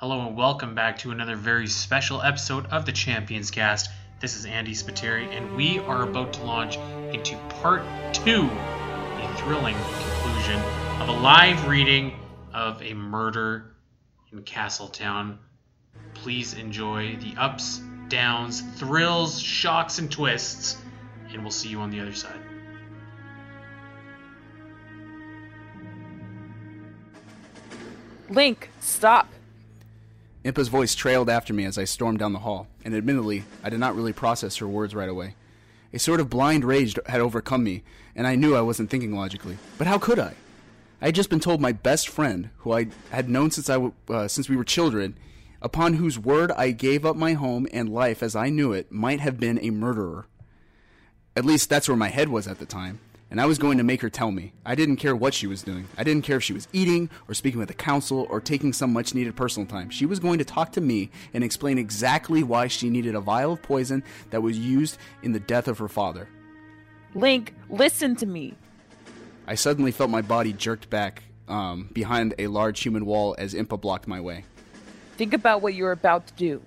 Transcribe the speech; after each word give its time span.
Hello 0.00 0.26
and 0.26 0.34
welcome 0.34 0.74
back 0.74 0.96
to 0.96 1.10
another 1.10 1.36
very 1.36 1.66
special 1.66 2.22
episode 2.22 2.64
of 2.68 2.86
the 2.86 2.92
Champions 2.92 3.50
Cast. 3.50 3.90
This 4.18 4.34
is 4.34 4.46
Andy 4.46 4.72
Spiteri, 4.72 5.26
and 5.26 5.54
we 5.54 5.78
are 5.80 6.04
about 6.04 6.32
to 6.32 6.42
launch 6.42 6.78
into 7.12 7.36
part 7.60 7.82
two, 8.14 8.48
a 8.48 9.34
thrilling 9.36 9.76
conclusion 9.76 10.58
of 11.02 11.10
a 11.10 11.12
live 11.12 11.68
reading 11.68 12.18
of 12.54 12.80
A 12.82 12.94
Murder 12.94 13.74
in 14.32 14.42
Castletown. 14.42 15.38
Please 16.14 16.54
enjoy 16.54 17.16
the 17.16 17.34
ups, 17.36 17.82
downs, 18.08 18.62
thrills, 18.76 19.38
shocks, 19.38 19.98
and 19.98 20.10
twists, 20.10 20.78
and 21.30 21.42
we'll 21.42 21.50
see 21.50 21.68
you 21.68 21.78
on 21.80 21.90
the 21.90 22.00
other 22.00 22.14
side. 22.14 22.40
Link, 28.30 28.70
stop. 28.80 29.28
Impa's 30.42 30.68
voice 30.68 30.94
trailed 30.94 31.28
after 31.28 31.52
me 31.52 31.66
as 31.66 31.76
I 31.76 31.84
stormed 31.84 32.18
down 32.18 32.32
the 32.32 32.38
hall, 32.38 32.66
and 32.84 32.94
admittedly, 32.94 33.44
I 33.62 33.68
did 33.68 33.78
not 33.78 33.94
really 33.94 34.12
process 34.12 34.56
her 34.56 34.66
words 34.66 34.94
right 34.94 35.08
away. 35.08 35.34
A 35.92 35.98
sort 35.98 36.20
of 36.20 36.30
blind 36.30 36.64
rage 36.64 36.98
had 37.06 37.20
overcome 37.20 37.62
me, 37.62 37.82
and 38.16 38.26
I 38.26 38.36
knew 38.36 38.56
I 38.56 38.62
wasn't 38.62 38.88
thinking 38.88 39.14
logically. 39.14 39.58
But 39.76 39.86
how 39.86 39.98
could 39.98 40.18
I? 40.18 40.34
I 41.02 41.06
had 41.06 41.14
just 41.14 41.30
been 41.30 41.40
told 41.40 41.60
my 41.60 41.72
best 41.72 42.08
friend, 42.08 42.50
who 42.58 42.72
I 42.72 42.88
had 43.10 43.28
known 43.28 43.50
since 43.50 43.68
I 43.68 43.90
uh, 44.08 44.28
since 44.28 44.48
we 44.48 44.56
were 44.56 44.64
children, 44.64 45.16
upon 45.60 45.94
whose 45.94 46.18
word 46.18 46.52
I 46.52 46.70
gave 46.70 47.04
up 47.04 47.16
my 47.16 47.34
home 47.34 47.66
and 47.72 47.92
life 47.92 48.22
as 48.22 48.34
I 48.34 48.48
knew 48.48 48.72
it, 48.72 48.90
might 48.90 49.20
have 49.20 49.38
been 49.38 49.58
a 49.60 49.70
murderer. 49.70 50.26
At 51.36 51.44
least 51.44 51.68
that's 51.68 51.88
where 51.88 51.96
my 51.96 52.08
head 52.08 52.28
was 52.28 52.46
at 52.46 52.58
the 52.58 52.66
time 52.66 53.00
and 53.30 53.40
I 53.40 53.46
was 53.46 53.58
going 53.58 53.78
to 53.78 53.84
make 53.84 54.02
her 54.02 54.10
tell 54.10 54.30
me. 54.30 54.52
I 54.66 54.74
didn't 54.74 54.96
care 54.96 55.14
what 55.14 55.34
she 55.34 55.46
was 55.46 55.62
doing. 55.62 55.86
I 55.96 56.02
didn't 56.02 56.24
care 56.24 56.38
if 56.38 56.42
she 56.42 56.52
was 56.52 56.66
eating, 56.72 57.08
or 57.28 57.34
speaking 57.34 57.60
with 57.60 57.68
the 57.68 57.74
council, 57.74 58.26
or 58.28 58.40
taking 58.40 58.72
some 58.72 58.92
much 58.92 59.14
needed 59.14 59.36
personal 59.36 59.68
time. 59.68 59.90
She 59.90 60.06
was 60.06 60.18
going 60.18 60.38
to 60.38 60.44
talk 60.44 60.72
to 60.72 60.80
me 60.80 61.10
and 61.32 61.44
explain 61.44 61.78
exactly 61.78 62.42
why 62.42 62.66
she 62.66 62.90
needed 62.90 63.14
a 63.14 63.20
vial 63.20 63.52
of 63.52 63.62
poison 63.62 64.02
that 64.30 64.42
was 64.42 64.58
used 64.58 64.98
in 65.22 65.32
the 65.32 65.40
death 65.40 65.68
of 65.68 65.78
her 65.78 65.88
father. 65.88 66.28
Link, 67.14 67.54
listen 67.68 68.16
to 68.16 68.26
me. 68.26 68.54
I 69.46 69.54
suddenly 69.54 69.92
felt 69.92 70.10
my 70.10 70.22
body 70.22 70.52
jerked 70.52 70.90
back 70.90 71.24
um, 71.48 71.88
behind 71.92 72.34
a 72.38 72.46
large 72.46 72.80
human 72.80 73.04
wall 73.04 73.34
as 73.38 73.54
Impa 73.54 73.80
blocked 73.80 74.06
my 74.06 74.20
way. 74.20 74.44
Think 75.16 75.34
about 75.34 75.60
what 75.60 75.74
you're 75.74 75.92
about 75.92 76.26
to 76.28 76.34
do. 76.34 76.62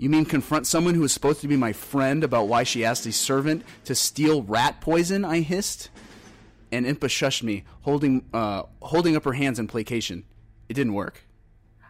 You 0.00 0.08
mean 0.08 0.24
confront 0.24 0.66
someone 0.66 0.94
who 0.94 1.02
was 1.02 1.12
supposed 1.12 1.42
to 1.42 1.46
be 1.46 1.58
my 1.58 1.74
friend 1.74 2.24
about 2.24 2.48
why 2.48 2.62
she 2.62 2.86
asked 2.86 3.04
a 3.04 3.12
servant 3.12 3.62
to 3.84 3.94
steal 3.94 4.42
rat 4.42 4.80
poison? 4.80 5.26
I 5.26 5.40
hissed. 5.40 5.90
And 6.72 6.86
Impa 6.86 7.00
shushed 7.00 7.42
me, 7.42 7.64
holding, 7.82 8.24
uh, 8.32 8.62
holding 8.80 9.14
up 9.14 9.24
her 9.24 9.34
hands 9.34 9.58
in 9.58 9.66
placation. 9.66 10.24
It 10.70 10.72
didn't 10.72 10.94
work. 10.94 11.26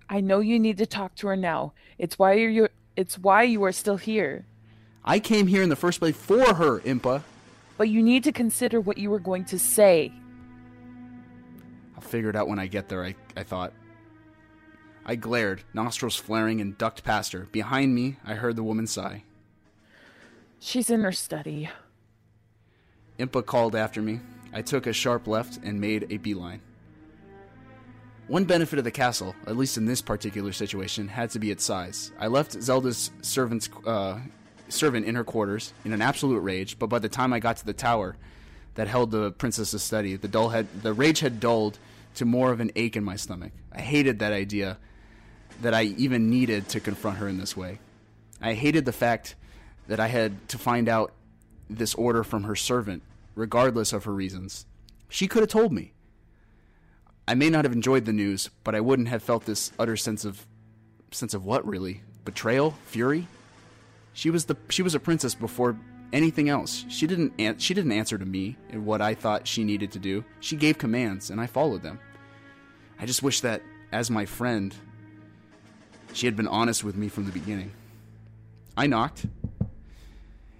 I 0.08 0.20
know 0.20 0.40
you 0.40 0.58
need 0.58 0.78
to 0.78 0.86
talk 0.86 1.14
to 1.16 1.28
her 1.28 1.36
now. 1.36 1.72
It's 1.98 2.18
why 2.18 2.32
you're. 2.32 2.70
It's 2.96 3.16
why 3.16 3.44
you 3.44 3.62
are 3.62 3.70
still 3.70 3.96
here. 3.96 4.44
I 5.04 5.20
came 5.20 5.46
here 5.46 5.62
in 5.62 5.68
the 5.68 5.76
first 5.76 6.00
place 6.00 6.16
for 6.16 6.54
her, 6.54 6.80
Impa. 6.80 7.22
But 7.78 7.90
you 7.90 8.02
need 8.02 8.24
to 8.24 8.32
consider 8.32 8.80
what 8.80 8.98
you 8.98 9.08
were 9.08 9.20
going 9.20 9.44
to 9.44 9.58
say. 9.58 10.12
I'll 11.94 12.02
figure 12.02 12.28
it 12.28 12.34
out 12.34 12.48
when 12.48 12.58
I 12.58 12.66
get 12.66 12.88
there. 12.88 13.04
I, 13.04 13.14
I 13.36 13.44
thought. 13.44 13.72
I 15.04 15.16
glared, 15.16 15.62
nostrils 15.72 16.16
flaring, 16.16 16.60
and 16.60 16.76
ducked 16.76 17.04
past 17.04 17.32
her. 17.32 17.48
Behind 17.52 17.94
me, 17.94 18.16
I 18.24 18.34
heard 18.34 18.56
the 18.56 18.62
woman 18.62 18.86
sigh. 18.86 19.24
She's 20.58 20.90
in 20.90 21.02
her 21.02 21.12
study. 21.12 21.70
Impa 23.18 23.44
called 23.44 23.74
after 23.74 24.02
me. 24.02 24.20
I 24.52 24.62
took 24.62 24.86
a 24.86 24.92
sharp 24.92 25.26
left 25.26 25.58
and 25.62 25.80
made 25.80 26.06
a 26.10 26.18
beeline. 26.18 26.60
One 28.28 28.44
benefit 28.44 28.78
of 28.78 28.84
the 28.84 28.90
castle, 28.90 29.34
at 29.46 29.56
least 29.56 29.76
in 29.76 29.86
this 29.86 30.00
particular 30.00 30.52
situation, 30.52 31.08
had 31.08 31.30
to 31.30 31.38
be 31.38 31.50
its 31.50 31.64
size. 31.64 32.12
I 32.18 32.28
left 32.28 32.62
Zelda's 32.62 33.10
servant's 33.22 33.68
uh, 33.84 34.20
servant 34.68 35.06
in 35.06 35.16
her 35.16 35.24
quarters 35.24 35.72
in 35.84 35.92
an 35.92 36.00
absolute 36.00 36.38
rage, 36.38 36.78
but 36.78 36.86
by 36.86 37.00
the 37.00 37.08
time 37.08 37.32
I 37.32 37.40
got 37.40 37.56
to 37.56 37.66
the 37.66 37.72
tower 37.72 38.16
that 38.74 38.86
held 38.86 39.10
the 39.10 39.32
princess's 39.32 39.82
study, 39.82 40.14
the 40.14 40.28
dull 40.28 40.50
had 40.50 40.82
the 40.82 40.92
rage 40.92 41.20
had 41.20 41.40
dulled 41.40 41.78
to 42.14 42.24
more 42.24 42.52
of 42.52 42.60
an 42.60 42.70
ache 42.76 42.96
in 42.96 43.02
my 43.02 43.16
stomach. 43.16 43.52
I 43.72 43.80
hated 43.80 44.20
that 44.20 44.32
idea 44.32 44.78
that 45.60 45.74
I 45.74 45.84
even 45.84 46.30
needed 46.30 46.68
to 46.70 46.80
confront 46.80 47.18
her 47.18 47.28
in 47.28 47.38
this 47.38 47.56
way. 47.56 47.78
I 48.40 48.54
hated 48.54 48.84
the 48.84 48.92
fact 48.92 49.34
that 49.88 50.00
I 50.00 50.08
had 50.08 50.48
to 50.48 50.58
find 50.58 50.88
out 50.88 51.12
this 51.68 51.94
order 51.94 52.24
from 52.24 52.44
her 52.44 52.56
servant, 52.56 53.02
regardless 53.34 53.92
of 53.92 54.04
her 54.04 54.12
reasons. 54.12 54.66
She 55.08 55.28
could 55.28 55.42
have 55.42 55.50
told 55.50 55.72
me. 55.72 55.92
I 57.28 57.34
may 57.34 57.50
not 57.50 57.64
have 57.64 57.72
enjoyed 57.72 58.06
the 58.06 58.12
news, 58.12 58.50
but 58.64 58.74
I 58.74 58.80
wouldn't 58.80 59.08
have 59.08 59.22
felt 59.22 59.44
this 59.44 59.72
utter 59.78 59.96
sense 59.96 60.24
of 60.24 60.46
sense 61.12 61.34
of 61.34 61.44
what 61.44 61.66
really? 61.66 62.02
Betrayal? 62.24 62.74
Fury? 62.86 63.26
She 64.12 64.30
was 64.30 64.46
the 64.46 64.56
she 64.68 64.82
was 64.82 64.94
a 64.94 65.00
princess 65.00 65.34
before 65.34 65.76
anything 66.12 66.48
else. 66.48 66.84
She 66.88 67.06
didn't 67.06 67.32
an- 67.38 67.58
she 67.58 67.74
didn't 67.74 67.92
answer 67.92 68.18
to 68.18 68.24
me 68.24 68.56
in 68.70 68.84
what 68.84 69.00
I 69.00 69.14
thought 69.14 69.46
she 69.46 69.64
needed 69.64 69.92
to 69.92 69.98
do. 69.98 70.24
She 70.40 70.56
gave 70.56 70.78
commands 70.78 71.30
and 71.30 71.40
I 71.40 71.46
followed 71.46 71.82
them. 71.82 72.00
I 72.98 73.06
just 73.06 73.22
wish 73.22 73.40
that 73.42 73.62
as 73.92 74.10
my 74.10 74.24
friend 74.26 74.74
she 76.12 76.26
had 76.26 76.36
been 76.36 76.48
honest 76.48 76.84
with 76.84 76.96
me 76.96 77.08
from 77.08 77.26
the 77.26 77.32
beginning. 77.32 77.72
I 78.76 78.86
knocked. 78.86 79.26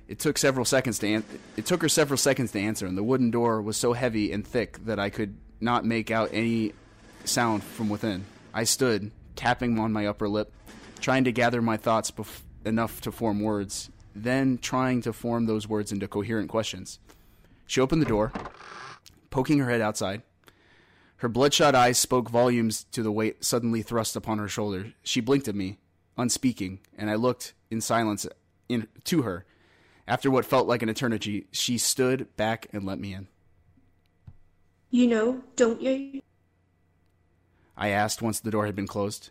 It 0.08 0.18
took 0.18 0.38
several 0.38 0.64
seconds 0.64 0.98
to 0.98 1.12
an- 1.12 1.24
it 1.56 1.66
took 1.66 1.82
her 1.82 1.88
several 1.88 2.18
seconds 2.18 2.50
to 2.52 2.60
answer, 2.60 2.86
and 2.86 2.98
the 2.98 3.02
wooden 3.02 3.30
door 3.30 3.62
was 3.62 3.76
so 3.76 3.92
heavy 3.92 4.32
and 4.32 4.46
thick 4.46 4.84
that 4.86 4.98
I 4.98 5.08
could 5.10 5.36
not 5.60 5.84
make 5.84 6.10
out 6.10 6.30
any 6.32 6.72
sound 7.24 7.62
from 7.62 7.88
within. 7.88 8.24
I 8.52 8.64
stood, 8.64 9.12
tapping 9.36 9.78
on 9.78 9.92
my 9.92 10.06
upper 10.06 10.28
lip, 10.28 10.52
trying 11.00 11.24
to 11.24 11.32
gather 11.32 11.62
my 11.62 11.76
thoughts 11.76 12.10
bef- 12.10 12.42
enough 12.64 13.00
to 13.02 13.12
form 13.12 13.40
words, 13.40 13.90
then 14.14 14.58
trying 14.58 15.00
to 15.02 15.12
form 15.12 15.46
those 15.46 15.68
words 15.68 15.92
into 15.92 16.08
coherent 16.08 16.48
questions. 16.48 16.98
She 17.66 17.80
opened 17.80 18.02
the 18.02 18.06
door, 18.06 18.32
poking 19.30 19.58
her 19.60 19.70
head 19.70 19.80
outside. 19.80 20.22
Her 21.20 21.28
bloodshot 21.28 21.74
eyes 21.74 21.98
spoke 21.98 22.30
volumes 22.30 22.84
to 22.92 23.02
the 23.02 23.12
weight 23.12 23.44
suddenly 23.44 23.82
thrust 23.82 24.16
upon 24.16 24.38
her 24.38 24.48
shoulder. 24.48 24.94
She 25.02 25.20
blinked 25.20 25.48
at 25.48 25.54
me, 25.54 25.78
unspeaking, 26.16 26.80
and 26.96 27.10
I 27.10 27.16
looked 27.16 27.52
in 27.70 27.82
silence 27.82 28.26
in, 28.70 28.88
to 29.04 29.20
her. 29.20 29.44
After 30.08 30.30
what 30.30 30.46
felt 30.46 30.66
like 30.66 30.80
an 30.80 30.88
eternity, 30.88 31.46
she 31.52 31.76
stood 31.76 32.34
back 32.38 32.68
and 32.72 32.84
let 32.86 32.98
me 32.98 33.12
in. 33.12 33.28
You 34.88 35.08
know, 35.08 35.44
don't 35.56 35.82
you? 35.82 36.22
I 37.76 37.88
asked 37.88 38.22
once 38.22 38.40
the 38.40 38.50
door 38.50 38.64
had 38.64 38.74
been 38.74 38.86
closed. 38.86 39.28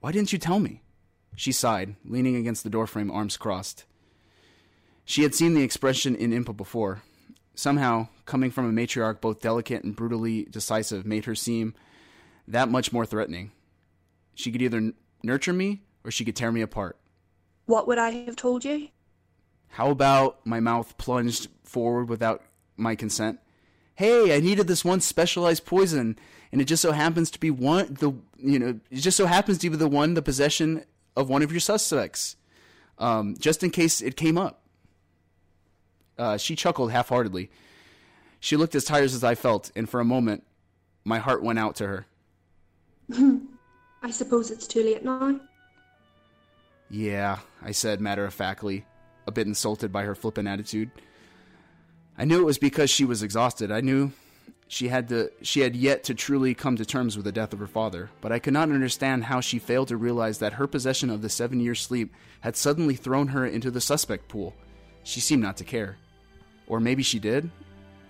Why 0.00 0.10
didn't 0.10 0.32
you 0.32 0.40
tell 0.40 0.58
me? 0.58 0.82
She 1.36 1.52
sighed, 1.52 1.94
leaning 2.04 2.34
against 2.34 2.64
the 2.64 2.70
doorframe, 2.70 3.12
arms 3.12 3.36
crossed. 3.36 3.84
She 5.04 5.22
had 5.22 5.36
seen 5.36 5.54
the 5.54 5.62
expression 5.62 6.16
in 6.16 6.32
Impa 6.32 6.56
before. 6.56 7.02
Somehow, 7.58 8.06
coming 8.24 8.52
from 8.52 8.68
a 8.68 8.72
matriarch 8.72 9.20
both 9.20 9.40
delicate 9.40 9.82
and 9.82 9.96
brutally 9.96 10.44
decisive 10.44 11.04
made 11.04 11.24
her 11.24 11.34
seem 11.34 11.74
that 12.46 12.68
much 12.68 12.92
more 12.92 13.04
threatening. 13.04 13.50
She 14.36 14.52
could 14.52 14.62
either 14.62 14.76
n- 14.76 14.94
nurture 15.24 15.52
me 15.52 15.82
or 16.04 16.12
she 16.12 16.24
could 16.24 16.36
tear 16.36 16.52
me 16.52 16.60
apart. 16.60 16.96
What 17.66 17.88
would 17.88 17.98
I 17.98 18.10
have 18.10 18.36
told 18.36 18.64
you? 18.64 18.90
How 19.70 19.90
about 19.90 20.46
my 20.46 20.60
mouth 20.60 20.96
plunged 20.98 21.48
forward 21.64 22.08
without 22.08 22.44
my 22.76 22.94
consent? 22.94 23.40
Hey, 23.96 24.36
I 24.36 24.38
needed 24.38 24.68
this 24.68 24.84
one 24.84 25.00
specialized 25.00 25.66
poison, 25.66 26.16
and 26.52 26.60
it 26.60 26.66
just 26.66 26.80
so 26.80 26.92
happens 26.92 27.28
to 27.32 27.40
be 27.40 27.50
one 27.50 27.92
the 27.94 28.12
you 28.38 28.60
know 28.60 28.78
it 28.88 28.98
just 29.00 29.16
so 29.16 29.26
happens 29.26 29.58
to 29.58 29.70
be 29.70 29.76
the 29.76 29.88
one 29.88 30.14
the 30.14 30.22
possession 30.22 30.84
of 31.16 31.28
one 31.28 31.42
of 31.42 31.50
your 31.50 31.58
suspects. 31.58 32.36
Um, 32.98 33.34
just 33.36 33.64
in 33.64 33.70
case 33.70 34.00
it 34.00 34.16
came 34.16 34.38
up. 34.38 34.57
Uh, 36.18 36.36
she 36.36 36.56
chuckled 36.56 36.90
half-heartedly. 36.90 37.50
She 38.40 38.56
looked 38.56 38.74
as 38.74 38.84
tired 38.84 39.04
as 39.04 39.24
I 39.24 39.34
felt, 39.34 39.70
and 39.74 39.88
for 39.88 40.00
a 40.00 40.04
moment, 40.04 40.44
my 41.04 41.18
heart 41.18 41.42
went 41.42 41.58
out 41.58 41.76
to 41.76 41.86
her. 41.86 42.06
I 44.02 44.10
suppose 44.10 44.50
it's 44.50 44.66
too 44.66 44.82
late 44.82 45.04
now. 45.04 45.40
Yeah, 46.90 47.38
I 47.62 47.72
said 47.72 48.00
matter 48.00 48.24
of 48.24 48.32
factly, 48.32 48.86
a 49.26 49.32
bit 49.32 49.46
insulted 49.46 49.92
by 49.92 50.04
her 50.04 50.14
flippant 50.14 50.48
attitude. 50.48 50.90
I 52.16 52.24
knew 52.24 52.40
it 52.40 52.46
was 52.46 52.58
because 52.58 52.90
she 52.90 53.04
was 53.04 53.22
exhausted. 53.22 53.70
I 53.70 53.80
knew 53.80 54.12
she 54.68 54.88
had 54.88 55.08
to 55.08 55.30
she 55.42 55.60
had 55.60 55.74
yet 55.74 56.04
to 56.04 56.14
truly 56.14 56.54
come 56.54 56.76
to 56.76 56.84
terms 56.84 57.16
with 57.16 57.24
the 57.24 57.32
death 57.32 57.52
of 57.52 57.58
her 57.58 57.66
father, 57.66 58.10
but 58.20 58.32
I 58.32 58.38
could 58.38 58.52
not 58.52 58.70
understand 58.70 59.24
how 59.24 59.40
she 59.40 59.58
failed 59.58 59.88
to 59.88 59.96
realize 59.96 60.38
that 60.38 60.54
her 60.54 60.66
possession 60.66 61.10
of 61.10 61.22
the 61.22 61.28
7-year 61.28 61.74
sleep 61.74 62.14
had 62.40 62.56
suddenly 62.56 62.94
thrown 62.94 63.28
her 63.28 63.46
into 63.46 63.70
the 63.70 63.80
suspect 63.80 64.28
pool. 64.28 64.54
She 65.02 65.20
seemed 65.20 65.42
not 65.42 65.56
to 65.58 65.64
care. 65.64 65.96
Or 66.68 66.78
maybe 66.78 67.02
she 67.02 67.18
did. 67.18 67.50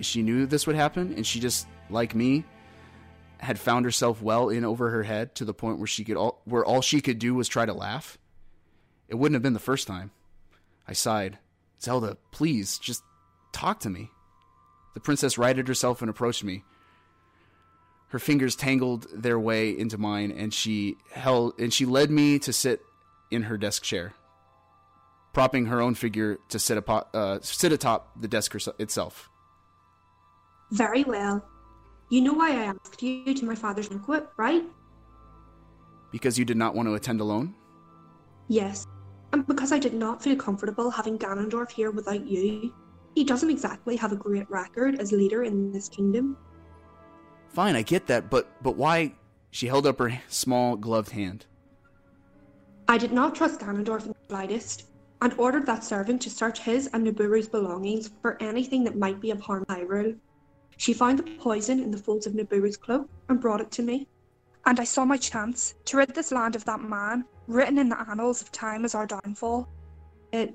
She 0.00 0.22
knew 0.22 0.44
this 0.44 0.66
would 0.66 0.76
happen 0.76 1.14
and 1.14 1.26
she 1.26 1.40
just 1.40 1.66
like 1.88 2.14
me 2.14 2.44
had 3.38 3.58
found 3.58 3.84
herself 3.84 4.20
well 4.20 4.48
in 4.50 4.64
over 4.64 4.90
her 4.90 5.04
head 5.04 5.34
to 5.36 5.44
the 5.44 5.54
point 5.54 5.78
where 5.78 5.86
she 5.86 6.04
could 6.04 6.16
all, 6.16 6.42
where 6.44 6.64
all 6.64 6.82
she 6.82 7.00
could 7.00 7.18
do 7.18 7.34
was 7.34 7.48
try 7.48 7.64
to 7.64 7.72
laugh. 7.72 8.18
It 9.08 9.14
wouldn't 9.14 9.34
have 9.34 9.42
been 9.42 9.54
the 9.54 9.58
first 9.58 9.86
time. 9.86 10.10
I 10.86 10.92
sighed. 10.92 11.38
Zelda, 11.80 12.16
please, 12.32 12.78
just 12.78 13.02
talk 13.52 13.80
to 13.80 13.90
me. 13.90 14.10
The 14.94 15.00
princess 15.00 15.38
righted 15.38 15.68
herself 15.68 16.02
and 16.02 16.10
approached 16.10 16.42
me. 16.42 16.64
Her 18.08 18.18
fingers 18.18 18.56
tangled 18.56 19.06
their 19.12 19.38
way 19.38 19.70
into 19.70 19.98
mine, 19.98 20.32
and 20.32 20.52
she 20.52 20.96
held 21.12 21.60
and 21.60 21.72
she 21.72 21.84
led 21.84 22.10
me 22.10 22.38
to 22.40 22.52
sit 22.52 22.80
in 23.30 23.42
her 23.44 23.58
desk 23.58 23.82
chair, 23.82 24.14
propping 25.38 25.66
her 25.66 25.80
own 25.80 25.94
figure 25.94 26.36
to 26.48 26.58
sit, 26.58 26.76
apo- 26.76 27.06
uh, 27.14 27.38
sit 27.42 27.70
atop 27.70 28.10
the 28.20 28.26
desk 28.26 28.56
itself. 28.80 29.30
Very 30.72 31.04
well. 31.04 31.44
You 32.10 32.22
know 32.22 32.32
why 32.32 32.50
I 32.50 32.64
asked 32.64 33.00
you 33.00 33.32
to 33.32 33.44
my 33.44 33.54
father's 33.54 33.88
banquet, 33.88 34.26
right? 34.36 34.64
Because 36.10 36.40
you 36.40 36.44
did 36.44 36.56
not 36.56 36.74
want 36.74 36.88
to 36.88 36.94
attend 36.94 37.20
alone? 37.20 37.54
Yes. 38.48 38.84
And 39.32 39.46
because 39.46 39.70
I 39.70 39.78
did 39.78 39.94
not 39.94 40.20
feel 40.20 40.34
comfortable 40.34 40.90
having 40.90 41.16
Ganondorf 41.16 41.70
here 41.70 41.92
without 41.92 42.26
you. 42.26 42.74
He 43.14 43.22
doesn't 43.22 43.48
exactly 43.48 43.94
have 43.94 44.10
a 44.10 44.16
great 44.16 44.50
record 44.50 44.98
as 44.98 45.12
leader 45.12 45.44
in 45.44 45.70
this 45.70 45.88
kingdom. 45.88 46.36
Fine, 47.50 47.76
I 47.76 47.82
get 47.82 48.08
that, 48.08 48.28
but 48.28 48.60
but 48.60 48.74
why? 48.74 49.14
She 49.52 49.68
held 49.68 49.86
up 49.86 50.00
her 50.00 50.20
small 50.26 50.74
gloved 50.74 51.10
hand. 51.10 51.46
I 52.88 52.98
did 52.98 53.12
not 53.12 53.36
trust 53.36 53.60
Ganondorf 53.60 54.02
in 54.02 54.08
the 54.08 54.16
slightest, 54.28 54.88
and 55.20 55.34
ordered 55.38 55.66
that 55.66 55.84
servant 55.84 56.22
to 56.22 56.30
search 56.30 56.60
his 56.60 56.88
and 56.92 57.04
Nabooru's 57.04 57.48
belongings 57.48 58.10
for 58.22 58.40
anything 58.40 58.84
that 58.84 58.96
might 58.96 59.20
be 59.20 59.30
of 59.30 59.40
harm 59.40 59.64
to 59.66 59.74
Hyrule. 59.74 60.16
She 60.76 60.92
found 60.92 61.18
the 61.18 61.36
poison 61.38 61.80
in 61.80 61.90
the 61.90 61.98
folds 61.98 62.26
of 62.26 62.34
Nabooru's 62.34 62.76
cloak 62.76 63.08
and 63.28 63.40
brought 63.40 63.60
it 63.60 63.70
to 63.72 63.82
me. 63.82 64.06
And 64.64 64.78
I 64.78 64.84
saw 64.84 65.04
my 65.04 65.16
chance 65.16 65.74
to 65.86 65.96
rid 65.96 66.14
this 66.14 66.30
land 66.30 66.54
of 66.54 66.64
that 66.66 66.80
man, 66.80 67.24
written 67.46 67.78
in 67.78 67.88
the 67.88 68.00
annals 68.10 68.42
of 68.42 68.52
time 68.52 68.84
as 68.84 68.94
our 68.94 69.06
downfall. 69.06 69.68
It 70.32 70.54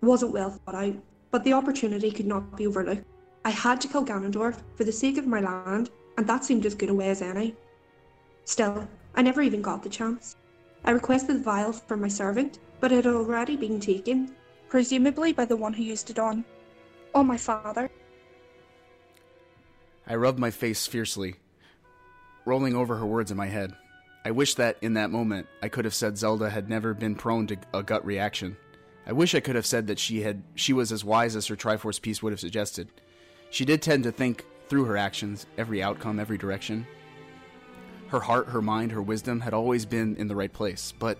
wasn't 0.00 0.32
well 0.32 0.50
thought 0.50 0.74
out, 0.74 0.96
but 1.30 1.44
the 1.44 1.52
opportunity 1.52 2.10
could 2.10 2.26
not 2.26 2.56
be 2.56 2.66
overlooked. 2.66 3.04
I 3.44 3.50
had 3.50 3.80
to 3.82 3.88
kill 3.88 4.04
Ganondorf 4.04 4.56
for 4.74 4.84
the 4.84 4.92
sake 4.92 5.18
of 5.18 5.26
my 5.26 5.40
land, 5.40 5.90
and 6.16 6.26
that 6.26 6.44
seemed 6.44 6.66
as 6.66 6.74
good 6.74 6.88
a 6.88 6.94
way 6.94 7.10
as 7.10 7.22
any. 7.22 7.54
Still, 8.44 8.88
I 9.14 9.22
never 9.22 9.42
even 9.42 9.62
got 9.62 9.82
the 9.82 9.88
chance. 9.88 10.36
I 10.84 10.92
requested 10.92 11.36
the 11.36 11.42
vial 11.42 11.72
from 11.72 12.00
my 12.00 12.08
servant, 12.08 12.58
but 12.80 12.92
it 12.92 13.04
had 13.04 13.14
already 13.14 13.56
been 13.56 13.80
taken, 13.80 14.34
presumably 14.68 15.32
by 15.32 15.44
the 15.44 15.56
one 15.56 15.72
who 15.72 15.82
used 15.82 16.10
it 16.10 16.18
on. 16.18 16.44
Oh, 17.14 17.22
my 17.22 17.36
father. 17.36 17.90
I 20.06 20.14
rubbed 20.14 20.38
my 20.38 20.50
face 20.50 20.86
fiercely, 20.86 21.36
rolling 22.44 22.76
over 22.76 22.96
her 22.96 23.06
words 23.06 23.30
in 23.30 23.36
my 23.36 23.46
head. 23.46 23.74
I 24.24 24.30
wish 24.30 24.54
that 24.54 24.76
in 24.80 24.94
that 24.94 25.10
moment 25.10 25.46
I 25.62 25.68
could 25.68 25.84
have 25.84 25.94
said 25.94 26.18
Zelda 26.18 26.50
had 26.50 26.68
never 26.68 26.94
been 26.94 27.14
prone 27.14 27.46
to 27.46 27.56
a 27.72 27.82
gut 27.82 28.04
reaction. 28.04 28.56
I 29.06 29.12
wish 29.12 29.34
I 29.34 29.40
could 29.40 29.54
have 29.54 29.66
said 29.66 29.86
that 29.86 30.00
she 30.00 30.22
had 30.22 30.42
she 30.56 30.72
was 30.72 30.90
as 30.90 31.04
wise 31.04 31.36
as 31.36 31.46
her 31.46 31.54
Triforce 31.54 32.02
piece 32.02 32.22
would 32.22 32.32
have 32.32 32.40
suggested. 32.40 32.88
She 33.50 33.64
did 33.64 33.82
tend 33.82 34.02
to 34.02 34.12
think 34.12 34.44
through 34.68 34.86
her 34.86 34.96
actions, 34.96 35.46
every 35.56 35.82
outcome, 35.82 36.18
every 36.18 36.38
direction. 36.38 36.86
Her 38.08 38.20
heart, 38.20 38.48
her 38.48 38.62
mind, 38.62 38.92
her 38.92 39.02
wisdom 39.02 39.40
had 39.40 39.54
always 39.54 39.86
been 39.86 40.16
in 40.16 40.26
the 40.26 40.34
right 40.34 40.52
place, 40.52 40.92
but 40.98 41.18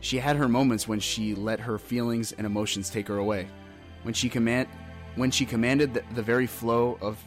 she 0.00 0.18
had 0.18 0.36
her 0.36 0.48
moments 0.48 0.88
when 0.88 1.00
she 1.00 1.34
let 1.34 1.60
her 1.60 1.78
feelings 1.78 2.32
and 2.32 2.46
emotions 2.46 2.90
take 2.90 3.08
her 3.08 3.18
away. 3.18 3.48
When 4.02 4.14
she 4.14 4.28
command 4.28 4.68
when 5.16 5.30
she 5.30 5.44
commanded 5.44 5.94
the, 5.94 6.04
the 6.14 6.22
very 6.22 6.46
flow 6.46 6.98
of 7.00 7.22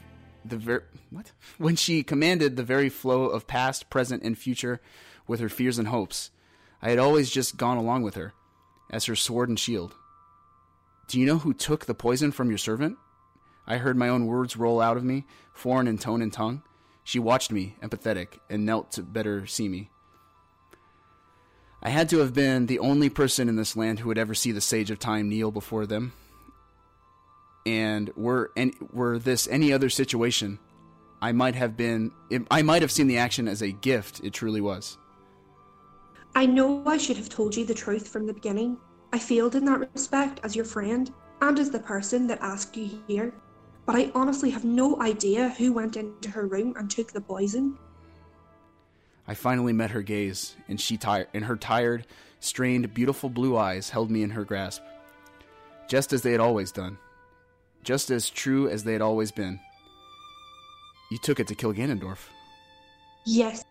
the 0.46 0.58
ver- 0.58 0.86
what? 1.10 1.32
When 1.58 1.76
she 1.76 2.04
commanded 2.04 2.56
the 2.56 2.64
very 2.64 2.90
flow 2.90 3.26
of 3.26 3.48
past, 3.48 3.90
present, 3.90 4.24
and 4.24 4.38
future 4.38 4.82
with 5.28 5.40
her 5.40 5.50
fears 5.50 5.78
and 5.78 5.88
hopes, 5.88 6.32
I 6.82 6.90
had 6.90 7.00
always 7.00 7.30
just 7.30 7.58
gone 7.58 7.78
along 7.78 8.04
with 8.04 8.16
her, 8.16 8.34
as 8.90 9.06
her 9.06 9.16
sword 9.16 9.50
and 9.50 9.60
shield. 9.60 9.96
Do 11.08 11.20
you 11.20 11.26
know 11.26 11.40
who 11.40 11.54
took 11.54 11.86
the 11.86 11.94
poison 11.94 12.32
from 12.32 12.50
your 12.50 12.58
servant? 12.58 12.98
I 13.68 13.78
heard 13.78 13.98
my 13.98 14.10
own 14.10 14.26
words 14.26 14.58
roll 14.58 14.82
out 14.82 14.98
of 14.98 15.04
me, 15.04 15.26
foreign 15.54 15.88
in 15.88 15.98
tone 15.98 16.22
and 16.22 16.34
tongue. 16.34 16.64
She 17.04 17.20
watched 17.20 17.52
me, 17.52 17.76
empathetic, 17.82 18.40
and 18.50 18.66
knelt 18.66 18.92
to 18.94 19.04
better 19.04 19.46
see 19.46 19.70
me. 19.70 19.90
I 21.86 21.90
had 21.90 22.08
to 22.10 22.20
have 22.20 22.34
been 22.34 22.68
the 22.68 22.80
only 22.80 23.10
person 23.10 23.50
in 23.50 23.58
this 23.58 23.76
land 23.76 24.00
who 24.00 24.08
would 24.08 24.18
ever 24.18 24.34
see 24.34 24.54
the 24.54 24.62
Sage 24.62 24.90
of 24.90 25.00
Time 25.00 25.28
kneel 25.28 25.52
before 25.52 25.86
them. 25.86 26.14
And 27.66 28.10
were 28.16 28.52
were 28.94 29.20
this 29.20 29.48
any 29.50 29.74
other 29.74 29.90
situation, 29.90 30.60
I 31.22 31.34
might 31.34 31.56
have 31.56 31.76
been 31.76 32.12
I 32.50 32.62
might 32.62 32.82
have 32.82 32.92
seen 32.92 33.08
the 33.08 33.18
action 33.18 33.50
as 33.50 33.62
a 33.62 33.72
gift 33.72 34.22
it 34.24 34.34
truly 34.34 34.62
was. 34.62 34.98
I 36.36 36.46
know 36.46 36.84
I 36.86 36.98
should 36.98 37.18
have 37.18 37.30
told 37.30 37.56
you 37.56 37.66
the 37.66 37.74
truth 37.74 38.08
from 38.08 38.26
the 38.28 38.34
beginning. 38.34 38.78
I 39.12 39.20
failed 39.20 39.56
in 39.56 39.66
that 39.66 39.80
respect 39.94 40.40
as 40.44 40.56
your 40.56 40.66
friend 40.66 41.14
and 41.42 41.60
as 41.60 41.70
the 41.70 41.80
person 41.80 42.28
that 42.28 42.40
asked 42.42 42.76
you 42.78 43.02
here. 43.08 43.34
But 43.86 43.98
I 43.98 44.12
honestly 44.16 44.50
have 44.50 44.64
no 44.64 45.02
idea 45.02 45.50
who 45.50 45.74
went 45.74 45.98
into 45.98 46.30
her 46.30 46.48
room 46.48 46.74
and 46.78 46.90
took 46.90 47.12
the 47.12 47.22
poison. 47.22 47.78
I 49.28 49.34
finally 49.34 49.74
met 49.74 49.92
her 49.92 50.02
gaze, 50.02 50.56
and 50.68 50.80
she 50.80 50.98
tired, 50.98 51.28
and 51.34 51.46
her 51.46 51.56
tired, 51.56 52.06
strained, 52.40 52.94
beautiful 52.94 53.30
blue 53.30 53.58
eyes 53.58 53.90
held 53.90 54.12
me 54.12 54.22
in 54.24 54.32
her 54.32 54.44
grasp, 54.44 54.82
just 55.88 56.12
as 56.12 56.22
they 56.22 56.32
had 56.32 56.42
always 56.42 56.72
done, 56.72 56.98
just 57.84 58.12
as 58.12 58.30
true 58.30 58.68
as 58.70 58.84
they 58.84 58.94
had 58.94 59.02
always 59.02 59.32
been. 59.32 59.60
You 61.10 61.18
took 61.18 61.40
it 61.40 61.48
to 61.48 61.56
kill 61.56 61.74
Ganondorf, 61.74 62.30
Yes, 63.26 63.64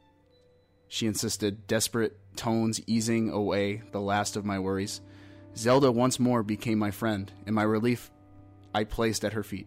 she 0.89 1.07
insisted, 1.07 1.67
desperate 1.67 2.19
tones 2.37 2.81
easing 2.87 3.31
away 3.31 3.83
the 3.93 4.01
last 4.01 4.37
of 4.37 4.45
my 4.45 4.59
worries. 4.59 5.01
Zelda 5.57 5.91
once 5.91 6.21
more 6.21 6.43
became 6.43 6.79
my 6.79 6.91
friend, 6.91 7.33
and 7.47 7.55
my 7.55 7.63
relief 7.63 8.11
I 8.75 8.85
placed 8.85 9.25
at 9.25 9.33
her 9.33 9.43
feet. 9.43 9.67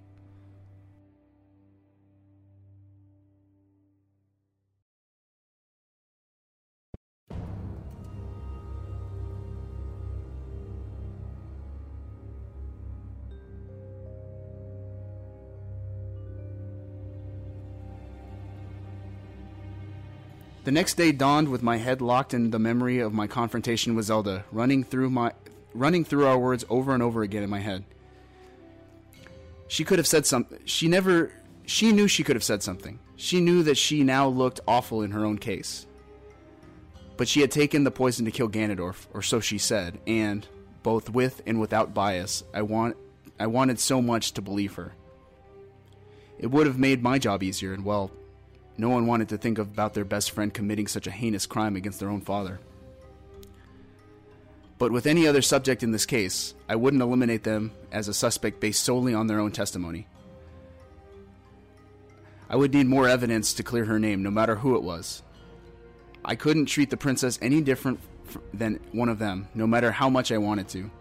The 20.65 20.71
next 20.71 20.95
day 20.95 21.11
dawned 21.11 21.49
with 21.49 21.61
my 21.61 21.77
head 21.77 22.01
locked 22.01 22.33
in 22.33 22.49
the 22.49 22.57
memory 22.57 22.97
of 22.97 23.13
my 23.13 23.27
confrontation 23.27 23.93
with 23.93 24.05
Zelda, 24.05 24.45
running 24.51 24.83
through 24.83 25.11
my 25.11 25.31
running 25.75 26.03
through 26.03 26.25
our 26.25 26.39
words 26.39 26.65
over 26.69 26.91
and 26.91 27.03
over 27.03 27.21
again 27.21 27.43
in 27.43 27.51
my 27.51 27.59
head. 27.59 27.83
She 29.67 29.83
could 29.83 29.99
have 29.99 30.07
said 30.07 30.25
something. 30.25 30.57
She 30.65 30.87
never 30.87 31.31
she 31.67 31.91
knew 31.91 32.07
she 32.07 32.23
could 32.23 32.35
have 32.35 32.43
said 32.43 32.63
something. 32.63 32.97
She 33.15 33.41
knew 33.41 33.61
that 33.61 33.77
she 33.77 34.03
now 34.03 34.27
looked 34.27 34.59
awful 34.67 35.03
in 35.03 35.11
her 35.11 35.23
own 35.23 35.37
case. 35.37 35.85
But 37.15 37.27
she 37.27 37.41
had 37.41 37.51
taken 37.51 37.83
the 37.83 37.91
poison 37.91 38.25
to 38.25 38.31
kill 38.31 38.49
Ganondorf, 38.49 39.05
or 39.13 39.21
so 39.21 39.39
she 39.39 39.59
said, 39.59 39.99
and 40.07 40.47
both 40.81 41.11
with 41.11 41.43
and 41.45 41.61
without 41.61 41.93
bias, 41.93 42.43
I 42.55 42.63
want 42.63 42.97
I 43.39 43.45
wanted 43.45 43.79
so 43.79 44.01
much 44.01 44.31
to 44.33 44.41
believe 44.41 44.73
her. 44.73 44.95
It 46.39 46.47
would 46.47 46.65
have 46.65 46.79
made 46.79 47.03
my 47.03 47.19
job 47.19 47.43
easier, 47.43 47.71
and 47.71 47.85
well, 47.85 48.09
no 48.77 48.89
one 48.89 49.07
wanted 49.07 49.29
to 49.29 49.37
think 49.37 49.57
about 49.57 49.93
their 49.93 50.05
best 50.05 50.31
friend 50.31 50.53
committing 50.53 50.87
such 50.87 51.07
a 51.07 51.11
heinous 51.11 51.45
crime 51.45 51.75
against 51.75 51.99
their 51.99 52.09
own 52.09 52.21
father. 52.21 52.59
But 54.77 54.91
with 54.91 55.07
any 55.07 55.25
other 55.25 55.41
subject 55.41 55.83
in 55.83 55.91
this 55.91 56.05
case, 56.05 56.53
I 56.67 56.75
wouldn't 56.75 57.01
eliminate 57.01 57.43
them 57.43 57.71
as 57.91 58.07
a 58.07 58.13
suspect 58.13 58.59
based 58.59 58.83
solely 58.83 59.13
on 59.13 59.27
their 59.27 59.39
own 59.39 59.51
testimony. 59.51 60.07
I 62.49 62.57
would 62.57 62.73
need 62.73 62.87
more 62.87 63.07
evidence 63.07 63.53
to 63.53 63.63
clear 63.63 63.85
her 63.85 63.99
name, 63.99 64.21
no 64.21 64.29
matter 64.29 64.55
who 64.55 64.75
it 64.75 64.83
was. 64.83 65.23
I 66.23 66.35
couldn't 66.35 66.65
treat 66.65 66.89
the 66.89 66.97
princess 66.97 67.39
any 67.41 67.61
different 67.61 67.99
f- 68.27 68.37
than 68.53 68.79
one 68.91 69.09
of 69.09 69.19
them, 69.19 69.47
no 69.55 69.65
matter 69.65 69.91
how 69.91 70.09
much 70.09 70.31
I 70.31 70.37
wanted 70.37 70.67
to. 70.69 70.91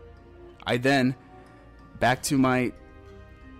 I 0.66 0.76
then, 0.76 1.14
back 1.98 2.22
to 2.24 2.38
my, 2.38 2.72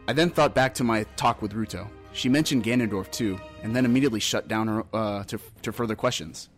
I 0.06 0.12
then 0.12 0.30
thought 0.30 0.54
back 0.54 0.74
to 0.74 0.84
my 0.84 1.04
talk 1.16 1.42
with 1.42 1.52
Ruto. 1.52 1.88
She 2.14 2.28
mentioned 2.28 2.62
Ganondorf 2.62 3.10
too, 3.10 3.40
and 3.62 3.74
then 3.74 3.84
immediately 3.84 4.20
shut 4.20 4.46
down 4.46 4.68
her 4.68 4.84
uh, 4.94 5.24
to 5.24 5.40
to 5.62 5.72
further 5.72 5.96
questions. 5.96 6.48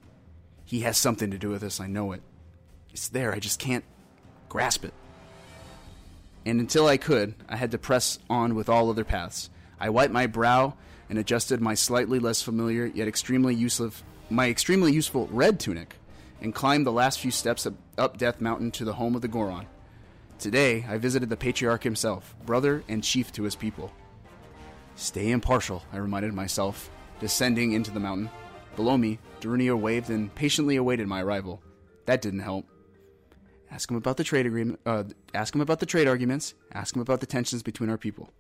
He 0.67 0.81
has 0.81 0.99
something 0.99 1.31
to 1.31 1.39
do 1.39 1.49
with 1.49 1.63
this. 1.63 1.81
I 1.81 1.87
know 1.87 2.13
it. 2.13 2.23
It's 2.93 3.09
there. 3.09 3.33
I 3.33 3.39
just 3.39 3.59
can't 3.59 3.85
grasp 4.49 4.85
it. 4.85 4.93
And 6.45 6.61
until 6.61 6.87
I 6.87 6.99
could, 6.99 7.35
I 7.49 7.57
had 7.57 7.71
to 7.71 7.79
press 7.79 8.19
on 8.29 8.55
with 8.55 8.69
all 8.69 8.91
other 8.91 9.05
paths. 9.05 9.49
I 9.81 9.91
wiped 9.91 10.13
my 10.13 10.27
brow 10.27 10.75
and 11.09 11.19
adjusted 11.19 11.61
my 11.61 11.75
slightly 11.75 12.19
less 12.19 12.43
familiar 12.43 12.87
yet 12.87 13.09
extremely 13.09 13.55
useful 13.55 13.93
my 14.29 14.49
extremely 14.49 14.93
useful 14.93 15.29
red 15.31 15.59
tunic, 15.59 15.97
and 16.41 16.55
climbed 16.55 16.85
the 16.85 16.93
last 16.93 17.21
few 17.21 17.31
steps 17.31 17.65
up, 17.65 17.75
up 17.97 18.19
Death 18.19 18.41
Mountain 18.41 18.73
to 18.73 18.85
the 18.85 18.95
home 18.95 19.15
of 19.15 19.23
the 19.23 19.29
Goron. 19.29 19.67
Today, 20.39 20.85
I 20.87 20.99
visited 20.99 21.31
the 21.31 21.37
patriarch 21.37 21.83
himself, 21.83 22.35
brother 22.45 22.85
and 22.89 23.03
chief 23.03 23.33
to 23.33 23.45
his 23.45 23.55
people. 23.55 23.93
Stay 24.97 25.31
impartial, 25.31 25.85
I 25.93 25.99
reminded 25.99 26.33
myself, 26.33 26.91
descending 27.21 27.73
into 27.73 27.91
the 27.91 28.00
mountain. 28.00 28.31
Below 28.76 28.97
me, 28.97 29.19
Darunia 29.41 29.79
waved 29.79 30.11
and 30.11 30.35
patiently 30.35 30.76
awaited 30.76 31.07
my 31.07 31.23
arrival. 31.23 31.62
That 32.07 32.23
didn't 32.23 32.41
help. 32.41 32.67
Ask 33.71 33.91
him 33.91 33.97
about 33.97 34.17
the 34.17 34.25
trade 34.25 34.47
agreement. 34.47 34.81
Uh, 34.87 35.05
ask 35.35 35.55
him 35.55 35.61
about 35.61 35.81
the 35.81 35.87
trade 35.87 36.09
arguments. 36.09 36.55
Ask 36.73 36.97
him 36.97 37.03
about 37.03 37.21
the 37.21 37.26
tensions 37.26 37.62
between 37.62 37.91
our 37.91 37.99
people. 37.99 38.31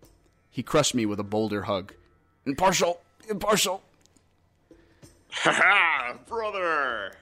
He 0.50 0.62
crushed 0.62 0.94
me 0.94 1.04
with 1.04 1.20
a 1.20 1.24
bolder 1.24 1.62
hug. 1.62 1.92
Impartial, 2.46 3.00
impartial. 3.28 3.82
Ha 5.30 5.52
ha, 5.52 6.18
brother! 6.26 7.12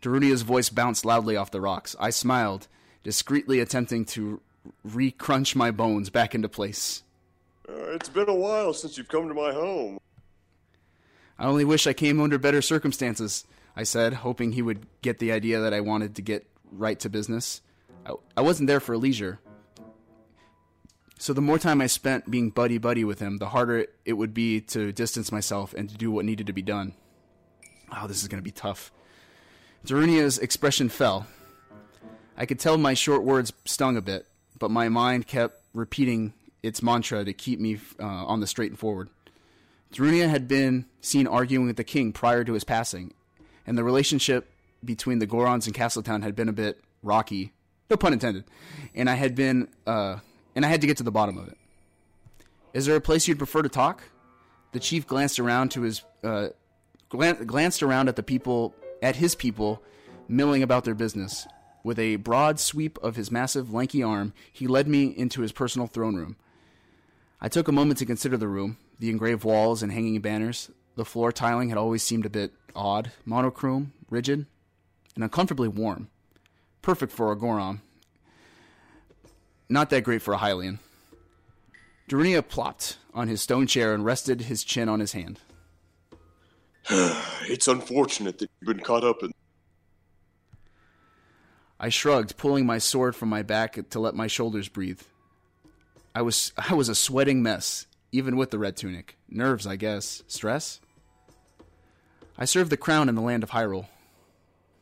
Darunia's 0.00 0.42
voice 0.42 0.70
bounced 0.70 1.04
loudly 1.04 1.36
off 1.36 1.50
the 1.50 1.60
rocks. 1.60 1.94
I 2.00 2.10
smiled, 2.10 2.66
discreetly 3.02 3.60
attempting 3.60 4.06
to 4.06 4.40
re-crunch 4.84 5.54
my 5.54 5.70
bones 5.70 6.08
back 6.08 6.34
into 6.34 6.48
place. 6.48 7.02
Uh, 7.72 7.92
it's 7.92 8.08
been 8.08 8.28
a 8.28 8.34
while 8.34 8.74
since 8.74 8.98
you've 8.98 9.08
come 9.08 9.28
to 9.28 9.34
my 9.34 9.52
home. 9.52 9.98
I 11.38 11.46
only 11.46 11.64
wish 11.64 11.86
I 11.86 11.92
came 11.92 12.20
under 12.20 12.38
better 12.38 12.60
circumstances, 12.60 13.44
I 13.74 13.84
said, 13.84 14.14
hoping 14.14 14.52
he 14.52 14.62
would 14.62 14.86
get 15.00 15.18
the 15.18 15.32
idea 15.32 15.60
that 15.60 15.72
I 15.72 15.80
wanted 15.80 16.14
to 16.16 16.22
get 16.22 16.46
right 16.70 16.98
to 17.00 17.08
business. 17.08 17.62
I, 18.04 18.12
I 18.36 18.40
wasn't 18.42 18.66
there 18.66 18.80
for 18.80 18.96
leisure. 18.96 19.40
So 21.18 21.32
the 21.32 21.40
more 21.40 21.58
time 21.58 21.80
I 21.80 21.86
spent 21.86 22.30
being 22.30 22.50
buddy 22.50 22.78
buddy 22.78 23.04
with 23.04 23.20
him, 23.20 23.38
the 23.38 23.50
harder 23.50 23.86
it 24.04 24.14
would 24.14 24.34
be 24.34 24.60
to 24.60 24.92
distance 24.92 25.30
myself 25.30 25.72
and 25.72 25.88
to 25.88 25.96
do 25.96 26.10
what 26.10 26.24
needed 26.24 26.48
to 26.48 26.52
be 26.52 26.62
done. 26.62 26.94
Oh, 27.94 28.06
this 28.06 28.22
is 28.22 28.28
going 28.28 28.40
to 28.40 28.44
be 28.44 28.50
tough. 28.50 28.90
Darunia's 29.86 30.38
expression 30.38 30.88
fell. 30.88 31.26
I 32.36 32.46
could 32.46 32.58
tell 32.58 32.76
my 32.76 32.94
short 32.94 33.22
words 33.22 33.52
stung 33.64 33.96
a 33.96 34.02
bit, 34.02 34.26
but 34.58 34.70
my 34.70 34.88
mind 34.88 35.26
kept 35.26 35.62
repeating 35.74 36.34
its 36.62 36.82
mantra 36.82 37.24
to 37.24 37.32
keep 37.32 37.58
me 37.58 37.78
uh, 38.00 38.04
on 38.04 38.40
the 38.40 38.46
straight 38.46 38.70
and 38.70 38.78
forward. 38.78 39.08
Darunia 39.92 40.28
had 40.28 40.48
been 40.48 40.86
seen 41.00 41.26
arguing 41.26 41.66
with 41.66 41.76
the 41.76 41.84
king 41.84 42.12
prior 42.12 42.44
to 42.44 42.54
his 42.54 42.64
passing, 42.64 43.12
and 43.66 43.76
the 43.76 43.84
relationship 43.84 44.50
between 44.84 45.18
the 45.18 45.26
Gorons 45.26 45.66
and 45.66 45.74
Castletown 45.74 46.22
had 46.22 46.34
been 46.34 46.48
a 46.48 46.52
bit 46.52 46.80
rocky, 47.02 47.52
no 47.90 47.96
pun 47.96 48.12
intended, 48.12 48.44
and 48.94 49.10
I 49.10 49.14
had 49.14 49.34
been, 49.34 49.68
uh, 49.86 50.16
and 50.54 50.64
I 50.64 50.68
had 50.68 50.80
to 50.80 50.86
get 50.86 50.96
to 50.98 51.02
the 51.02 51.12
bottom 51.12 51.36
of 51.36 51.48
it. 51.48 51.58
Is 52.72 52.86
there 52.86 52.96
a 52.96 53.00
place 53.00 53.28
you'd 53.28 53.38
prefer 53.38 53.62
to 53.62 53.68
talk? 53.68 54.02
The 54.72 54.80
chief 54.80 55.06
glanced 55.06 55.38
around 55.38 55.72
to 55.72 55.82
his, 55.82 56.02
uh, 56.24 56.48
glan- 57.10 57.44
glanced 57.44 57.82
around 57.82 58.08
at 58.08 58.16
the 58.16 58.22
people, 58.22 58.74
at 59.02 59.16
his 59.16 59.34
people, 59.34 59.82
milling 60.26 60.62
about 60.62 60.84
their 60.84 60.94
business. 60.94 61.46
With 61.84 61.98
a 61.98 62.16
broad 62.16 62.58
sweep 62.58 62.98
of 63.02 63.16
his 63.16 63.30
massive, 63.30 63.74
lanky 63.74 64.02
arm, 64.02 64.32
he 64.50 64.66
led 64.66 64.88
me 64.88 65.06
into 65.06 65.42
his 65.42 65.52
personal 65.52 65.86
throne 65.86 66.14
room. 66.14 66.36
I 67.44 67.48
took 67.48 67.66
a 67.66 67.72
moment 67.72 67.98
to 67.98 68.06
consider 68.06 68.36
the 68.36 68.46
room, 68.46 68.78
the 69.00 69.10
engraved 69.10 69.42
walls 69.42 69.82
and 69.82 69.90
hanging 69.90 70.20
banners. 70.20 70.70
The 70.94 71.04
floor 71.04 71.32
tiling 71.32 71.70
had 71.70 71.78
always 71.78 72.00
seemed 72.04 72.24
a 72.24 72.30
bit 72.30 72.52
odd, 72.72 73.10
monochrome, 73.24 73.92
rigid, 74.08 74.46
and 75.16 75.24
uncomfortably 75.24 75.66
warm. 75.66 76.08
Perfect 76.82 77.10
for 77.10 77.32
a 77.32 77.36
Goron. 77.36 77.80
Not 79.68 79.90
that 79.90 80.04
great 80.04 80.22
for 80.22 80.34
a 80.34 80.38
Hylian. 80.38 80.78
Darunia 82.08 82.46
plopped 82.46 82.98
on 83.12 83.26
his 83.26 83.42
stone 83.42 83.66
chair 83.66 83.92
and 83.92 84.04
rested 84.04 84.42
his 84.42 84.62
chin 84.62 84.88
on 84.88 85.00
his 85.00 85.12
hand. 85.12 85.40
It's 87.48 87.66
unfortunate 87.66 88.38
that 88.38 88.50
you've 88.60 88.76
been 88.76 88.84
caught 88.84 89.02
up 89.02 89.24
in. 89.24 89.32
I 91.80 91.88
shrugged, 91.88 92.36
pulling 92.36 92.64
my 92.64 92.78
sword 92.78 93.16
from 93.16 93.30
my 93.30 93.42
back 93.42 93.90
to 93.90 93.98
let 93.98 94.14
my 94.14 94.28
shoulders 94.28 94.68
breathe. 94.68 95.00
I 96.14 96.22
was 96.22 96.52
I 96.70 96.74
was 96.74 96.88
a 96.88 96.94
sweating 96.94 97.42
mess, 97.42 97.86
even 98.10 98.36
with 98.36 98.50
the 98.50 98.58
red 98.58 98.76
tunic. 98.76 99.16
Nerves, 99.28 99.66
I 99.66 99.76
guess. 99.76 100.22
Stress? 100.26 100.80
I 102.38 102.44
served 102.44 102.70
the 102.70 102.76
crown 102.76 103.08
in 103.08 103.14
the 103.14 103.20
land 103.20 103.42
of 103.42 103.50
Hyrule. 103.50 103.86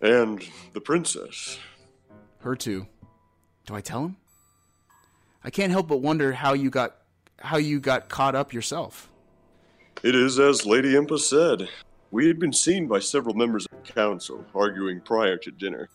And 0.01 0.43
the 0.73 0.81
princess. 0.81 1.59
Her 2.41 2.57
too. 2.57 2.87
Do 3.67 3.75
I 3.75 3.81
tell 3.81 4.05
him? 4.05 4.17
I 5.45 5.51
can't 5.51 5.73
help 5.73 5.89
but 5.89 5.99
wonder 5.99 6.33
how 6.33 6.55
you 6.55 6.71
got 6.71 6.97
how 7.39 7.57
you 7.57 7.81
got 7.81 8.09
caught 8.09 8.35
up 8.35 8.53
yourself. 8.53 9.11
It 10.03 10.15
is 10.15 10.39
as 10.39 10.65
Lady 10.65 10.95
Impa 10.95 11.19
said. 11.19 11.69
We 12.11 12.27
had 12.27 12.39
been 12.39 12.53
seen 12.53 12.89
by 12.89 12.99
several 12.99 13.35
members 13.35 13.67
of 13.67 13.87
the 13.87 13.93
council, 13.93 14.45
arguing 14.55 15.01
prior 15.01 15.37
to 15.37 15.51
dinner. 15.53 15.89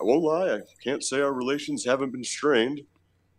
I 0.00 0.02
won't 0.02 0.24
lie, 0.24 0.56
I 0.56 0.60
can't 0.82 1.04
say 1.04 1.20
our 1.20 1.32
relations 1.32 1.84
haven't 1.84 2.10
been 2.10 2.24
strained. 2.24 2.80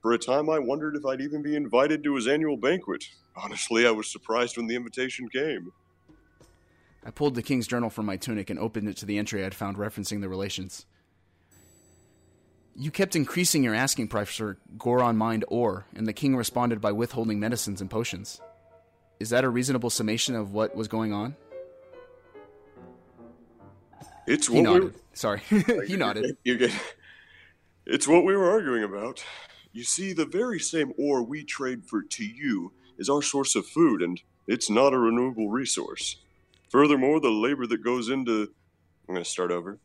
For 0.05 0.13
a 0.13 0.19
time, 0.19 0.51
I 0.51 0.59
wondered 0.59 0.95
if 0.95 1.03
I'd 1.03 1.19
even 1.19 1.41
be 1.41 1.55
invited 1.55 2.03
to 2.03 2.13
his 2.13 2.27
annual 2.27 2.57
banquet. 2.57 3.05
Honestly, 3.35 3.87
I 3.87 3.89
was 3.89 4.07
surprised 4.07 4.55
when 4.55 4.67
the 4.67 4.75
invitation 4.75 5.27
came. 5.29 5.71
I 7.03 7.09
pulled 7.09 7.33
the 7.33 7.41
king's 7.41 7.65
journal 7.65 7.89
from 7.89 8.05
my 8.05 8.15
tunic 8.15 8.51
and 8.51 8.59
opened 8.59 8.87
it 8.87 8.97
to 8.97 9.07
the 9.07 9.17
entry 9.17 9.43
I'd 9.43 9.55
found 9.55 9.77
referencing 9.77 10.21
the 10.21 10.29
relations. 10.29 10.85
You 12.75 12.91
kept 12.91 13.15
increasing 13.15 13.63
your 13.63 13.73
asking 13.73 14.09
price 14.09 14.35
for 14.35 14.59
Goron 14.77 15.17
mined 15.17 15.43
ore, 15.47 15.87
and 15.95 16.05
the 16.05 16.13
king 16.13 16.35
responded 16.35 16.79
by 16.79 16.91
withholding 16.91 17.39
medicines 17.39 17.81
and 17.81 17.89
potions. 17.89 18.39
Is 19.19 19.31
that 19.31 19.43
a 19.43 19.49
reasonable 19.49 19.89
summation 19.89 20.35
of 20.35 20.53
what 20.53 20.75
was 20.75 20.87
going 20.87 21.13
on? 21.13 21.35
It's 24.27 24.49
He 24.49 24.53
what 24.53 24.65
nodded. 24.65 24.93
we 24.93 24.99
Sorry. 25.13 25.41
he 25.87 25.97
nodded. 25.97 26.37
You 26.43 26.59
get. 26.59 26.71
It's 27.87 28.07
what 28.07 28.23
we 28.23 28.35
were 28.35 28.51
arguing 28.51 28.83
about. 28.83 29.25
You 29.75 29.83
see, 29.83 30.13
the 30.13 30.25
very 30.25 30.57
same 30.57 30.93
ore 30.97 31.21
we 31.21 31.43
trade 31.43 31.83
for 31.85 32.01
to 32.01 32.23
you 32.23 32.71
is 32.97 33.09
our 33.09 33.21
source 33.21 33.55
of 33.55 33.67
food, 33.67 34.01
and 34.01 34.21
it's 34.47 34.69
not 34.69 34.93
a 34.93 34.97
renewable 34.97 35.49
resource. 35.49 36.15
Furthermore, 36.69 37.19
the 37.19 37.29
labor 37.29 37.67
that 37.67 37.83
goes 37.83 38.07
into. 38.07 38.43
I'm 39.09 39.15
going 39.15 39.23
to 39.25 39.29
start 39.29 39.51
over. 39.51 39.77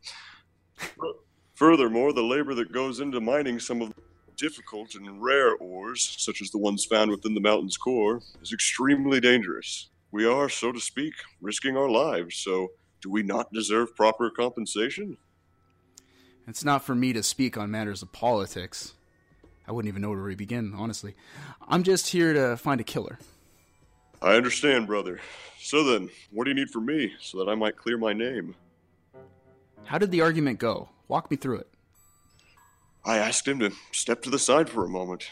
Furthermore, 1.55 2.13
the 2.13 2.23
labor 2.23 2.55
that 2.55 2.71
goes 2.71 3.01
into 3.01 3.19
mining 3.19 3.59
some 3.59 3.81
of 3.81 3.89
the 3.89 4.01
difficult 4.37 4.95
and 4.95 5.21
rare 5.21 5.55
ores, 5.57 6.15
such 6.17 6.41
as 6.41 6.51
the 6.51 6.57
ones 6.57 6.85
found 6.85 7.11
within 7.11 7.33
the 7.33 7.41
mountain's 7.41 7.75
core, 7.75 8.21
is 8.41 8.53
extremely 8.53 9.19
dangerous. 9.19 9.89
We 10.11 10.25
are, 10.25 10.47
so 10.47 10.71
to 10.71 10.79
speak, 10.79 11.15
risking 11.41 11.75
our 11.75 11.89
lives, 11.89 12.37
so 12.37 12.69
do 13.01 13.09
we 13.09 13.23
not 13.23 13.51
deserve 13.51 13.93
proper 13.97 14.29
compensation? 14.29 15.17
It's 16.47 16.63
not 16.63 16.81
for 16.81 16.95
me 16.95 17.11
to 17.11 17.21
speak 17.21 17.57
on 17.57 17.69
matters 17.69 18.01
of 18.01 18.13
politics. 18.13 18.93
I 19.67 19.71
wouldn't 19.71 19.91
even 19.91 20.01
know 20.01 20.09
where 20.09 20.29
to 20.29 20.35
begin, 20.35 20.73
honestly. 20.75 21.15
I'm 21.67 21.83
just 21.83 22.09
here 22.09 22.33
to 22.33 22.57
find 22.57 22.81
a 22.81 22.83
killer. 22.83 23.19
I 24.21 24.35
understand, 24.35 24.87
brother. 24.87 25.19
So 25.59 25.83
then, 25.83 26.09
what 26.31 26.45
do 26.45 26.51
you 26.51 26.55
need 26.55 26.69
from 26.69 26.85
me 26.85 27.13
so 27.19 27.37
that 27.39 27.49
I 27.49 27.55
might 27.55 27.77
clear 27.77 27.97
my 27.97 28.13
name? 28.13 28.55
How 29.85 29.97
did 29.97 30.11
the 30.11 30.21
argument 30.21 30.59
go? 30.59 30.89
Walk 31.07 31.29
me 31.29 31.37
through 31.37 31.59
it. 31.59 31.67
I 33.03 33.17
asked 33.17 33.47
him 33.47 33.59
to 33.59 33.71
step 33.91 34.21
to 34.23 34.29
the 34.29 34.39
side 34.39 34.69
for 34.69 34.85
a 34.85 34.89
moment. 34.89 35.29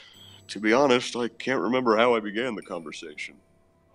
To 0.50 0.60
be 0.60 0.74
honest, 0.74 1.16
I 1.16 1.28
can't 1.28 1.62
remember 1.62 1.96
how 1.98 2.16
I 2.16 2.20
began 2.20 2.56
the 2.56 2.64
conversation. 2.64 3.36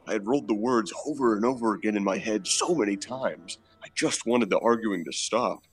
I 0.07 0.13
had 0.13 0.27
rolled 0.27 0.47
the 0.47 0.55
words 0.55 0.93
over 1.07 1.35
and 1.35 1.45
over 1.45 1.75
again 1.75 1.97
in 1.97 2.05
my 2.05 2.19
head 2.19 2.47
so 2.47 2.75
many 2.75 2.97
times. 2.97 3.59
I 3.83 3.89
just 3.95 4.27
wanted 4.27 4.51
the 4.51 4.61
arguing 4.61 5.05
to 5.05 5.13
stop. 5.13 5.65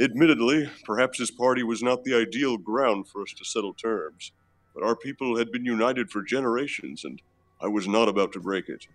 Admittedly, 0.00 0.70
perhaps 0.84 1.18
his 1.18 1.30
party 1.30 1.64
was 1.64 1.82
not 1.82 2.04
the 2.04 2.14
ideal 2.14 2.56
ground 2.56 3.08
for 3.08 3.22
us 3.22 3.32
to 3.32 3.44
settle 3.44 3.74
terms, 3.74 4.30
but 4.72 4.84
our 4.84 4.94
people 4.94 5.36
had 5.36 5.50
been 5.50 5.64
united 5.64 6.08
for 6.08 6.22
generations, 6.22 7.04
and 7.04 7.20
I 7.60 7.66
was 7.66 7.88
not 7.88 8.08
about 8.08 8.32
to 8.34 8.40
break 8.40 8.68
it. 8.68 8.86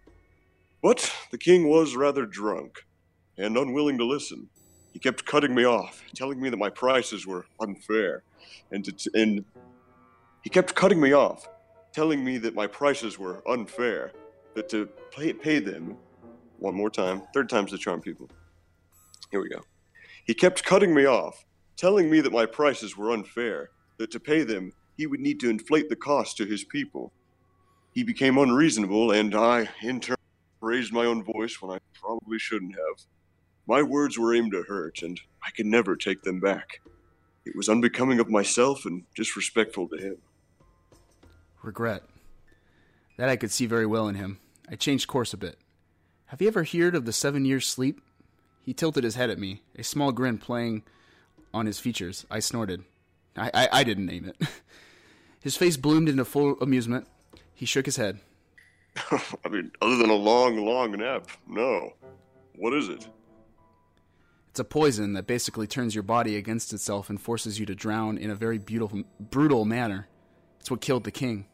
But 0.82 1.14
the 1.30 1.38
king 1.38 1.68
was 1.68 1.98
rather 1.98 2.26
drunk 2.26 2.86
and 3.38 3.58
unwilling 3.58 3.98
to 3.98 4.06
listen. 4.06 4.48
He 4.94 5.00
kept 5.00 5.26
cutting 5.26 5.54
me 5.54 5.66
off, 5.66 6.02
telling 6.16 6.40
me 6.40 6.50
that 6.50 6.58
my 6.58 6.70
prices 6.70 7.28
were 7.28 7.48
unfair, 7.60 8.24
and 8.72 8.86
to, 8.86 9.12
and 9.14 9.44
he 10.42 10.50
kept 10.50 10.74
cutting 10.74 11.02
me 11.02 11.14
off, 11.14 11.50
telling 11.92 12.24
me 12.24 12.38
that 12.38 12.56
my 12.56 12.68
prices 12.68 13.20
were 13.20 13.44
unfair, 13.50 14.14
that 14.56 14.70
to 14.70 14.88
pay, 15.12 15.34
pay 15.34 15.60
them 15.60 15.98
one 16.60 16.76
more 16.76 16.90
time, 16.90 17.24
third 17.34 17.50
time's 17.50 17.72
the 17.72 17.78
charm, 17.78 18.00
people. 18.00 18.30
Here 19.32 19.42
we 19.42 19.50
go. 19.50 19.64
He 20.26 20.34
kept 20.34 20.64
cutting 20.64 20.94
me 20.94 21.06
off, 21.06 21.46
telling 21.76 22.10
me 22.10 22.22
that 22.22 22.32
my 22.32 22.46
prices 22.46 22.96
were 22.96 23.12
unfair, 23.12 23.72
that 23.98 24.12
to 24.12 24.20
pay 24.20 24.44
them 24.44 24.72
he 24.96 25.08
would 25.08 25.20
need 25.20 25.40
to 25.42 25.50
inflate 25.50 25.90
the 25.90 25.96
cost 25.96 26.38
to 26.38 26.46
his 26.46 26.64
people. 26.64 27.12
He 27.94 28.04
became 28.04 28.38
unreasonable, 28.38 29.12
and 29.12 29.36
I, 29.36 29.70
in 29.82 30.00
turn, 30.00 30.18
raised 30.62 30.94
my 30.94 31.06
own 31.06 31.24
voice 31.24 31.62
when 31.62 31.76
I 31.76 31.80
probably 32.00 32.40
shouldn't 32.40 32.76
have. 32.76 33.06
My 33.68 33.82
words 33.82 34.18
were 34.18 34.34
aimed 34.34 34.52
to 34.54 34.64
hurt, 34.64 35.02
and 35.02 35.20
I 35.46 35.52
could 35.52 35.66
never 35.66 35.96
take 35.96 36.22
them 36.24 36.40
back. 36.40 36.82
It 37.46 37.56
was 37.56 37.70
unbecoming 37.70 38.20
of 38.20 38.30
myself 38.30 38.86
and 38.86 39.04
disrespectful 39.16 39.90
to 39.90 39.98
him. 39.98 40.18
Regret. 41.62 42.04
That 43.18 43.30
I 43.30 43.36
could 43.36 43.52
see 43.52 43.66
very 43.66 43.86
well 43.86 44.08
in 44.08 44.16
him. 44.16 44.40
I 44.70 44.76
changed 44.76 45.08
course 45.08 45.34
a 45.34 45.38
bit. 45.38 45.58
Have 46.28 46.42
you 46.42 46.48
ever 46.48 46.64
heard 46.64 46.96
of 46.96 47.06
the 47.06 47.14
seven 47.14 47.46
years 47.46 47.68
sleep? 47.68 48.02
He 48.64 48.74
tilted 48.74 49.04
his 49.04 49.16
head 49.16 49.30
at 49.30 49.38
me, 49.38 49.62
a 49.78 49.84
small 49.84 50.14
grin 50.14 50.38
playing 50.38 50.84
on 51.54 51.66
his 51.66 51.80
features. 51.80 52.26
I 52.32 52.40
snorted. 52.40 52.84
I, 53.36 53.52
I, 53.54 53.70
I 53.72 53.84
didn't 53.84 54.06
name 54.06 54.26
it. 54.26 54.48
His 55.42 55.58
face 55.58 55.76
bloomed 55.76 56.08
into 56.08 56.24
full 56.24 56.58
amusement. 56.62 57.06
He 57.54 57.66
shook 57.66 57.86
his 57.86 57.98
head. 57.98 58.22
I 59.12 59.50
mean, 59.50 59.72
other 59.82 59.98
than 59.98 60.10
a 60.10 60.16
long, 60.16 60.56
long 60.66 60.94
nap, 60.94 61.28
no. 61.46 61.92
What 62.56 62.74
is 62.74 62.88
it? 62.88 63.10
It's 64.50 64.60
a 64.62 64.64
poison 64.64 65.14
that 65.14 65.28
basically 65.28 65.68
turns 65.68 65.96
your 65.96 66.04
body 66.04 66.38
against 66.38 66.72
itself 66.72 67.10
and 67.10 67.20
forces 67.20 67.60
you 67.60 67.66
to 67.66 67.76
drown 67.76 68.18
in 68.18 68.30
a 68.30 68.36
very 68.36 68.58
beautiful, 68.58 69.04
brutal 69.20 69.66
manner. 69.66 70.08
It's 70.62 70.72
what 70.72 70.80
killed 70.80 71.04
the 71.04 71.12
king. 71.12 71.46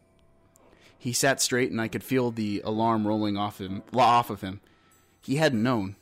He 0.97 1.11
sat 1.11 1.41
straight, 1.41 1.71
and 1.71 1.81
I 1.81 1.87
could 1.87 2.03
feel 2.03 2.29
the 2.29 2.61
alarm 2.63 3.07
rolling 3.07 3.37
off 3.37 3.59
him, 3.59 3.81
off 3.95 4.29
of 4.29 4.41
him. 4.41 4.61
He 5.21 5.37
hadn't 5.37 5.63
known. 5.63 5.95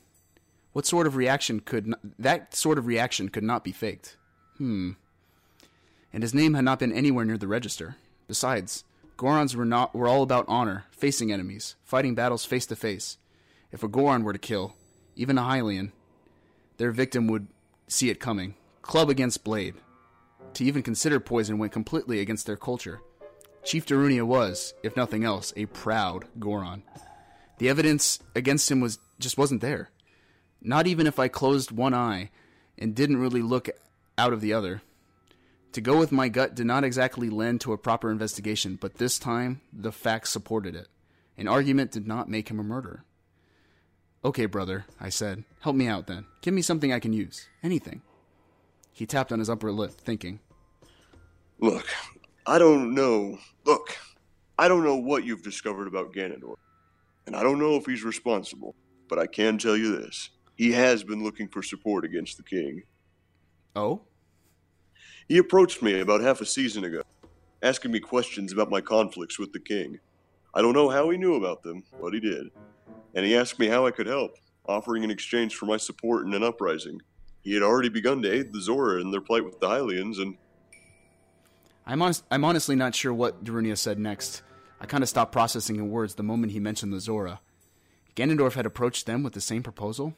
What 0.78 0.86
sort 0.86 1.08
of 1.08 1.16
reaction 1.16 1.60
could 1.62 1.96
that 2.20 2.54
sort 2.54 2.78
of 2.78 2.86
reaction 2.86 3.30
could 3.30 3.42
not 3.42 3.64
be 3.64 3.72
faked? 3.72 4.16
Hmm. 4.60 4.92
And 6.14 6.22
his 6.22 6.36
name 6.36 6.54
had 6.54 6.66
not 6.66 6.78
been 6.78 6.94
anywhere 6.94 7.26
near 7.26 7.40
the 7.40 7.48
register. 7.48 7.96
Besides, 8.28 8.84
Gorons 9.18 9.56
were 9.56 9.66
not 9.66 9.96
were 9.96 10.08
all 10.08 10.22
about 10.22 10.46
honor, 10.48 10.86
facing 10.92 11.32
enemies, 11.32 11.76
fighting 11.84 12.14
battles 12.14 12.46
face 12.46 12.68
to 12.68 12.76
face. 12.76 13.18
If 13.72 13.82
a 13.82 13.88
Goron 13.88 14.24
were 14.24 14.34
to 14.34 14.38
kill, 14.38 14.76
even 15.16 15.40
a 15.40 15.42
Hylian, 15.42 15.94
their 16.78 16.92
victim 16.92 17.26
would 17.26 17.48
see 17.88 18.12
it 18.12 18.20
coming, 18.20 18.54
club 18.84 19.10
against 19.10 19.44
blade. 19.44 19.74
To 20.54 20.64
even 20.64 20.84
consider 20.84 21.20
poison 21.20 21.58
went 21.58 21.74
completely 21.74 22.20
against 22.20 22.46
their 22.46 22.56
culture. 22.56 23.02
Chief 23.64 23.84
Darunia 23.84 24.28
was, 24.28 24.76
if 24.84 24.96
nothing 24.96 25.24
else, 25.24 25.54
a 25.58 25.66
proud 25.66 26.26
Goron. 26.38 26.84
The 27.58 27.68
evidence 27.68 28.20
against 28.36 28.70
him 28.70 28.80
was 28.80 29.00
just 29.18 29.40
wasn't 29.40 29.62
there. 29.62 29.90
Not 30.62 30.88
even 30.88 31.08
if 31.08 31.20
I 31.20 31.28
closed 31.28 31.72
one 31.72 31.94
eye 31.94 32.30
and 32.78 32.96
didn't 32.96 33.18
really 33.18 33.42
look 33.42 33.70
out 34.18 34.34
of 34.34 34.42
the 34.42 34.54
other. 34.54 34.82
To 35.74 35.82
go 35.82 35.98
with 35.98 36.12
my 36.12 36.30
gut 36.30 36.56
did 36.56 36.66
not 36.66 36.84
exactly 36.84 37.30
lend 37.30 37.62
to 37.62 37.74
a 37.74 37.78
proper 37.78 38.10
investigation, 38.12 38.78
but 38.80 38.96
this 38.96 39.20
time 39.20 39.62
the 39.72 39.92
facts 39.92 40.32
supported 40.32 40.76
it. 40.76 40.88
An 41.38 41.48
argument 41.48 41.92
did 41.92 42.08
not 42.08 42.30
make 42.30 42.50
him 42.50 42.60
a 42.60 42.64
murderer. 42.64 43.04
Okay, 44.26 44.48
brother, 44.48 44.86
I 45.00 45.10
said. 45.10 45.44
Help 45.62 45.76
me 45.76 45.88
out 45.88 46.08
then. 46.08 46.26
Give 46.42 46.54
me 46.54 46.64
something 46.64 46.92
I 46.92 47.00
can 47.00 47.14
use. 47.14 47.48
Anything. 47.62 48.02
He 48.92 49.06
tapped 49.06 49.32
on 49.32 49.40
his 49.40 49.50
upper 49.50 49.72
lip, 49.72 49.92
thinking. 49.92 50.40
Look, 51.60 51.86
I 52.46 52.58
don't 52.58 52.96
know. 52.96 53.38
Look, 53.66 53.96
I 54.58 54.68
don't 54.68 54.84
know 54.84 54.96
what 54.96 55.24
you've 55.24 55.44
discovered 55.44 55.88
about 55.88 56.14
Ganondorf. 56.14 56.56
And 57.28 57.36
I 57.36 57.44
don't 57.44 57.60
know 57.60 57.76
if 57.76 57.86
he's 57.86 58.04
responsible, 58.04 58.74
but 59.08 59.20
I 59.20 59.28
can 59.28 59.60
tell 59.60 59.78
you 59.78 59.96
this. 59.96 60.32
He 60.58 60.72
has 60.72 61.04
been 61.04 61.24
looking 61.24 61.48
for 61.48 61.62
support 61.62 62.04
against 62.04 62.38
the 62.38 62.44
king. 62.44 62.84
Oh? 63.76 64.02
He 65.30 65.38
approached 65.38 65.84
me 65.84 66.00
about 66.00 66.22
half 66.22 66.42
a 66.42 66.46
season 66.46 66.84
ago, 66.84 67.04
asking 67.62 67.92
me 67.92 68.00
questions 68.00 68.52
about 68.52 68.72
my 68.72 68.82
conflicts 68.82 69.38
with 69.38 69.54
the 69.54 69.60
king. 69.60 70.00
I 70.56 70.64
don't 70.64 70.74
know 70.74 70.90
how 70.90 71.12
he 71.12 71.18
knew 71.18 71.36
about 71.36 71.62
them, 71.62 71.84
but 72.02 72.14
he 72.14 72.20
did. 72.20 72.48
And 73.14 73.24
he 73.24 73.38
asked 73.38 73.60
me 73.60 73.68
how 73.68 73.86
I 73.86 73.92
could 73.92 74.08
help, 74.08 74.38
offering 74.68 75.04
in 75.04 75.12
exchange 75.12 75.56
for 75.56 75.68
my 75.68 75.78
support 75.78 76.26
in 76.26 76.34
an 76.34 76.44
uprising. 76.44 77.02
He 77.42 77.54
had 77.54 77.62
already 77.62 77.90
begun 77.90 78.24
to 78.24 78.32
aid 78.32 78.52
the 78.52 78.62
Zora 78.62 79.00
in 79.00 79.12
their 79.12 79.22
plight 79.22 79.46
with 79.46 79.60
the 79.60 79.68
Hylians, 79.68 80.20
and 80.20 80.38
I'm, 81.86 82.02
honest, 82.02 82.24
I'm 82.32 82.44
honestly 82.44 82.76
not 82.76 82.96
sure 82.96 83.14
what 83.14 83.44
Darunia 83.44 83.78
said 83.78 84.00
next. 84.00 84.42
I 84.82 84.88
kind 84.88 85.04
of 85.04 85.10
stopped 85.10 85.32
processing 85.32 85.76
in 85.76 85.92
words 85.92 86.16
the 86.16 86.24
moment 86.24 86.52
he 86.52 86.60
mentioned 86.60 86.92
the 86.92 87.00
Zora. 87.00 87.42
Ganondorf 88.16 88.54
had 88.54 88.66
approached 88.66 89.06
them 89.06 89.22
with 89.22 89.34
the 89.34 89.42
same 89.42 89.62
proposal? 89.62 90.16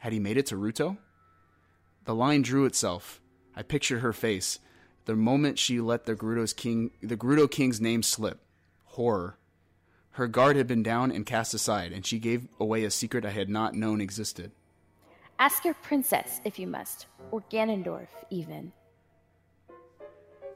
Had 0.00 0.12
he 0.12 0.18
made 0.18 0.36
it 0.36 0.46
to 0.46 0.56
Ruto? 0.56 0.98
The 2.04 2.14
line 2.14 2.42
drew 2.42 2.64
itself. 2.64 3.20
I 3.54 3.62
pictured 3.62 4.00
her 4.00 4.12
face. 4.12 4.58
The 5.04 5.14
moment 5.14 5.58
she 5.58 5.80
let 5.80 6.06
the 6.06 6.14
Gerudo's 6.14 6.52
king, 6.52 6.90
the 7.02 7.16
Gerudo 7.16 7.50
King's 7.50 7.80
name 7.80 8.02
slip. 8.02 8.40
Horror. 8.84 9.36
Her 10.12 10.26
guard 10.26 10.56
had 10.56 10.66
been 10.66 10.82
down 10.82 11.12
and 11.12 11.24
cast 11.24 11.54
aside, 11.54 11.92
and 11.92 12.04
she 12.04 12.18
gave 12.18 12.48
away 12.58 12.84
a 12.84 12.90
secret 12.90 13.24
I 13.24 13.30
had 13.30 13.48
not 13.48 13.74
known 13.74 14.00
existed. 14.00 14.52
Ask 15.38 15.64
your 15.64 15.74
princess 15.74 16.40
if 16.44 16.58
you 16.58 16.66
must, 16.66 17.06
or 17.30 17.42
Ganondorf, 17.50 18.08
even. 18.30 18.72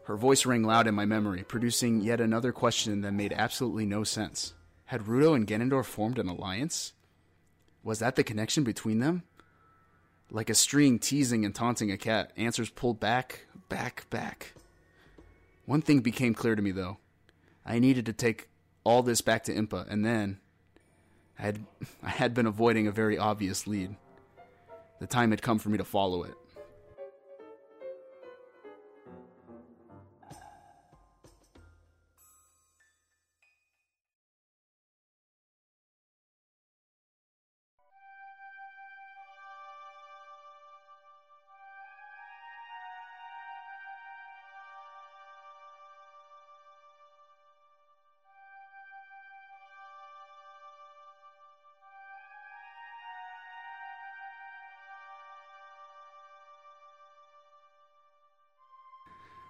Her 0.04 0.16
voice 0.16 0.44
rang 0.44 0.62
loud 0.62 0.86
in 0.86 0.94
my 0.94 1.04
memory, 1.04 1.44
producing 1.44 2.00
yet 2.00 2.20
another 2.20 2.52
question 2.52 3.02
that 3.02 3.12
made 3.12 3.32
absolutely 3.32 3.86
no 3.86 4.04
sense. 4.04 4.54
Had 4.86 5.02
Ruto 5.02 5.34
and 5.34 5.46
Ganondorf 5.46 5.86
formed 5.86 6.18
an 6.18 6.28
alliance? 6.28 6.92
Was 7.82 8.00
that 8.00 8.16
the 8.16 8.24
connection 8.24 8.64
between 8.64 8.98
them? 8.98 9.22
Like 10.34 10.50
a 10.50 10.54
string 10.54 10.98
teasing 10.98 11.44
and 11.44 11.54
taunting 11.54 11.92
a 11.92 11.96
cat, 11.96 12.32
answers 12.36 12.68
pulled 12.68 12.98
back, 12.98 13.46
back, 13.68 14.10
back. 14.10 14.54
One 15.64 15.80
thing 15.80 16.00
became 16.00 16.34
clear 16.34 16.56
to 16.56 16.60
me, 16.60 16.72
though. 16.72 16.98
I 17.64 17.78
needed 17.78 18.04
to 18.06 18.12
take 18.12 18.48
all 18.82 19.04
this 19.04 19.20
back 19.20 19.44
to 19.44 19.54
Impa, 19.54 19.88
and 19.88 20.04
then 20.04 20.40
I 21.38 21.42
had, 21.42 21.64
I 22.02 22.08
had 22.08 22.34
been 22.34 22.46
avoiding 22.46 22.88
a 22.88 22.90
very 22.90 23.16
obvious 23.16 23.68
lead. 23.68 23.94
The 24.98 25.06
time 25.06 25.30
had 25.30 25.40
come 25.40 25.60
for 25.60 25.68
me 25.68 25.78
to 25.78 25.84
follow 25.84 26.24
it. 26.24 26.34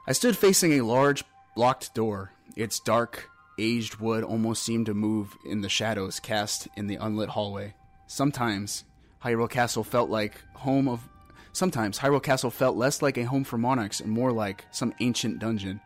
I 0.06 0.12
stood 0.12 0.36
facing 0.36 0.74
a 0.74 0.82
large 0.82 1.24
blocked 1.56 1.94
door. 1.94 2.32
Its 2.56 2.78
dark, 2.78 3.30
aged 3.58 3.96
wood 3.96 4.22
almost 4.22 4.62
seemed 4.62 4.84
to 4.86 4.94
move 4.94 5.34
in 5.46 5.62
the 5.62 5.70
shadows 5.70 6.20
cast 6.20 6.68
in 6.76 6.88
the 6.88 6.96
unlit 6.96 7.30
hallway. 7.30 7.74
Sometimes 8.06 8.84
Hyrule 9.24 9.48
Castle 9.48 9.82
felt 9.82 10.10
like 10.10 10.42
home 10.56 10.88
of 10.88 11.08
sometimes 11.54 12.00
Hyrule 12.00 12.22
Castle 12.22 12.50
felt 12.50 12.76
less 12.76 13.00
like 13.00 13.16
a 13.16 13.24
home 13.24 13.44
for 13.44 13.56
monarchs 13.56 14.00
and 14.00 14.10
more 14.10 14.30
like 14.30 14.66
some 14.70 14.92
ancient 15.00 15.38
dungeon. 15.38 15.80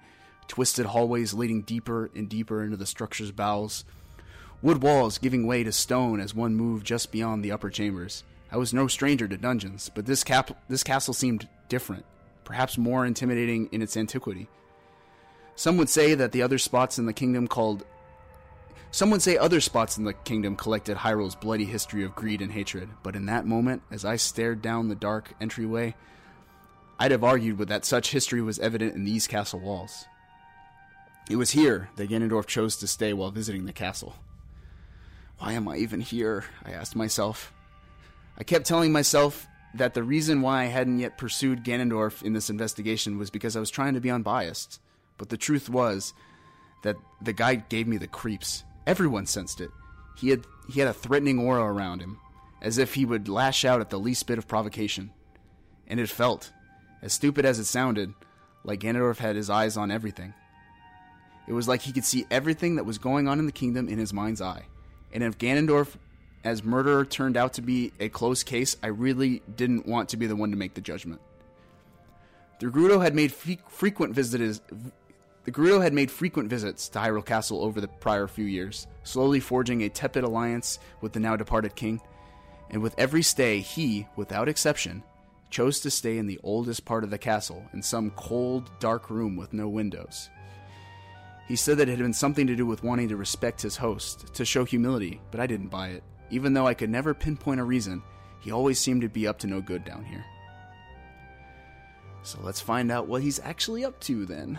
Twisted 0.48 0.86
hallways 0.86 1.32
leading 1.32 1.62
deeper 1.62 2.10
and 2.16 2.28
deeper 2.28 2.64
into 2.64 2.76
the 2.76 2.86
structure's 2.86 3.30
bowels. 3.30 3.84
Wood 4.62 4.82
walls 4.82 5.18
giving 5.18 5.46
way 5.46 5.62
to 5.62 5.70
stone 5.70 6.18
as 6.18 6.34
one 6.34 6.56
moved 6.56 6.84
just 6.84 7.12
beyond 7.12 7.44
the 7.44 7.52
upper 7.52 7.70
chambers. 7.70 8.24
I 8.50 8.56
was 8.56 8.74
no 8.74 8.88
stranger 8.88 9.28
to 9.28 9.36
dungeons, 9.36 9.92
but 9.94 10.06
this 10.06 10.24
cap- 10.24 10.60
this 10.68 10.82
castle 10.82 11.14
seemed 11.14 11.46
different 11.68 12.04
perhaps 12.48 12.78
more 12.78 13.04
intimidating 13.04 13.68
in 13.72 13.82
its 13.82 13.94
antiquity. 13.94 14.48
Some 15.54 15.76
would 15.76 15.90
say 15.90 16.14
that 16.14 16.32
the 16.32 16.40
other 16.40 16.56
spots 16.56 16.98
in 16.98 17.04
the 17.04 17.12
kingdom 17.12 17.46
called 17.46 17.84
some 18.90 19.10
would 19.10 19.20
say 19.20 19.36
other 19.36 19.60
spots 19.60 19.98
in 19.98 20.04
the 20.04 20.14
kingdom 20.14 20.56
collected 20.56 20.96
Hyrule's 20.96 21.34
bloody 21.34 21.66
history 21.66 22.04
of 22.04 22.14
greed 22.14 22.40
and 22.40 22.50
hatred, 22.50 22.88
but 23.02 23.14
in 23.14 23.26
that 23.26 23.44
moment, 23.46 23.82
as 23.90 24.06
I 24.06 24.16
stared 24.16 24.62
down 24.62 24.88
the 24.88 24.94
dark 24.94 25.34
entryway, 25.42 25.94
I'd 26.98 27.10
have 27.10 27.22
argued 27.22 27.58
with 27.58 27.68
that 27.68 27.84
such 27.84 28.12
history 28.12 28.40
was 28.40 28.58
evident 28.58 28.94
in 28.94 29.04
these 29.04 29.26
castle 29.26 29.60
walls. 29.60 30.06
It 31.28 31.36
was 31.36 31.50
here 31.50 31.90
that 31.96 32.08
Ganondorf 32.08 32.46
chose 32.46 32.76
to 32.78 32.86
stay 32.86 33.12
while 33.12 33.30
visiting 33.30 33.66
the 33.66 33.74
castle. 33.74 34.16
Why 35.36 35.52
am 35.52 35.68
I 35.68 35.76
even 35.76 36.00
here? 36.00 36.46
I 36.64 36.70
asked 36.70 36.96
myself. 36.96 37.52
I 38.38 38.42
kept 38.42 38.64
telling 38.64 38.90
myself 38.90 39.46
that 39.78 39.94
the 39.94 40.02
reason 40.02 40.42
why 40.42 40.62
I 40.62 40.66
hadn't 40.66 40.98
yet 40.98 41.18
pursued 41.18 41.64
Ganondorf 41.64 42.22
in 42.22 42.32
this 42.32 42.50
investigation 42.50 43.18
was 43.18 43.30
because 43.30 43.56
I 43.56 43.60
was 43.60 43.70
trying 43.70 43.94
to 43.94 44.00
be 44.00 44.10
unbiased. 44.10 44.80
But 45.16 45.28
the 45.30 45.36
truth 45.36 45.68
was 45.68 46.14
that 46.82 46.96
the 47.20 47.32
guy 47.32 47.56
gave 47.56 47.88
me 47.88 47.96
the 47.96 48.06
creeps. 48.06 48.64
Everyone 48.86 49.26
sensed 49.26 49.60
it. 49.60 49.70
He 50.16 50.30
had 50.30 50.46
he 50.68 50.80
had 50.80 50.88
a 50.88 50.92
threatening 50.92 51.38
aura 51.38 51.64
around 51.64 52.00
him, 52.00 52.18
as 52.60 52.78
if 52.78 52.94
he 52.94 53.04
would 53.04 53.28
lash 53.28 53.64
out 53.64 53.80
at 53.80 53.90
the 53.90 53.98
least 53.98 54.26
bit 54.26 54.38
of 54.38 54.48
provocation. 54.48 55.10
And 55.86 55.98
it 55.98 56.08
felt, 56.08 56.52
as 57.00 57.12
stupid 57.12 57.44
as 57.44 57.58
it 57.58 57.64
sounded, 57.64 58.12
like 58.64 58.80
Ganondorf 58.80 59.18
had 59.18 59.36
his 59.36 59.48
eyes 59.48 59.76
on 59.76 59.90
everything. 59.90 60.34
It 61.46 61.54
was 61.54 61.66
like 61.66 61.80
he 61.80 61.92
could 61.92 62.04
see 62.04 62.26
everything 62.30 62.76
that 62.76 62.84
was 62.84 62.98
going 62.98 63.26
on 63.26 63.38
in 63.38 63.46
the 63.46 63.52
kingdom 63.52 63.88
in 63.88 63.98
his 63.98 64.12
mind's 64.12 64.42
eye. 64.42 64.66
And 65.12 65.22
if 65.22 65.38
Ganondorf 65.38 65.96
as 66.44 66.62
murder 66.62 67.04
turned 67.04 67.36
out 67.36 67.54
to 67.54 67.62
be 67.62 67.92
a 67.98 68.08
close 68.08 68.42
case, 68.42 68.76
I 68.82 68.88
really 68.88 69.42
didn't 69.56 69.86
want 69.86 70.10
to 70.10 70.16
be 70.16 70.26
the 70.26 70.36
one 70.36 70.50
to 70.50 70.56
make 70.56 70.74
the 70.74 70.80
judgment. 70.80 71.20
The 72.60 72.66
Gerudo 72.66 73.02
had 73.02 73.14
made 73.14 73.32
frequent 73.32 74.14
visits. 74.14 74.60
The 75.44 75.52
Gerudo 75.52 75.82
had 75.82 75.92
made 75.92 76.10
frequent 76.10 76.50
visits 76.50 76.88
to 76.90 76.98
Hyrule 76.98 77.24
Castle 77.24 77.62
over 77.62 77.80
the 77.80 77.88
prior 77.88 78.26
few 78.26 78.44
years, 78.44 78.86
slowly 79.04 79.40
forging 79.40 79.82
a 79.82 79.88
tepid 79.88 80.24
alliance 80.24 80.78
with 81.00 81.12
the 81.12 81.20
now 81.20 81.36
departed 81.36 81.74
king. 81.74 82.00
And 82.70 82.82
with 82.82 82.94
every 82.98 83.22
stay, 83.22 83.60
he, 83.60 84.06
without 84.16 84.48
exception, 84.48 85.02
chose 85.50 85.80
to 85.80 85.90
stay 85.90 86.18
in 86.18 86.26
the 86.26 86.40
oldest 86.42 86.84
part 86.84 87.04
of 87.04 87.10
the 87.10 87.18
castle, 87.18 87.64
in 87.72 87.82
some 87.82 88.10
cold, 88.10 88.70
dark 88.80 89.08
room 89.08 89.36
with 89.36 89.52
no 89.52 89.68
windows. 89.68 90.28
He 91.46 91.56
said 91.56 91.78
that 91.78 91.88
it 91.88 91.92
had 91.92 92.00
been 92.00 92.12
something 92.12 92.46
to 92.46 92.56
do 92.56 92.66
with 92.66 92.84
wanting 92.84 93.08
to 93.08 93.16
respect 93.16 93.62
his 93.62 93.76
host, 93.76 94.34
to 94.34 94.44
show 94.44 94.64
humility, 94.66 95.20
but 95.30 95.40
I 95.40 95.46
didn't 95.46 95.68
buy 95.68 95.88
it. 95.88 96.02
Even 96.30 96.52
though 96.52 96.66
I 96.66 96.74
could 96.74 96.90
never 96.90 97.14
pinpoint 97.14 97.60
a 97.60 97.64
reason, 97.64 98.02
he 98.40 98.50
always 98.50 98.78
seemed 98.78 99.02
to 99.02 99.08
be 99.08 99.26
up 99.26 99.38
to 99.40 99.46
no 99.46 99.60
good 99.60 99.84
down 99.84 100.04
here. 100.04 100.24
So 102.22 102.38
let's 102.42 102.60
find 102.60 102.90
out 102.92 103.08
what 103.08 103.22
he's 103.22 103.40
actually 103.40 103.84
up 103.84 103.98
to 104.00 104.26
then. 104.26 104.58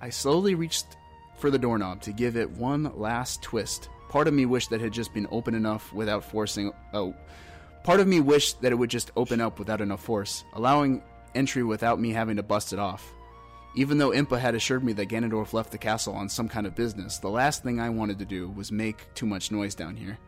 I 0.00 0.10
slowly 0.10 0.54
reached 0.54 0.96
for 1.38 1.50
the 1.50 1.58
doorknob 1.58 2.02
to 2.02 2.12
give 2.12 2.36
it 2.36 2.50
one 2.50 2.92
last 2.96 3.42
twist. 3.42 3.88
Part 4.08 4.28
of 4.28 4.34
me 4.34 4.46
wished 4.46 4.70
that 4.70 4.80
it 4.80 4.84
had 4.84 4.92
just 4.92 5.14
been 5.14 5.28
open 5.30 5.54
enough 5.54 5.92
without 5.92 6.24
forcing. 6.24 6.72
Oh, 6.92 7.14
part 7.82 8.00
of 8.00 8.06
me 8.06 8.20
wished 8.20 8.60
that 8.60 8.72
it 8.72 8.74
would 8.76 8.90
just 8.90 9.10
open 9.16 9.40
up 9.40 9.58
without 9.58 9.80
enough 9.80 10.02
force, 10.02 10.44
allowing 10.52 11.02
entry 11.34 11.62
without 11.62 11.98
me 11.98 12.10
having 12.10 12.36
to 12.36 12.42
bust 12.42 12.72
it 12.72 12.78
off. 12.78 13.14
Even 13.74 13.96
though 13.96 14.10
Impa 14.10 14.38
had 14.38 14.54
assured 14.54 14.84
me 14.84 14.92
that 14.92 15.08
Ganondorf 15.08 15.54
left 15.54 15.72
the 15.72 15.78
castle 15.78 16.14
on 16.14 16.28
some 16.28 16.48
kind 16.48 16.66
of 16.66 16.74
business, 16.74 17.18
the 17.18 17.30
last 17.30 17.62
thing 17.62 17.80
I 17.80 17.88
wanted 17.88 18.18
to 18.18 18.26
do 18.26 18.50
was 18.50 18.70
make 18.70 19.12
too 19.14 19.24
much 19.24 19.50
noise 19.50 19.74
down 19.74 19.96
here. 19.96 20.18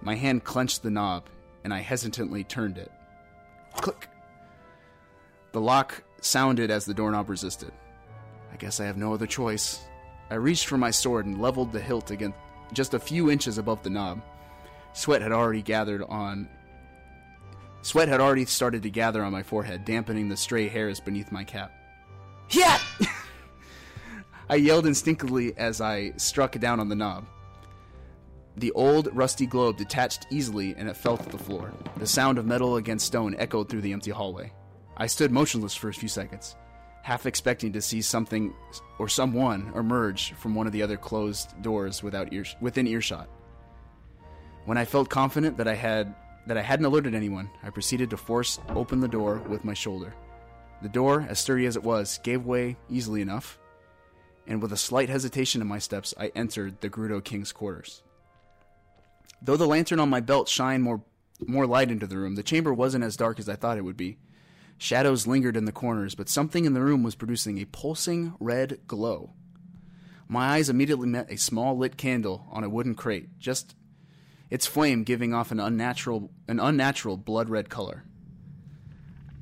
My 0.00 0.14
hand 0.14 0.44
clenched 0.44 0.82
the 0.82 0.90
knob, 0.90 1.28
and 1.64 1.74
I 1.74 1.80
hesitantly 1.80 2.44
turned 2.44 2.78
it. 2.78 2.90
Click! 3.74 4.08
The 5.52 5.60
lock 5.60 6.02
sounded 6.20 6.70
as 6.70 6.84
the 6.84 6.94
doorknob 6.94 7.28
resisted. 7.28 7.72
I 8.52 8.56
guess 8.56 8.80
I 8.80 8.86
have 8.86 8.96
no 8.96 9.12
other 9.12 9.26
choice. 9.26 9.84
I 10.30 10.34
reached 10.34 10.66
for 10.66 10.78
my 10.78 10.90
sword 10.90 11.26
and 11.26 11.40
leveled 11.40 11.72
the 11.72 11.80
hilt 11.80 12.10
against 12.10 12.38
just 12.72 12.94
a 12.94 12.98
few 12.98 13.30
inches 13.30 13.58
above 13.58 13.82
the 13.82 13.90
knob. 13.90 14.22
Sweat 14.92 15.22
had 15.22 15.32
already 15.32 15.62
gathered 15.62 16.02
on. 16.02 16.48
Sweat 17.82 18.08
had 18.08 18.20
already 18.20 18.44
started 18.44 18.82
to 18.82 18.90
gather 18.90 19.22
on 19.22 19.32
my 19.32 19.42
forehead, 19.42 19.84
dampening 19.84 20.28
the 20.28 20.36
stray 20.36 20.68
hairs 20.68 21.00
beneath 21.00 21.32
my 21.32 21.44
cap. 21.44 21.72
Yeah! 22.50 22.78
I 24.50 24.56
yelled 24.56 24.86
instinctively 24.86 25.56
as 25.56 25.80
I 25.80 26.12
struck 26.16 26.58
down 26.58 26.80
on 26.80 26.88
the 26.88 26.94
knob. 26.94 27.26
The 28.58 28.72
old, 28.72 29.08
rusty 29.14 29.46
globe 29.46 29.76
detached 29.76 30.26
easily 30.30 30.74
and 30.76 30.88
it 30.88 30.96
fell 30.96 31.16
to 31.16 31.28
the 31.28 31.38
floor. 31.38 31.72
The 31.98 32.08
sound 32.08 32.38
of 32.38 32.46
metal 32.46 32.74
against 32.74 33.06
stone 33.06 33.36
echoed 33.38 33.68
through 33.68 33.82
the 33.82 33.92
empty 33.92 34.10
hallway. 34.10 34.52
I 34.96 35.06
stood 35.06 35.30
motionless 35.30 35.76
for 35.76 35.88
a 35.88 35.94
few 35.94 36.08
seconds, 36.08 36.56
half 37.02 37.24
expecting 37.24 37.72
to 37.74 37.80
see 37.80 38.02
something 38.02 38.52
or 38.98 39.08
someone 39.08 39.72
emerge 39.76 40.32
from 40.32 40.56
one 40.56 40.66
of 40.66 40.72
the 40.72 40.82
other 40.82 40.96
closed 40.96 41.62
doors 41.62 42.02
without 42.02 42.32
within 42.60 42.88
earshot. 42.88 43.28
When 44.64 44.76
I 44.76 44.84
felt 44.84 45.08
confident 45.08 45.56
that 45.58 45.68
I 45.68 45.76
had 45.76 46.12
that 46.48 46.58
I 46.58 46.62
hadn't 46.62 46.86
alerted 46.86 47.14
anyone, 47.14 47.48
I 47.62 47.70
proceeded 47.70 48.10
to 48.10 48.16
force 48.16 48.58
open 48.70 48.98
the 48.98 49.06
door 49.06 49.36
with 49.48 49.64
my 49.64 49.74
shoulder. 49.74 50.14
The 50.82 50.88
door, 50.88 51.24
as 51.28 51.38
sturdy 51.38 51.66
as 51.66 51.76
it 51.76 51.84
was, 51.84 52.18
gave 52.24 52.44
way 52.44 52.76
easily 52.90 53.22
enough, 53.22 53.56
and 54.48 54.60
with 54.60 54.72
a 54.72 54.76
slight 54.76 55.10
hesitation 55.10 55.60
in 55.60 55.68
my 55.68 55.78
steps, 55.78 56.12
I 56.18 56.32
entered 56.34 56.80
the 56.80 56.90
Gerudo 56.90 57.22
King's 57.22 57.52
quarters. 57.52 58.02
Though 59.40 59.56
the 59.56 59.66
lantern 59.66 60.00
on 60.00 60.08
my 60.08 60.20
belt 60.20 60.48
shined 60.48 60.82
more 60.82 61.02
more 61.46 61.66
light 61.66 61.90
into 61.90 62.06
the 62.06 62.18
room, 62.18 62.34
the 62.34 62.42
chamber 62.42 62.74
wasn't 62.74 63.04
as 63.04 63.16
dark 63.16 63.38
as 63.38 63.48
I 63.48 63.54
thought 63.54 63.78
it 63.78 63.84
would 63.84 63.96
be. 63.96 64.18
Shadows 64.76 65.26
lingered 65.26 65.56
in 65.56 65.66
the 65.66 65.72
corners, 65.72 66.14
but 66.14 66.28
something 66.28 66.64
in 66.64 66.74
the 66.74 66.82
room 66.82 67.02
was 67.02 67.14
producing 67.14 67.58
a 67.58 67.64
pulsing 67.64 68.34
red 68.40 68.80
glow. 68.86 69.34
My 70.26 70.48
eyes 70.50 70.68
immediately 70.68 71.08
met 71.08 71.30
a 71.30 71.38
small 71.38 71.76
lit 71.76 71.96
candle 71.96 72.46
on 72.50 72.64
a 72.64 72.68
wooden 72.68 72.94
crate, 72.94 73.38
just 73.38 73.74
its 74.50 74.66
flame 74.66 75.04
giving 75.04 75.32
off 75.32 75.50
an 75.50 75.60
unnatural 75.60 76.30
an 76.48 76.60
unnatural 76.60 77.16
blood 77.16 77.48
red 77.48 77.68
color. 77.68 78.04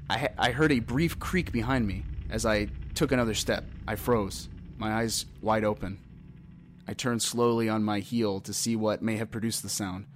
I, 0.09 0.29
I 0.39 0.51
heard 0.53 0.73
a 0.73 0.81
brief 0.81 1.19
creak 1.19 1.51
behind 1.51 1.87
me 1.87 2.05
as 2.31 2.47
I 2.47 2.69
took 2.95 3.13
another 3.13 3.35
step. 3.35 3.65
I 3.89 3.97
froze, 3.97 4.49
my 4.79 4.93
eyes 4.93 5.27
wide 5.41 5.65
open. 5.65 5.99
I 6.89 6.95
turned 6.95 7.23
slowly 7.23 7.69
on 7.69 7.83
my 7.83 8.01
heel 8.01 8.41
to 8.41 8.53
see 8.53 8.77
what 8.77 9.03
may 9.03 9.17
have 9.17 9.31
produced 9.31 9.63
the 9.63 9.69
sound, 9.69 10.07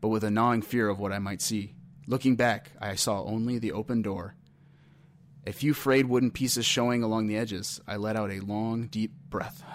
but 0.00 0.08
with 0.08 0.24
a 0.24 0.30
gnawing 0.30 0.62
fear 0.62 0.88
of 0.88 0.98
what 0.98 1.12
I 1.12 1.18
might 1.18 1.42
see. 1.42 1.74
Looking 2.06 2.36
back, 2.36 2.70
I 2.80 2.94
saw 2.94 3.24
only 3.24 3.58
the 3.58 3.72
open 3.72 4.02
door. 4.02 4.36
A 5.46 5.52
few 5.52 5.74
frayed 5.74 6.06
wooden 6.06 6.30
pieces 6.30 6.64
showing 6.64 7.02
along 7.02 7.26
the 7.26 7.36
edges. 7.36 7.80
I 7.86 7.96
let 7.96 8.16
out 8.16 8.30
a 8.30 8.40
long, 8.40 8.86
deep 8.86 9.12
breath. 9.30 9.62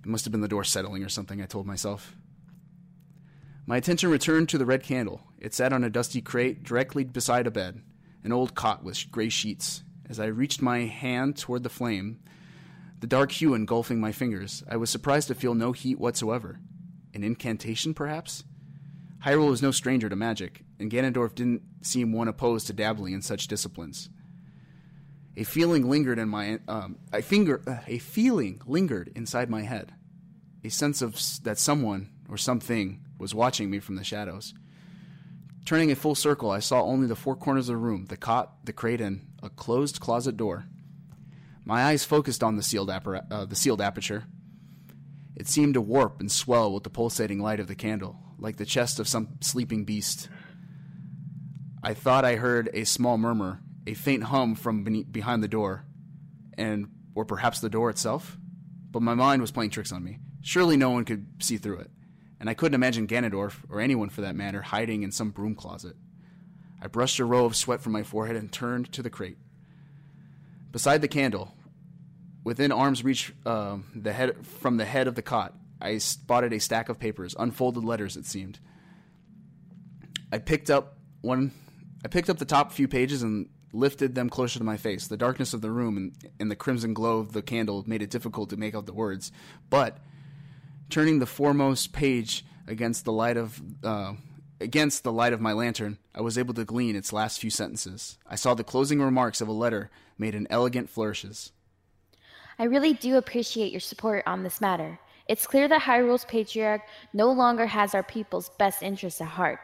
It 0.00 0.10
must 0.10 0.24
have 0.24 0.30
been 0.30 0.40
the 0.40 0.46
door 0.46 0.62
settling 0.62 1.02
or 1.02 1.08
something, 1.08 1.42
I 1.42 1.46
told 1.46 1.66
myself. 1.66 2.14
My 3.66 3.76
attention 3.76 4.08
returned 4.08 4.48
to 4.50 4.58
the 4.58 4.64
red 4.64 4.84
candle. 4.84 5.20
It 5.40 5.52
sat 5.52 5.72
on 5.72 5.82
a 5.82 5.90
dusty 5.90 6.20
crate 6.22 6.62
directly 6.62 7.02
beside 7.02 7.48
a 7.48 7.50
bed, 7.50 7.82
an 8.22 8.30
old 8.30 8.54
cot 8.54 8.84
with 8.84 9.10
gray 9.10 9.28
sheets. 9.28 9.82
As 10.08 10.20
I 10.20 10.26
reached 10.26 10.62
my 10.62 10.82
hand 10.82 11.36
toward 11.36 11.64
the 11.64 11.68
flame, 11.68 12.20
the 13.06 13.10
dark 13.10 13.30
hue 13.30 13.54
engulfing 13.54 14.00
my 14.00 14.10
fingers, 14.10 14.64
I 14.68 14.76
was 14.76 14.90
surprised 14.90 15.28
to 15.28 15.36
feel 15.36 15.54
no 15.54 15.70
heat 15.70 16.00
whatsoever. 16.00 16.58
An 17.14 17.22
incantation, 17.22 17.94
perhaps? 17.94 18.42
Hyrule 19.24 19.48
was 19.48 19.62
no 19.62 19.70
stranger 19.70 20.08
to 20.08 20.16
magic, 20.16 20.64
and 20.80 20.90
Ganondorf 20.90 21.36
didn't 21.36 21.62
seem 21.82 22.12
one 22.12 22.26
opposed 22.26 22.66
to 22.66 22.72
dabbling 22.72 23.14
in 23.14 23.22
such 23.22 23.46
disciplines. 23.46 24.08
A 25.36 25.44
feeling 25.44 25.88
lingered 25.88 26.18
in 26.18 26.28
my 26.28 26.58
um, 26.66 26.98
a 27.12 27.22
finger 27.22 27.62
uh, 27.64 27.76
a 27.86 27.98
feeling 27.98 28.60
lingered 28.66 29.12
inside 29.14 29.48
my 29.48 29.62
head, 29.62 29.94
a 30.64 30.68
sense 30.68 31.00
of 31.00 31.14
s- 31.14 31.38
that 31.44 31.60
someone 31.60 32.10
or 32.28 32.36
something 32.36 33.04
was 33.18 33.36
watching 33.36 33.70
me 33.70 33.78
from 33.78 33.94
the 33.94 34.02
shadows. 34.02 34.52
Turning 35.64 35.92
a 35.92 35.94
full 35.94 36.16
circle, 36.16 36.50
I 36.50 36.58
saw 36.58 36.82
only 36.82 37.06
the 37.06 37.14
four 37.14 37.36
corners 37.36 37.68
of 37.68 37.74
the 37.74 37.76
room: 37.76 38.06
the 38.06 38.16
cot, 38.16 38.64
the 38.64 38.72
crate, 38.72 39.00
and 39.00 39.28
a 39.44 39.48
closed 39.48 40.00
closet 40.00 40.36
door. 40.36 40.66
My 41.66 41.82
eyes 41.82 42.04
focused 42.04 42.44
on 42.44 42.54
the 42.54 42.62
sealed, 42.62 42.90
appara- 42.90 43.26
uh, 43.28 43.44
the 43.44 43.56
sealed 43.56 43.80
aperture. 43.80 44.24
It 45.34 45.48
seemed 45.48 45.74
to 45.74 45.80
warp 45.80 46.20
and 46.20 46.30
swell 46.30 46.72
with 46.72 46.84
the 46.84 46.90
pulsating 46.90 47.40
light 47.42 47.58
of 47.58 47.66
the 47.66 47.74
candle, 47.74 48.20
like 48.38 48.56
the 48.56 48.64
chest 48.64 49.00
of 49.00 49.08
some 49.08 49.30
sleeping 49.40 49.84
beast. 49.84 50.28
I 51.82 51.92
thought 51.92 52.24
I 52.24 52.36
heard 52.36 52.70
a 52.72 52.84
small 52.84 53.18
murmur, 53.18 53.60
a 53.84 53.94
faint 53.94 54.24
hum 54.24 54.54
from 54.54 54.84
beneath, 54.84 55.10
behind 55.10 55.42
the 55.42 55.48
door, 55.48 55.84
and 56.56 56.86
or 57.16 57.24
perhaps 57.24 57.58
the 57.58 57.68
door 57.68 57.90
itself. 57.90 58.38
But 58.92 59.02
my 59.02 59.14
mind 59.14 59.42
was 59.42 59.50
playing 59.50 59.70
tricks 59.70 59.90
on 59.90 60.04
me. 60.04 60.20
Surely 60.42 60.76
no 60.76 60.90
one 60.90 61.04
could 61.04 61.26
see 61.40 61.58
through 61.58 61.80
it, 61.80 61.90
and 62.38 62.48
I 62.48 62.54
couldn't 62.54 62.76
imagine 62.76 63.08
Ganondorf, 63.08 63.58
or 63.68 63.80
anyone 63.80 64.08
for 64.08 64.20
that 64.20 64.36
matter, 64.36 64.62
hiding 64.62 65.02
in 65.02 65.10
some 65.10 65.30
broom 65.30 65.56
closet. 65.56 65.96
I 66.80 66.86
brushed 66.86 67.18
a 67.18 67.24
row 67.24 67.44
of 67.44 67.56
sweat 67.56 67.80
from 67.80 67.92
my 67.92 68.04
forehead 68.04 68.36
and 68.36 68.52
turned 68.52 68.92
to 68.92 69.02
the 69.02 69.10
crate. 69.10 69.38
Beside 70.70 71.02
the 71.02 71.08
candle, 71.08 71.55
within 72.46 72.70
arm's 72.70 73.02
reach 73.02 73.34
uh, 73.44 73.76
the 73.92 74.12
head, 74.12 74.46
from 74.46 74.76
the 74.76 74.84
head 74.84 75.08
of 75.08 75.16
the 75.16 75.20
cot, 75.20 75.52
I 75.80 75.98
spotted 75.98 76.52
a 76.52 76.60
stack 76.60 76.88
of 76.88 76.96
papers, 76.96 77.34
unfolded 77.36 77.82
letters, 77.84 78.16
it 78.16 78.24
seemed. 78.24 78.60
I 80.30 80.38
picked 80.38 80.70
up 80.70 80.96
one. 81.22 81.50
I 82.04 82.08
picked 82.08 82.30
up 82.30 82.38
the 82.38 82.44
top 82.44 82.70
few 82.70 82.86
pages 82.86 83.24
and 83.24 83.48
lifted 83.72 84.14
them 84.14 84.30
closer 84.30 84.60
to 84.60 84.64
my 84.64 84.76
face. 84.76 85.08
The 85.08 85.16
darkness 85.16 85.54
of 85.54 85.60
the 85.60 85.72
room 85.72 85.96
and, 85.96 86.16
and 86.38 86.48
the 86.48 86.54
crimson 86.54 86.94
glow 86.94 87.18
of 87.18 87.32
the 87.32 87.42
candle 87.42 87.82
made 87.84 88.00
it 88.00 88.10
difficult 88.10 88.50
to 88.50 88.56
make 88.56 88.76
out 88.76 88.86
the 88.86 88.94
words. 88.94 89.32
But 89.68 89.98
turning 90.88 91.18
the 91.18 91.26
foremost 91.26 91.92
page 91.92 92.44
against 92.68 93.04
the 93.04 93.12
light 93.12 93.36
of 93.36 93.60
uh, 93.82 94.12
against 94.60 95.02
the 95.02 95.12
light 95.12 95.32
of 95.32 95.40
my 95.40 95.52
lantern, 95.52 95.98
I 96.14 96.20
was 96.20 96.38
able 96.38 96.54
to 96.54 96.64
glean 96.64 96.94
its 96.94 97.12
last 97.12 97.40
few 97.40 97.50
sentences. 97.50 98.18
I 98.24 98.36
saw 98.36 98.54
the 98.54 98.62
closing 98.62 99.02
remarks 99.02 99.40
of 99.40 99.48
a 99.48 99.52
letter 99.52 99.90
made 100.16 100.36
in 100.36 100.46
elegant 100.48 100.88
flourishes. 100.88 101.50
I 102.58 102.64
really 102.64 102.94
do 102.94 103.16
appreciate 103.16 103.72
your 103.72 103.80
support 103.80 104.22
on 104.26 104.42
this 104.42 104.60
matter. 104.60 104.98
It's 105.28 105.46
clear 105.46 105.68
that 105.68 105.82
Hyrule's 105.82 106.24
patriarch 106.24 106.82
no 107.12 107.30
longer 107.32 107.66
has 107.66 107.94
our 107.94 108.02
people's 108.02 108.50
best 108.58 108.82
interests 108.82 109.20
at 109.20 109.28
heart. 109.28 109.58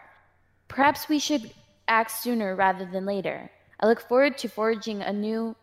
Perhaps 0.69 1.09
we 1.09 1.19
should 1.19 1.53
act 1.89 2.11
sooner 2.11 2.55
rather 2.57 2.85
than 2.85 3.07
later. 3.07 3.51
I 3.81 3.87
look 3.87 4.01
forward 4.01 4.37
to 4.39 4.49
forging 4.49 5.03
a 5.03 5.13
new 5.13 5.57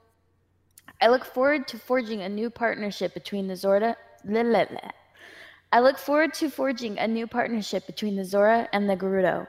I 1.02 1.08
look 1.08 1.24
forward 1.24 1.68
to 1.70 1.78
forging 1.78 2.22
a 2.22 2.30
new 2.30 2.50
partnership 2.50 3.14
between 3.14 3.48
the 3.48 3.54
Zorda. 3.54 3.96
I 5.72 5.80
look 5.80 5.98
forward 5.98 6.34
to 6.34 6.50
forging 6.50 7.00
a 7.00 7.08
new 7.08 7.26
partnership 7.26 7.88
between 7.88 8.18
the 8.18 8.26
Zora 8.26 8.68
and 8.74 8.90
the 8.90 8.98
Gerudo. 8.98 9.48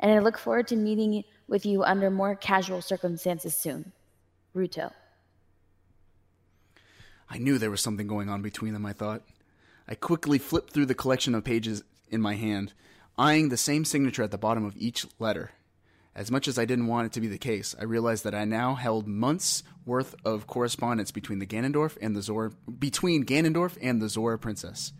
And 0.00 0.10
I 0.10 0.18
look 0.18 0.38
forward 0.38 0.66
to 0.68 0.76
meeting 0.76 1.22
with 1.46 1.64
you 1.64 1.84
under 1.84 2.10
more 2.10 2.34
casual 2.34 2.82
circumstances 2.82 3.54
soon. 3.54 3.92
Ruto. 4.56 4.90
I 7.30 7.38
knew 7.38 7.58
there 7.58 7.70
was 7.70 7.80
something 7.80 8.06
going 8.06 8.28
on 8.28 8.42
between 8.42 8.72
them, 8.72 8.86
I 8.86 8.92
thought. 8.92 9.22
I 9.88 9.94
quickly 9.94 10.38
flipped 10.38 10.72
through 10.72 10.86
the 10.86 10.94
collection 10.94 11.34
of 11.34 11.44
pages 11.44 11.82
in 12.10 12.20
my 12.20 12.34
hand, 12.34 12.72
eyeing 13.16 13.48
the 13.48 13.56
same 13.56 13.84
signature 13.84 14.22
at 14.22 14.30
the 14.30 14.38
bottom 14.38 14.64
of 14.64 14.76
each 14.76 15.06
letter. 15.18 15.52
As 16.14 16.30
much 16.30 16.48
as 16.48 16.58
I 16.58 16.64
didn't 16.64 16.88
want 16.88 17.06
it 17.06 17.12
to 17.12 17.20
be 17.20 17.28
the 17.28 17.38
case, 17.38 17.76
I 17.78 17.84
realized 17.84 18.24
that 18.24 18.34
I 18.34 18.44
now 18.44 18.74
held 18.74 19.06
months 19.06 19.62
worth 19.86 20.14
of 20.24 20.46
correspondence 20.46 21.10
between 21.10 21.38
the 21.38 21.46
Ganondorf 21.46 21.96
and 22.00 22.16
the 22.16 22.22
Zora 22.22 22.50
between 22.78 23.24
Ganondorf 23.24 23.78
and 23.80 24.02
the 24.02 24.08
Zora 24.08 24.38
princess. 24.38 24.92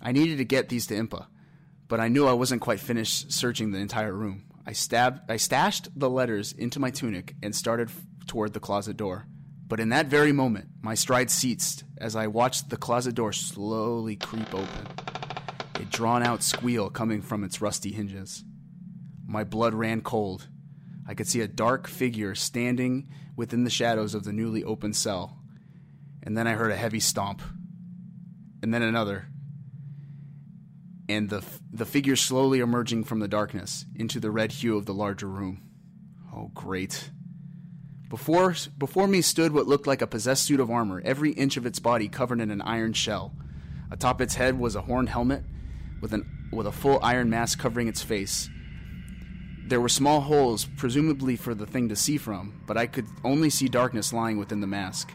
I 0.00 0.12
needed 0.12 0.38
to 0.38 0.44
get 0.44 0.68
these 0.68 0.86
to 0.86 0.94
Impa, 0.94 1.26
but 1.86 2.00
I 2.00 2.08
knew 2.08 2.26
I 2.26 2.32
wasn't 2.32 2.62
quite 2.62 2.80
finished 2.80 3.30
searching 3.32 3.72
the 3.72 3.78
entire 3.78 4.12
room. 4.12 4.44
I 4.66 4.72
stabbed 4.72 5.30
I 5.30 5.36
stashed 5.36 5.88
the 5.94 6.08
letters 6.08 6.52
into 6.52 6.80
my 6.80 6.90
tunic 6.90 7.34
and 7.42 7.54
started 7.54 7.88
f- 7.88 8.00
toward 8.26 8.54
the 8.54 8.60
closet 8.60 8.96
door. 8.96 9.26
But 9.66 9.80
in 9.80 9.88
that 9.90 10.06
very 10.06 10.32
moment, 10.32 10.68
my 10.82 10.94
stride 10.94 11.30
ceased 11.30 11.84
as 11.96 12.14
I 12.14 12.26
watched 12.26 12.68
the 12.68 12.76
closet 12.76 13.14
door 13.14 13.32
slowly 13.32 14.16
creep 14.16 14.54
open, 14.54 14.86
a 15.76 15.84
drawn 15.86 16.22
out 16.22 16.42
squeal 16.42 16.90
coming 16.90 17.22
from 17.22 17.44
its 17.44 17.60
rusty 17.60 17.90
hinges. 17.90 18.44
My 19.26 19.42
blood 19.42 19.74
ran 19.74 20.02
cold. 20.02 20.48
I 21.08 21.14
could 21.14 21.26
see 21.26 21.40
a 21.40 21.48
dark 21.48 21.88
figure 21.88 22.34
standing 22.34 23.08
within 23.36 23.64
the 23.64 23.70
shadows 23.70 24.14
of 24.14 24.24
the 24.24 24.32
newly 24.32 24.62
opened 24.62 24.96
cell, 24.96 25.38
and 26.22 26.36
then 26.36 26.46
I 26.46 26.52
heard 26.52 26.70
a 26.70 26.76
heavy 26.76 27.00
stomp, 27.00 27.42
and 28.62 28.72
then 28.72 28.82
another, 28.82 29.26
and 31.08 31.28
the 31.30 31.42
the 31.72 31.84
figure 31.84 32.16
slowly 32.16 32.60
emerging 32.60 33.04
from 33.04 33.18
the 33.18 33.28
darkness 33.28 33.86
into 33.94 34.20
the 34.20 34.30
red 34.30 34.52
hue 34.52 34.76
of 34.76 34.86
the 34.86 34.94
larger 34.94 35.28
room. 35.28 35.62
Oh, 36.34 36.50
great! 36.54 37.10
Before 38.14 38.54
before 38.78 39.08
me 39.08 39.22
stood 39.22 39.50
what 39.50 39.66
looked 39.66 39.88
like 39.88 40.00
a 40.00 40.06
possessed 40.06 40.44
suit 40.44 40.60
of 40.60 40.70
armor, 40.70 41.02
every 41.04 41.32
inch 41.32 41.56
of 41.56 41.66
its 41.66 41.80
body 41.80 42.06
covered 42.06 42.40
in 42.40 42.52
an 42.52 42.62
iron 42.62 42.92
shell. 42.92 43.32
Atop 43.90 44.20
its 44.20 44.36
head 44.36 44.56
was 44.56 44.76
a 44.76 44.82
horned 44.82 45.08
helmet 45.08 45.42
with 46.00 46.12
an 46.12 46.24
with 46.52 46.68
a 46.68 46.70
full 46.70 47.00
iron 47.02 47.28
mask 47.28 47.58
covering 47.58 47.88
its 47.88 48.02
face. 48.02 48.48
There 49.66 49.80
were 49.80 49.88
small 49.88 50.20
holes, 50.20 50.64
presumably 50.76 51.34
for 51.34 51.56
the 51.56 51.66
thing 51.66 51.88
to 51.88 51.96
see 51.96 52.16
from, 52.16 52.62
but 52.68 52.76
I 52.76 52.86
could 52.86 53.08
only 53.24 53.50
see 53.50 53.66
darkness 53.66 54.12
lying 54.12 54.38
within 54.38 54.60
the 54.60 54.68
mask. 54.68 55.12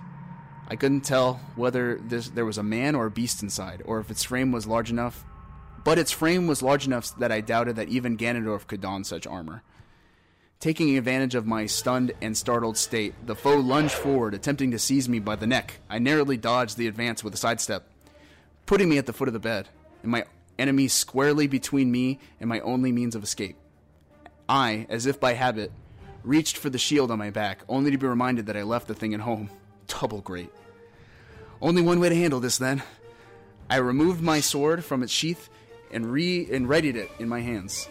I 0.67 0.75
couldn't 0.75 1.05
tell 1.05 1.39
whether 1.55 2.01
this, 2.03 2.27
there 2.27 2.43
was 2.43 2.57
a 2.57 2.63
man 2.63 2.95
or 2.95 3.05
a 3.05 3.11
beast 3.11 3.41
inside, 3.41 3.81
or 3.85 4.01
if 4.01 4.11
its 4.11 4.25
frame 4.25 4.51
was 4.51 4.67
large 4.67 4.89
enough. 4.89 5.23
But 5.85 5.99
its 5.99 6.11
frame 6.11 6.47
was 6.47 6.61
large 6.61 6.85
enough 6.85 7.15
that 7.19 7.31
I 7.31 7.39
doubted 7.39 7.77
that 7.77 7.87
even 7.87 8.17
Ganondorf 8.17 8.67
could 8.67 8.81
don 8.81 9.05
such 9.05 9.25
armor. 9.25 9.63
Taking 10.59 10.97
advantage 10.97 11.35
of 11.35 11.47
my 11.47 11.67
stunned 11.67 12.11
and 12.21 12.35
startled 12.35 12.75
state, 12.75 13.13
the 13.25 13.33
foe 13.33 13.55
lunged 13.55 13.93
forward, 13.93 14.33
attempting 14.33 14.71
to 14.71 14.79
seize 14.79 15.07
me 15.07 15.19
by 15.19 15.37
the 15.37 15.47
neck. 15.47 15.79
I 15.89 15.99
narrowly 15.99 16.35
dodged 16.35 16.75
the 16.75 16.87
advance 16.87 17.23
with 17.23 17.33
a 17.33 17.37
sidestep, 17.37 17.87
putting 18.65 18.89
me 18.89 18.97
at 18.97 19.05
the 19.05 19.13
foot 19.13 19.29
of 19.29 19.33
the 19.33 19.39
bed, 19.39 19.69
and 20.03 20.11
my 20.11 20.25
enemy 20.57 20.89
squarely 20.89 21.47
between 21.47 21.89
me 21.89 22.19
and 22.41 22.49
my 22.49 22.59
only 22.59 22.91
means 22.91 23.15
of 23.15 23.23
escape. 23.23 23.55
I, 24.49 24.85
as 24.89 25.05
if 25.05 25.17
by 25.17 25.31
habit, 25.31 25.71
reached 26.25 26.57
for 26.57 26.69
the 26.69 26.77
shield 26.77 27.09
on 27.09 27.19
my 27.19 27.29
back, 27.29 27.61
only 27.69 27.91
to 27.91 27.97
be 27.97 28.07
reminded 28.07 28.47
that 28.47 28.57
I 28.57 28.63
left 28.63 28.89
the 28.89 28.93
thing 28.93 29.13
at 29.13 29.21
home. 29.21 29.49
Double 29.87 30.19
great. 30.19 30.51
Only 31.61 31.81
one 31.81 32.01
way 32.01 32.09
to 32.09 32.15
handle 32.15 32.41
this, 32.41 32.57
then. 32.57 32.83
I 33.69 33.77
removed 33.77 34.21
my 34.21 34.41
sword 34.41 34.83
from 34.83 35.03
its 35.03 35.13
sheath 35.13 35.47
and 35.89 36.11
re 36.11 36.49
and 36.51 36.67
readied 36.67 36.97
it 36.97 37.09
in 37.17 37.29
my 37.29 37.39
hands. 37.39 37.87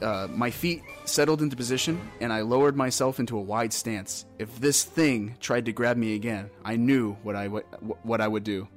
Uh, 0.00 0.28
my 0.30 0.50
feet 0.52 0.82
settled 1.04 1.42
into 1.42 1.56
position, 1.56 2.10
and 2.20 2.32
I 2.32 2.42
lowered 2.42 2.76
myself 2.76 3.20
into 3.20 3.36
a 3.36 3.42
wide 3.42 3.72
stance. 3.72 4.24
If 4.38 4.60
this 4.60 4.84
thing 4.84 5.36
tried 5.40 5.66
to 5.66 5.72
grab 5.72 5.96
me 5.96 6.14
again, 6.14 6.50
I 6.64 6.76
knew 6.76 7.14
what 7.22 7.36
I 7.36 7.44
w- 7.44 7.64
what 8.02 8.20
I 8.20 8.28
would 8.28 8.44
do. 8.44 8.68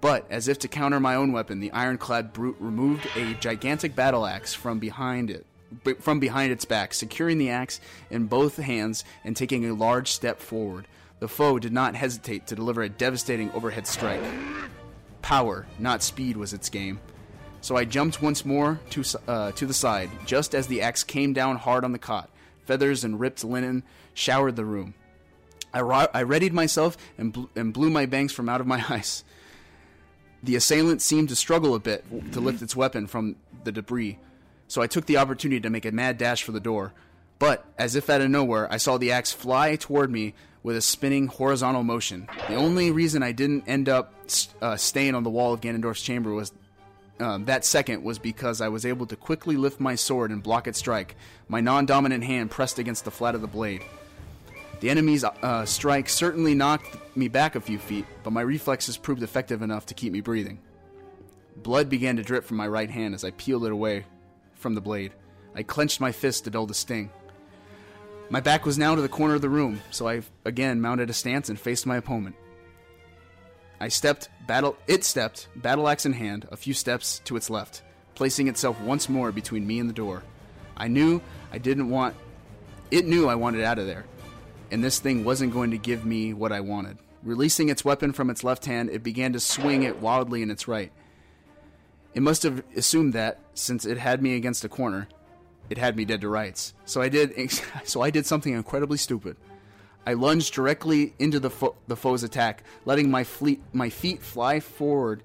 But 0.00 0.26
as 0.30 0.48
if 0.48 0.58
to 0.60 0.68
counter 0.68 1.00
my 1.00 1.14
own 1.14 1.32
weapon, 1.32 1.60
the 1.60 1.72
ironclad 1.72 2.32
brute 2.32 2.56
removed 2.60 3.08
a 3.16 3.34
gigantic 3.34 3.96
battle 3.96 4.26
axe 4.26 4.54
from 4.54 4.78
behind 4.78 5.30
it 5.30 5.46
from 5.98 6.20
behind 6.20 6.52
its 6.52 6.64
back, 6.64 6.94
securing 6.94 7.38
the 7.38 7.50
axe 7.50 7.80
in 8.10 8.26
both 8.26 8.56
hands 8.56 9.04
and 9.24 9.36
taking 9.36 9.64
a 9.64 9.74
large 9.74 10.12
step 10.12 10.40
forward. 10.40 10.86
The 11.18 11.28
foe 11.28 11.58
did 11.58 11.72
not 11.72 11.96
hesitate 11.96 12.46
to 12.48 12.54
deliver 12.54 12.82
a 12.82 12.88
devastating 12.88 13.50
overhead 13.52 13.86
strike. 13.86 14.22
Power, 15.22 15.66
not 15.78 16.02
speed, 16.02 16.36
was 16.36 16.52
its 16.52 16.68
game. 16.68 17.00
So 17.66 17.76
I 17.76 17.84
jumped 17.84 18.22
once 18.22 18.44
more 18.44 18.78
to, 18.90 19.02
uh, 19.26 19.50
to 19.50 19.66
the 19.66 19.74
side, 19.74 20.08
just 20.24 20.54
as 20.54 20.68
the 20.68 20.82
axe 20.82 21.02
came 21.02 21.32
down 21.32 21.56
hard 21.56 21.82
on 21.82 21.90
the 21.90 21.98
cot. 21.98 22.30
Feathers 22.64 23.02
and 23.02 23.18
ripped 23.18 23.42
linen 23.42 23.82
showered 24.14 24.54
the 24.54 24.64
room. 24.64 24.94
I, 25.74 25.80
ro- 25.80 26.06
I 26.14 26.20
readied 26.20 26.52
myself 26.52 26.96
and, 27.18 27.32
bl- 27.32 27.46
and 27.56 27.74
blew 27.74 27.90
my 27.90 28.06
bangs 28.06 28.30
from 28.30 28.48
out 28.48 28.60
of 28.60 28.68
my 28.68 28.84
eyes. 28.88 29.24
The 30.44 30.54
assailant 30.54 31.02
seemed 31.02 31.28
to 31.30 31.34
struggle 31.34 31.74
a 31.74 31.80
bit 31.80 32.04
to 32.34 32.40
lift 32.40 32.62
its 32.62 32.76
weapon 32.76 33.08
from 33.08 33.34
the 33.64 33.72
debris, 33.72 34.20
so 34.68 34.80
I 34.80 34.86
took 34.86 35.06
the 35.06 35.16
opportunity 35.16 35.60
to 35.60 35.68
make 35.68 35.86
a 35.86 35.90
mad 35.90 36.18
dash 36.18 36.44
for 36.44 36.52
the 36.52 36.60
door. 36.60 36.92
But, 37.40 37.64
as 37.76 37.96
if 37.96 38.08
out 38.08 38.20
of 38.20 38.30
nowhere, 38.30 38.72
I 38.72 38.76
saw 38.76 38.96
the 38.96 39.10
axe 39.10 39.32
fly 39.32 39.74
toward 39.74 40.12
me 40.12 40.34
with 40.62 40.76
a 40.76 40.80
spinning 40.80 41.26
horizontal 41.26 41.82
motion. 41.82 42.28
The 42.46 42.54
only 42.54 42.92
reason 42.92 43.24
I 43.24 43.32
didn't 43.32 43.64
end 43.66 43.88
up 43.88 44.14
uh, 44.62 44.76
staying 44.76 45.16
on 45.16 45.24
the 45.24 45.30
wall 45.30 45.52
of 45.52 45.60
Ganondorf's 45.60 46.02
chamber 46.02 46.32
was 46.32 46.52
um, 47.18 47.46
that 47.46 47.64
second 47.64 48.02
was 48.02 48.18
because 48.18 48.60
I 48.60 48.68
was 48.68 48.84
able 48.84 49.06
to 49.06 49.16
quickly 49.16 49.56
lift 49.56 49.80
my 49.80 49.94
sword 49.94 50.30
and 50.30 50.42
block 50.42 50.66
its 50.66 50.78
strike, 50.78 51.16
my 51.48 51.60
non 51.60 51.86
dominant 51.86 52.24
hand 52.24 52.50
pressed 52.50 52.78
against 52.78 53.04
the 53.04 53.10
flat 53.10 53.34
of 53.34 53.40
the 53.40 53.46
blade. 53.46 53.82
The 54.80 54.90
enemy's 54.90 55.24
uh, 55.24 55.64
strike 55.64 56.08
certainly 56.08 56.54
knocked 56.54 57.16
me 57.16 57.28
back 57.28 57.54
a 57.54 57.60
few 57.60 57.78
feet, 57.78 58.04
but 58.22 58.32
my 58.32 58.42
reflexes 58.42 58.98
proved 58.98 59.22
effective 59.22 59.62
enough 59.62 59.86
to 59.86 59.94
keep 59.94 60.12
me 60.12 60.20
breathing. 60.20 60.58
Blood 61.56 61.88
began 61.88 62.16
to 62.16 62.22
drip 62.22 62.44
from 62.44 62.58
my 62.58 62.68
right 62.68 62.90
hand 62.90 63.14
as 63.14 63.24
I 63.24 63.30
peeled 63.30 63.64
it 63.64 63.72
away 63.72 64.04
from 64.54 64.74
the 64.74 64.82
blade. 64.82 65.12
I 65.54 65.62
clenched 65.62 66.00
my 66.00 66.12
fist 66.12 66.44
to 66.44 66.50
dull 66.50 66.66
the 66.66 66.74
sting. 66.74 67.10
My 68.28 68.40
back 68.40 68.66
was 68.66 68.76
now 68.76 68.94
to 68.94 69.00
the 69.00 69.08
corner 69.08 69.34
of 69.34 69.40
the 69.40 69.48
room, 69.48 69.80
so 69.90 70.06
I 70.06 70.22
again 70.44 70.82
mounted 70.82 71.08
a 71.08 71.14
stance 71.14 71.48
and 71.48 71.58
faced 71.58 71.86
my 71.86 71.96
opponent. 71.96 72.36
I 73.80 73.88
stepped, 73.88 74.28
battle 74.46 74.76
it 74.86 75.04
stepped, 75.04 75.48
battle 75.56 75.88
axe 75.88 76.06
in 76.06 76.14
hand, 76.14 76.48
a 76.50 76.56
few 76.56 76.74
steps 76.74 77.20
to 77.24 77.36
its 77.36 77.50
left, 77.50 77.82
placing 78.14 78.48
itself 78.48 78.80
once 78.80 79.08
more 79.08 79.32
between 79.32 79.66
me 79.66 79.78
and 79.78 79.88
the 79.88 79.94
door. 79.94 80.22
I 80.76 80.88
knew 80.88 81.20
I 81.52 81.58
didn't 81.58 81.90
want 81.90 82.14
it 82.90 83.04
knew 83.04 83.28
I 83.28 83.34
wanted 83.34 83.64
out 83.64 83.78
of 83.78 83.86
there, 83.86 84.04
and 84.70 84.82
this 84.82 85.00
thing 85.00 85.24
wasn't 85.24 85.52
going 85.52 85.72
to 85.72 85.78
give 85.78 86.04
me 86.04 86.32
what 86.32 86.52
I 86.52 86.60
wanted. 86.60 86.98
Releasing 87.22 87.68
its 87.68 87.84
weapon 87.84 88.12
from 88.12 88.30
its 88.30 88.44
left 88.44 88.66
hand, 88.66 88.90
it 88.90 89.02
began 89.02 89.32
to 89.32 89.40
swing 89.40 89.82
it 89.82 90.00
wildly 90.00 90.42
in 90.42 90.50
its 90.50 90.68
right. 90.68 90.92
It 92.14 92.22
must 92.22 92.44
have 92.44 92.62
assumed 92.76 93.12
that 93.14 93.40
since 93.54 93.84
it 93.84 93.98
had 93.98 94.22
me 94.22 94.36
against 94.36 94.64
a 94.64 94.68
corner, 94.68 95.08
it 95.68 95.78
had 95.78 95.96
me 95.96 96.04
dead 96.04 96.20
to 96.20 96.28
rights. 96.28 96.72
So 96.84 97.02
I 97.02 97.08
did. 97.08 97.34
So 97.84 98.00
I 98.00 98.10
did 98.10 98.26
something 98.26 98.52
incredibly 98.52 98.96
stupid. 98.96 99.36
I 100.06 100.12
lunged 100.14 100.54
directly 100.54 101.14
into 101.18 101.40
the 101.40 101.50
fo- 101.50 101.74
the 101.88 101.96
foe's 101.96 102.22
attack, 102.22 102.62
letting 102.84 103.10
my 103.10 103.24
fleet 103.24 103.60
my 103.72 103.90
feet 103.90 104.22
fly 104.22 104.60
forward 104.60 105.22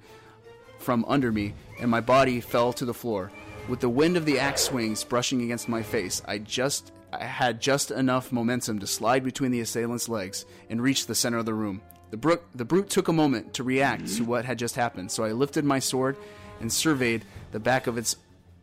from 0.79 1.05
under 1.07 1.31
me, 1.31 1.53
and 1.79 1.91
my 1.91 2.01
body 2.01 2.41
fell 2.41 2.73
to 2.73 2.85
the 2.85 2.93
floor. 2.93 3.31
With 3.69 3.79
the 3.79 3.89
wind 3.89 4.17
of 4.17 4.25
the 4.25 4.39
axe 4.39 4.63
swings 4.63 5.03
brushing 5.03 5.43
against 5.43 5.69
my 5.69 5.83
face, 5.83 6.23
I 6.25 6.39
just 6.39 6.91
I 7.13 7.25
had 7.25 7.61
just 7.61 7.91
enough 7.91 8.31
momentum 8.31 8.79
to 8.79 8.87
slide 8.87 9.23
between 9.23 9.51
the 9.51 9.59
assailant's 9.59 10.09
legs 10.09 10.45
and 10.69 10.81
reach 10.81 11.05
the 11.05 11.15
center 11.15 11.37
of 11.37 11.45
the 11.45 11.53
room. 11.53 11.81
The, 12.09 12.39
the 12.55 12.65
brute 12.65 12.89
took 12.89 13.07
a 13.07 13.13
moment 13.13 13.53
to 13.55 13.63
react 13.63 14.15
to 14.15 14.23
what 14.23 14.45
had 14.45 14.57
just 14.57 14.75
happened, 14.75 15.11
so 15.11 15.23
I 15.23 15.31
lifted 15.31 15.63
my 15.63 15.79
sword 15.79 16.17
and 16.59 16.71
surveyed 16.71 17.23
the 17.51 17.59
back 17.59 17.87
of 17.87 17.97
its 17.97 18.15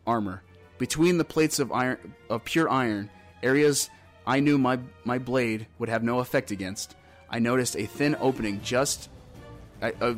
armor. 0.05 0.43
Between 0.77 1.17
the 1.17 1.25
plates 1.25 1.59
of 1.59 1.71
iron 1.71 2.13
of 2.29 2.43
pure 2.43 2.69
iron, 2.69 3.09
areas 3.41 3.89
I 4.29 4.41
knew 4.41 4.59
my 4.59 4.77
my 5.05 5.17
blade 5.17 5.65
would 5.79 5.89
have 5.89 6.03
no 6.03 6.19
effect 6.19 6.51
against, 6.51 6.95
I 7.31 7.39
noticed 7.39 7.75
a 7.75 7.87
thin 7.87 8.15
opening 8.19 8.61
just 8.61 9.09
a, 9.81 9.91
a 9.99 10.17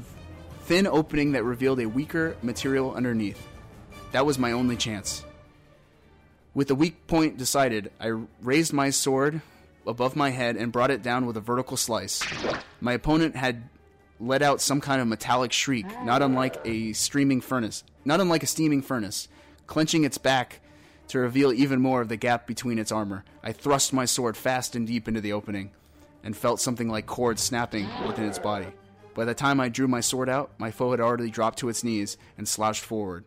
thin 0.63 0.85
opening 0.85 1.31
that 1.31 1.45
revealed 1.45 1.79
a 1.79 1.87
weaker 1.87 2.35
material 2.43 2.93
underneath. 2.93 3.47
That 4.11 4.25
was 4.25 4.37
my 4.37 4.51
only 4.51 4.75
chance. 4.75 5.23
With 6.53 6.67
the 6.67 6.75
weak 6.75 7.07
point 7.07 7.37
decided, 7.37 7.91
I 8.01 8.25
raised 8.41 8.73
my 8.73 8.89
sword 8.89 9.41
above 9.87 10.17
my 10.17 10.31
head 10.31 10.57
and 10.57 10.73
brought 10.73 10.91
it 10.91 11.01
down 11.01 11.25
with 11.25 11.37
a 11.37 11.41
vertical 11.41 11.77
slice. 11.77 12.21
My 12.81 12.91
opponent 12.91 13.37
had 13.37 13.69
let 14.19 14.41
out 14.41 14.59
some 14.59 14.81
kind 14.81 15.01
of 15.01 15.07
metallic 15.07 15.53
shriek, 15.53 15.85
not 16.03 16.21
unlike 16.21 16.57
a 16.65 16.91
streaming 16.91 17.39
furnace, 17.39 17.85
not 18.03 18.19
unlike 18.19 18.43
a 18.43 18.47
steaming 18.47 18.81
furnace, 18.81 19.29
clenching 19.67 20.03
its 20.03 20.17
back 20.17 20.59
to 21.11 21.19
reveal 21.19 21.51
even 21.51 21.81
more 21.81 21.99
of 21.99 22.07
the 22.07 22.15
gap 22.15 22.47
between 22.47 22.79
its 22.79 22.91
armor. 22.91 23.25
I 23.43 23.51
thrust 23.51 23.91
my 23.91 24.05
sword 24.05 24.37
fast 24.37 24.77
and 24.77 24.87
deep 24.87 25.09
into 25.09 25.19
the 25.19 25.33
opening, 25.33 25.71
and 26.23 26.35
felt 26.35 26.61
something 26.61 26.87
like 26.87 27.05
cords 27.05 27.41
snapping 27.41 27.85
within 28.07 28.23
its 28.23 28.39
body. 28.39 28.67
By 29.13 29.25
the 29.25 29.33
time 29.33 29.59
I 29.59 29.67
drew 29.67 29.89
my 29.89 29.99
sword 29.99 30.29
out, 30.29 30.51
my 30.57 30.71
foe 30.71 30.91
had 30.91 31.01
already 31.01 31.29
dropped 31.29 31.59
to 31.59 31.69
its 31.69 31.83
knees 31.83 32.15
and 32.37 32.47
slouched 32.47 32.85
forward. 32.85 33.25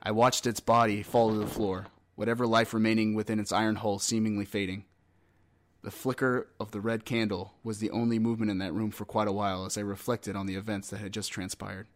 I 0.00 0.12
watched 0.12 0.46
its 0.46 0.60
body 0.60 1.02
fall 1.02 1.30
to 1.32 1.38
the 1.38 1.48
floor, 1.48 1.86
whatever 2.14 2.46
life 2.46 2.72
remaining 2.72 3.14
within 3.14 3.40
its 3.40 3.50
iron 3.50 3.74
hull 3.74 3.98
seemingly 3.98 4.44
fading. 4.44 4.84
The 5.82 5.90
flicker 5.90 6.46
of 6.60 6.70
the 6.70 6.80
red 6.80 7.04
candle 7.04 7.54
was 7.64 7.80
the 7.80 7.90
only 7.90 8.20
movement 8.20 8.52
in 8.52 8.58
that 8.58 8.74
room 8.74 8.92
for 8.92 9.04
quite 9.04 9.26
a 9.26 9.32
while 9.32 9.64
as 9.64 9.76
I 9.76 9.80
reflected 9.80 10.36
on 10.36 10.46
the 10.46 10.54
events 10.54 10.90
that 10.90 11.00
had 11.00 11.12
just 11.12 11.32
transpired. 11.32 11.88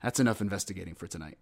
That's 0.00 0.20
enough 0.20 0.40
investigating 0.40 0.94
for 0.94 1.08
tonight. 1.08 1.38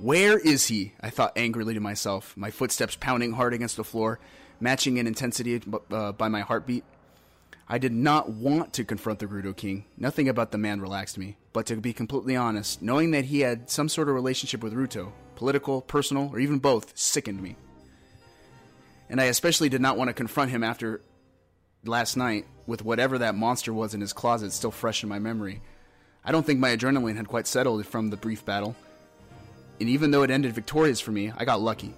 Where 0.00 0.38
is 0.38 0.66
he? 0.68 0.94
I 1.02 1.10
thought 1.10 1.36
angrily 1.36 1.74
to 1.74 1.80
myself, 1.80 2.34
my 2.34 2.50
footsteps 2.50 2.96
pounding 2.96 3.32
hard 3.32 3.52
against 3.52 3.76
the 3.76 3.84
floor, 3.84 4.18
matching 4.58 4.96
in 4.96 5.06
intensity 5.06 5.60
uh, 5.90 6.12
by 6.12 6.28
my 6.28 6.40
heartbeat. 6.40 6.84
I 7.68 7.76
did 7.76 7.92
not 7.92 8.30
want 8.30 8.72
to 8.74 8.84
confront 8.84 9.18
the 9.18 9.26
Gerudo 9.26 9.54
King. 9.54 9.84
Nothing 9.98 10.30
about 10.30 10.52
the 10.52 10.58
man 10.58 10.80
relaxed 10.80 11.18
me. 11.18 11.36
But 11.52 11.66
to 11.66 11.76
be 11.76 11.92
completely 11.92 12.34
honest, 12.34 12.80
knowing 12.80 13.10
that 13.10 13.26
he 13.26 13.40
had 13.40 13.68
some 13.68 13.90
sort 13.90 14.08
of 14.08 14.14
relationship 14.14 14.62
with 14.62 14.72
Ruto, 14.72 15.12
political, 15.36 15.82
personal, 15.82 16.30
or 16.32 16.40
even 16.40 16.60
both, 16.60 16.96
sickened 16.96 17.42
me. 17.42 17.56
And 19.10 19.20
I 19.20 19.24
especially 19.24 19.68
did 19.68 19.82
not 19.82 19.98
want 19.98 20.08
to 20.08 20.14
confront 20.14 20.50
him 20.50 20.64
after 20.64 21.02
last 21.84 22.16
night 22.16 22.46
with 22.66 22.82
whatever 22.82 23.18
that 23.18 23.34
monster 23.34 23.72
was 23.74 23.92
in 23.92 24.00
his 24.00 24.14
closet 24.14 24.52
still 24.52 24.70
fresh 24.70 25.02
in 25.02 25.10
my 25.10 25.18
memory. 25.18 25.60
I 26.24 26.32
don't 26.32 26.46
think 26.46 26.58
my 26.58 26.74
adrenaline 26.74 27.16
had 27.16 27.28
quite 27.28 27.46
settled 27.46 27.84
from 27.84 28.08
the 28.08 28.16
brief 28.16 28.46
battle. 28.46 28.74
And 29.80 29.88
even 29.88 30.10
though 30.10 30.22
it 30.22 30.30
ended 30.30 30.52
victorious 30.52 31.00
for 31.00 31.10
me, 31.10 31.32
I 31.36 31.44
got 31.44 31.60
lucky. 31.60 31.94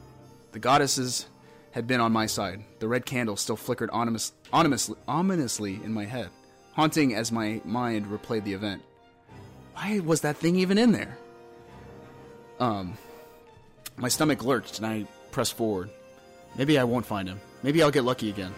The 0.52 0.58
goddesses 0.58 1.26
had 1.72 1.86
been 1.86 2.00
on 2.00 2.12
my 2.12 2.26
side. 2.26 2.64
The 2.78 2.88
red 2.88 3.04
candle 3.04 3.36
still 3.36 3.56
flickered 3.56 3.90
ominous, 3.92 4.32
ominously, 4.52 5.80
in 5.82 5.92
my 5.92 6.04
head, 6.04 6.28
haunting 6.74 7.14
as 7.14 7.32
my 7.32 7.60
mind 7.64 8.06
replayed 8.06 8.44
the 8.44 8.52
event. 8.52 8.82
Why 9.74 10.00
was 10.00 10.20
that 10.20 10.36
thing 10.36 10.56
even 10.56 10.78
in 10.78 10.92
there? 10.92 11.16
Um, 12.60 12.96
my 13.96 14.08
stomach 14.08 14.44
lurched 14.44 14.78
and 14.78 14.86
I 14.86 15.06
pressed 15.30 15.56
forward. 15.56 15.90
Maybe 16.56 16.78
I 16.78 16.84
won't 16.84 17.06
find 17.06 17.28
him. 17.28 17.40
Maybe 17.62 17.82
I'll 17.82 17.90
get 17.90 18.04
lucky 18.04 18.28
again. 18.28 18.52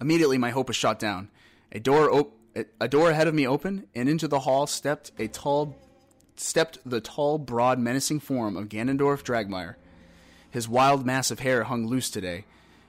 Immediately, 0.00 0.38
my 0.38 0.50
hope 0.50 0.68
was 0.68 0.76
shot 0.76 0.98
down. 0.98 1.28
A 1.72 1.78
door 1.78 2.10
op- 2.10 2.36
a 2.80 2.88
door 2.88 3.10
ahead 3.10 3.28
of 3.28 3.34
me 3.34 3.46
opened, 3.46 3.86
and 3.94 4.08
into 4.08 4.26
the 4.26 4.40
hall 4.40 4.66
stepped 4.66 5.12
a 5.18 5.28
tall, 5.28 5.76
stepped 6.40 6.78
the 6.84 7.00
tall, 7.00 7.38
broad, 7.38 7.78
menacing 7.78 8.20
form 8.20 8.56
of 8.56 8.68
Ganondorf 8.68 9.22
Dragmire. 9.22 9.76
His 10.50 10.68
wild 10.68 11.06
mass 11.06 11.30
of 11.30 11.40
hair 11.40 11.64
hung 11.64 11.86
loose 11.86 12.10
today, 12.10 12.44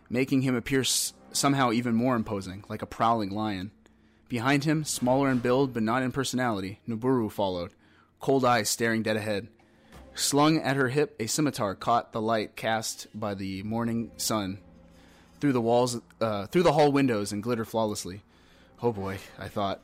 making 0.09 0.41
him 0.41 0.55
appear 0.55 0.81
s- 0.81 1.13
somehow 1.31 1.71
even 1.71 1.93
more 1.93 2.15
imposing, 2.15 2.63
like 2.69 2.81
a 2.81 2.87
prowling 2.87 3.29
lion. 3.29 3.71
Behind 4.29 4.63
him, 4.63 4.83
smaller 4.83 5.29
in 5.29 5.39
build 5.39 5.73
but 5.73 5.83
not 5.83 6.01
in 6.01 6.11
personality, 6.11 6.79
Nabooru 6.87 7.31
followed, 7.31 7.71
cold 8.19 8.45
eyes 8.45 8.69
staring 8.69 9.03
dead 9.03 9.17
ahead. 9.17 9.47
Slung 10.15 10.57
at 10.57 10.75
her 10.75 10.89
hip, 10.89 11.15
a 11.19 11.27
scimitar 11.27 11.75
caught 11.75 12.11
the 12.13 12.21
light 12.21 12.55
cast 12.55 13.07
by 13.13 13.33
the 13.33 13.63
morning 13.63 14.11
sun 14.17 14.59
through 15.39 15.53
the 15.53 15.61
walls, 15.61 15.99
uh, 16.19 16.47
through 16.47 16.63
the 16.63 16.73
hall 16.73 16.91
windows, 16.91 17.31
and 17.31 17.43
glittered 17.43 17.67
flawlessly. 17.67 18.23
Oh 18.81 18.91
boy, 18.91 19.19
I 19.37 19.47
thought. 19.47 19.81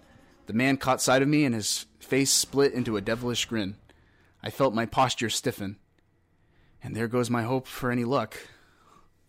The 0.47 0.53
man 0.53 0.77
caught 0.77 1.01
sight 1.01 1.21
of 1.21 1.27
me, 1.27 1.45
and 1.45 1.53
his 1.53 1.85
face 1.99 2.31
split 2.31 2.73
into 2.73 2.97
a 2.97 3.01
devilish 3.01 3.45
grin. 3.45 3.75
I 4.41 4.49
felt 4.49 4.73
my 4.73 4.85
posture 4.85 5.29
stiffen. 5.29 5.77
And 6.81 6.95
there 6.95 7.07
goes 7.07 7.29
my 7.29 7.43
hope 7.43 7.67
for 7.67 7.91
any 7.91 8.05
luck. 8.05 8.37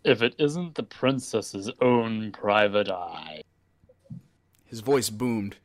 If 0.05 0.23
it 0.23 0.35
isn't 0.39 0.77
the 0.77 0.85
princess's 0.85 1.71
own 1.81 2.31
private 2.31 2.89
eye. 2.89 3.43
His 4.65 4.81
voice 4.81 5.11
boomed, 5.11 5.57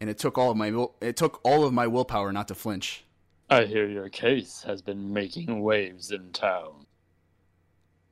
and 0.00 0.10
it 0.10 0.18
took 0.18 0.36
all 0.36 0.50
of 0.50 0.56
my 0.56 0.70
will- 0.70 0.94
it 1.00 1.16
took 1.16 1.40
all 1.44 1.64
of 1.64 1.72
my 1.72 1.86
willpower 1.86 2.30
not 2.32 2.48
to 2.48 2.54
flinch. 2.54 3.04
I 3.48 3.64
hear 3.64 3.88
your 3.88 4.08
case 4.08 4.64
has 4.64 4.82
been 4.82 5.12
making 5.12 5.62
waves 5.62 6.10
in 6.10 6.32
town. 6.32 6.86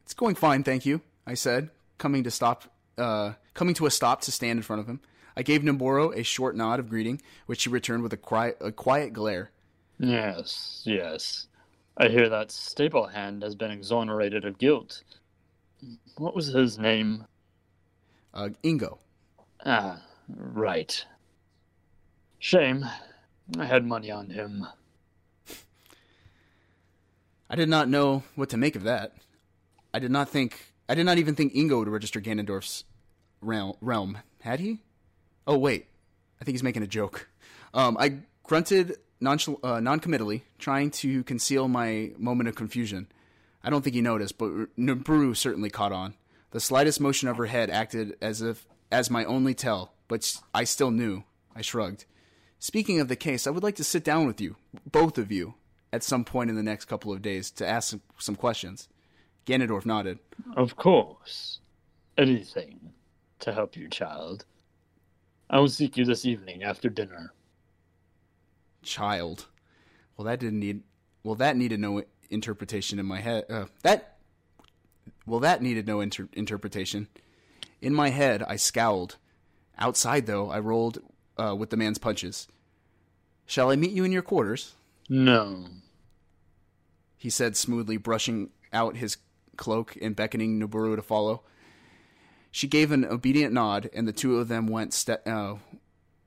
It's 0.04 0.14
going 0.14 0.36
fine, 0.36 0.62
thank 0.62 0.86
you, 0.86 1.02
I 1.26 1.34
said, 1.34 1.70
coming 1.98 2.24
to 2.24 2.30
stop 2.30 2.64
uh, 2.98 3.32
coming 3.54 3.74
to 3.74 3.86
a 3.86 3.90
stop 3.90 4.20
to 4.22 4.30
stand 4.32 4.58
in 4.58 4.62
front 4.62 4.80
of 4.80 4.86
him. 4.86 5.00
I 5.36 5.42
gave 5.42 5.62
Nabooru 5.62 6.16
a 6.16 6.22
short 6.22 6.56
nod 6.56 6.78
of 6.80 6.88
greeting, 6.88 7.20
which 7.46 7.64
he 7.64 7.70
returned 7.70 8.02
with 8.02 8.12
a 8.12 8.16
quiet, 8.16 8.56
a 8.60 8.72
quiet 8.72 9.12
glare. 9.12 9.50
Yes, 9.98 10.82
yes. 10.84 11.46
I 11.96 12.08
hear 12.08 12.28
that 12.28 12.48
Staplehand 12.48 13.42
has 13.42 13.54
been 13.54 13.70
exonerated 13.70 14.44
of 14.44 14.58
guilt. 14.58 15.02
What 16.16 16.34
was 16.34 16.46
his 16.48 16.78
name? 16.78 17.26
Uh, 18.34 18.50
Ingo. 18.64 18.98
Ah, 19.64 20.02
right. 20.28 21.04
Shame. 22.38 22.84
I 23.58 23.64
had 23.66 23.84
money 23.84 24.10
on 24.10 24.30
him. 24.30 24.66
I 27.50 27.54
did 27.56 27.68
not 27.68 27.88
know 27.88 28.22
what 28.34 28.48
to 28.50 28.56
make 28.56 28.76
of 28.76 28.84
that. 28.84 29.12
I 29.92 29.98
did 29.98 30.10
not 30.10 30.28
think. 30.30 30.72
I 30.88 30.94
did 30.94 31.04
not 31.04 31.18
even 31.18 31.34
think 31.34 31.52
Ingo 31.54 31.78
would 31.78 31.88
register 31.88 32.20
Ganondorf's 32.20 32.84
realm. 33.42 33.74
realm. 33.80 34.18
Had 34.40 34.60
he? 34.60 34.80
Oh 35.46 35.58
wait, 35.58 35.86
I 36.40 36.44
think 36.44 36.54
he's 36.54 36.62
making 36.62 36.82
a 36.82 36.86
joke. 36.86 37.28
Um, 37.74 37.96
I 37.98 38.18
grunted 38.42 38.96
nonchal- 39.20 39.60
uh, 39.62 39.80
non-committally, 39.80 40.44
trying 40.58 40.90
to 40.90 41.22
conceal 41.24 41.68
my 41.68 42.12
moment 42.18 42.48
of 42.48 42.54
confusion. 42.54 43.08
I 43.64 43.70
don't 43.70 43.82
think 43.82 43.94
he 43.94 44.02
noticed, 44.02 44.38
but 44.38 44.50
Nabooru 44.76 45.36
certainly 45.36 45.70
caught 45.70 45.92
on. 45.92 46.14
The 46.50 46.60
slightest 46.60 47.00
motion 47.00 47.28
of 47.28 47.38
her 47.38 47.46
head 47.46 47.70
acted 47.70 48.16
as 48.20 48.42
if 48.42 48.66
as 48.90 49.10
my 49.10 49.24
only 49.24 49.54
tell, 49.54 49.92
but 50.08 50.36
I 50.52 50.64
still 50.64 50.90
knew. 50.90 51.24
I 51.56 51.62
shrugged. 51.62 52.04
Speaking 52.58 53.00
of 53.00 53.08
the 53.08 53.16
case, 53.16 53.46
I 53.46 53.50
would 53.50 53.62
like 53.62 53.76
to 53.76 53.84
sit 53.84 54.04
down 54.04 54.26
with 54.26 54.40
you, 54.40 54.56
both 54.90 55.18
of 55.18 55.32
you, 55.32 55.54
at 55.92 56.02
some 56.02 56.24
point 56.24 56.50
in 56.50 56.56
the 56.56 56.62
next 56.62 56.84
couple 56.86 57.12
of 57.12 57.22
days 57.22 57.50
to 57.52 57.66
ask 57.66 57.96
some, 58.18 58.36
questions. 58.36 58.88
Ganondorf 59.46 59.84
nodded. 59.84 60.18
Of 60.56 60.76
course. 60.76 61.58
Anything 62.16 62.92
to 63.40 63.52
help 63.52 63.76
you, 63.76 63.88
child. 63.88 64.44
I 65.52 65.60
will 65.60 65.68
seek 65.68 65.98
you 65.98 66.06
this 66.06 66.24
evening 66.24 66.62
after 66.62 66.88
dinner. 66.88 67.34
Child. 68.82 69.46
Well, 70.16 70.24
that 70.24 70.40
didn't 70.40 70.60
need. 70.60 70.82
Well, 71.22 71.34
that 71.36 71.56
needed 71.56 71.78
no 71.78 72.02
interpretation 72.30 72.98
in 72.98 73.04
my 73.04 73.20
head. 73.20 73.44
Uh, 73.50 73.66
that. 73.82 74.16
Well, 75.26 75.40
that 75.40 75.62
needed 75.62 75.86
no 75.86 76.00
inter- 76.00 76.28
interpretation. 76.32 77.08
In 77.82 77.94
my 77.94 78.08
head, 78.08 78.42
I 78.42 78.56
scowled. 78.56 79.18
Outside, 79.78 80.26
though, 80.26 80.50
I 80.50 80.58
rolled 80.58 80.98
uh, 81.36 81.54
with 81.56 81.70
the 81.70 81.76
man's 81.76 81.98
punches. 81.98 82.48
Shall 83.46 83.70
I 83.70 83.76
meet 83.76 83.92
you 83.92 84.04
in 84.04 84.12
your 84.12 84.22
quarters? 84.22 84.74
No. 85.08 85.66
He 87.16 87.30
said 87.30 87.56
smoothly, 87.56 87.98
brushing 87.98 88.50
out 88.72 88.96
his 88.96 89.18
cloak 89.56 89.96
and 90.00 90.16
beckoning 90.16 90.58
Nabooru 90.58 90.96
to 90.96 91.02
follow. 91.02 91.42
She 92.52 92.68
gave 92.68 92.92
an 92.92 93.06
obedient 93.06 93.54
nod, 93.54 93.88
and 93.94 94.06
the 94.06 94.12
two 94.12 94.38
of 94.38 94.48
them 94.48 94.66
went 94.66 94.92
step, 94.92 95.26
uh, 95.26 95.56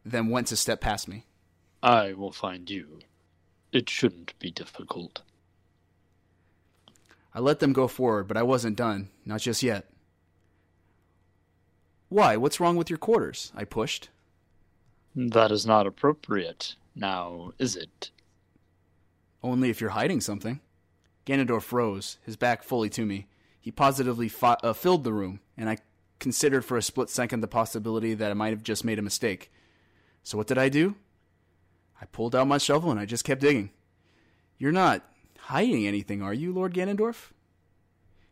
then 0.03 0.29
went 0.29 0.47
to 0.47 0.57
step 0.57 0.81
past 0.81 1.07
me. 1.07 1.23
I 1.83 2.13
will 2.13 2.31
find 2.31 2.67
you. 2.67 2.99
It 3.71 3.89
shouldn't 3.89 4.37
be 4.39 4.49
difficult. 4.49 5.21
I 7.31 7.39
let 7.39 7.59
them 7.59 7.73
go 7.73 7.87
forward, 7.87 8.27
but 8.27 8.37
I 8.37 8.43
wasn't 8.43 8.75
done. 8.75 9.09
Not 9.23 9.41
just 9.41 9.61
yet. 9.61 9.87
Why? 12.09 12.37
What's 12.37 12.59
wrong 12.59 12.75
with 12.75 12.89
your 12.89 12.97
quarters? 12.97 13.51
I 13.55 13.63
pushed. 13.63 14.09
That 15.15 15.51
is 15.51 15.65
not 15.65 15.85
appropriate, 15.85 16.75
now, 16.95 17.51
is 17.59 17.75
it? 17.75 18.09
Only 19.43 19.69
if 19.69 19.79
you're 19.79 19.91
hiding 19.91 20.21
something. 20.21 20.59
Ganondorf 21.25 21.71
rose, 21.71 22.17
his 22.23 22.35
back 22.35 22.63
fully 22.63 22.89
to 22.91 23.05
me. 23.05 23.27
He 23.61 23.69
positively 23.69 24.27
fi- 24.27 24.57
uh, 24.63 24.73
filled 24.73 25.03
the 25.03 25.13
room, 25.13 25.39
and 25.57 25.69
I 25.69 25.77
considered 26.19 26.63
for 26.63 26.77
a 26.77 26.81
split 26.81 27.09
second 27.09 27.41
the 27.41 27.47
possibility 27.47 28.13
that 28.13 28.31
I 28.31 28.33
might 28.33 28.53
have 28.53 28.63
just 28.63 28.85
made 28.85 28.99
a 28.99 29.03
mistake. 29.03 29.51
So 30.23 30.37
what 30.37 30.47
did 30.47 30.57
I 30.57 30.69
do? 30.69 30.95
I 32.01 32.05
pulled 32.05 32.35
out 32.35 32.47
my 32.47 32.57
shovel 32.57 32.91
and 32.91 32.99
I 32.99 33.05
just 33.05 33.23
kept 33.23 33.41
digging. 33.41 33.71
You're 34.57 34.71
not 34.71 35.03
hiding 35.37 35.85
anything, 35.85 36.21
are 36.21 36.33
you, 36.33 36.53
Lord 36.53 36.73
Ganondorf? 36.73 37.31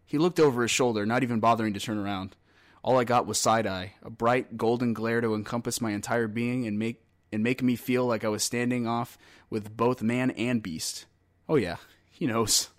He 0.05 0.17
looked 0.17 0.39
over 0.39 0.61
his 0.61 0.71
shoulder, 0.71 1.05
not 1.05 1.23
even 1.23 1.39
bothering 1.39 1.73
to 1.73 1.79
turn 1.79 1.97
around. 1.97 2.35
All 2.83 2.99
I 2.99 3.03
got 3.03 3.25
was 3.25 3.37
side 3.37 3.65
eye, 3.65 3.93
a 4.03 4.09
bright 4.09 4.57
golden 4.57 4.93
glare 4.93 5.21
to 5.21 5.35
encompass 5.35 5.79
my 5.79 5.91
entire 5.91 6.27
being 6.27 6.67
and 6.67 6.77
make 6.77 7.01
and 7.31 7.41
make 7.41 7.63
me 7.63 7.75
feel 7.75 8.05
like 8.05 8.23
I 8.23 8.29
was 8.29 8.43
standing 8.43 8.85
off 8.85 9.17
with 9.49 9.75
both 9.75 10.03
man 10.03 10.31
and 10.31 10.61
beast. 10.61 11.05
Oh 11.49 11.55
yeah, 11.55 11.77
he 12.11 12.27
knows. 12.27 12.69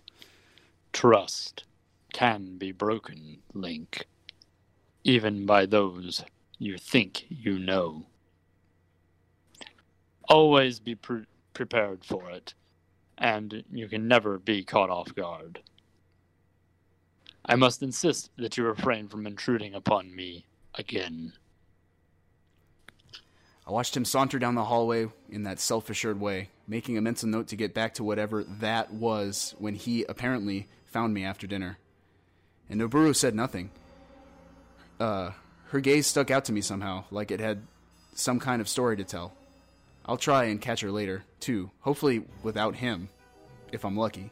Trust 0.92 1.64
can 2.12 2.56
be 2.56 2.70
broken, 2.70 3.38
Link. 3.52 4.06
Even 5.04 5.44
by 5.44 5.66
those 5.66 6.24
you 6.58 6.78
think 6.78 7.26
you 7.28 7.58
know. 7.58 8.06
Always 10.28 10.80
be 10.80 10.94
pre- 10.94 11.26
prepared 11.52 12.04
for 12.04 12.30
it, 12.30 12.54
and 13.18 13.64
you 13.70 13.86
can 13.88 14.08
never 14.08 14.38
be 14.38 14.64
caught 14.64 14.88
off 14.90 15.14
guard. 15.14 15.60
I 17.44 17.56
must 17.56 17.82
insist 17.82 18.30
that 18.38 18.56
you 18.56 18.64
refrain 18.64 19.08
from 19.08 19.26
intruding 19.26 19.74
upon 19.74 20.16
me 20.16 20.46
again. 20.74 21.34
I 23.66 23.70
watched 23.70 23.96
him 23.96 24.04
saunter 24.04 24.38
down 24.38 24.54
the 24.54 24.64
hallway 24.64 25.08
in 25.30 25.42
that 25.42 25.60
self 25.60 25.90
assured 25.90 26.20
way, 26.20 26.48
making 26.66 26.96
a 26.96 27.02
mental 27.02 27.28
note 27.28 27.48
to 27.48 27.56
get 27.56 27.74
back 27.74 27.94
to 27.94 28.04
whatever 28.04 28.44
that 28.44 28.92
was 28.92 29.54
when 29.58 29.74
he 29.74 30.04
apparently 30.08 30.68
found 30.86 31.12
me 31.12 31.24
after 31.24 31.46
dinner. 31.46 31.78
And 32.70 32.80
Nabooru 32.80 33.14
said 33.14 33.34
nothing. 33.34 33.70
Uh, 35.04 35.32
her 35.68 35.80
gaze 35.80 36.06
stuck 36.06 36.30
out 36.30 36.46
to 36.46 36.52
me 36.52 36.62
somehow, 36.62 37.04
like 37.10 37.30
it 37.30 37.38
had 37.38 37.60
some 38.14 38.40
kind 38.40 38.62
of 38.62 38.68
story 38.70 38.96
to 38.96 39.04
tell. 39.04 39.34
I'll 40.06 40.16
try 40.16 40.44
and 40.44 40.58
catch 40.58 40.80
her 40.80 40.90
later, 40.90 41.24
too, 41.40 41.70
hopefully 41.80 42.24
without 42.42 42.74
him, 42.76 43.10
if 43.70 43.84
I'm 43.84 43.98
lucky. 43.98 44.30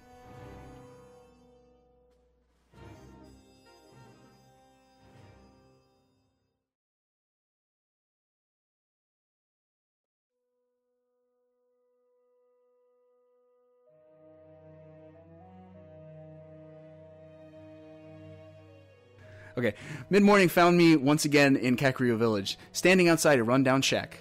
Okay. 19.62 19.76
Mid 20.10 20.24
morning 20.24 20.48
found 20.48 20.76
me 20.76 20.96
once 20.96 21.24
again 21.24 21.54
in 21.54 21.76
Kakariko 21.76 22.16
Village, 22.16 22.58
standing 22.72 23.08
outside 23.08 23.38
a 23.38 23.44
rundown 23.44 23.80
shack. 23.80 24.18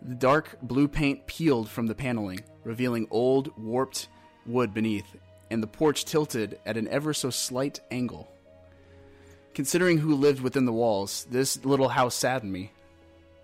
The 0.00 0.14
dark 0.14 0.58
blue 0.62 0.86
paint 0.86 1.26
peeled 1.26 1.68
from 1.68 1.88
the 1.88 1.94
paneling, 1.96 2.44
revealing 2.62 3.08
old, 3.10 3.52
warped 3.58 4.06
wood 4.46 4.72
beneath, 4.72 5.16
and 5.50 5.60
the 5.60 5.66
porch 5.66 6.04
tilted 6.04 6.60
at 6.64 6.76
an 6.76 6.86
ever 6.86 7.12
so 7.12 7.30
slight 7.30 7.80
angle. 7.90 8.32
Considering 9.54 9.98
who 9.98 10.14
lived 10.14 10.40
within 10.40 10.66
the 10.66 10.72
walls, 10.72 11.26
this 11.28 11.64
little 11.64 11.88
house 11.88 12.14
saddened 12.14 12.52
me. 12.52 12.70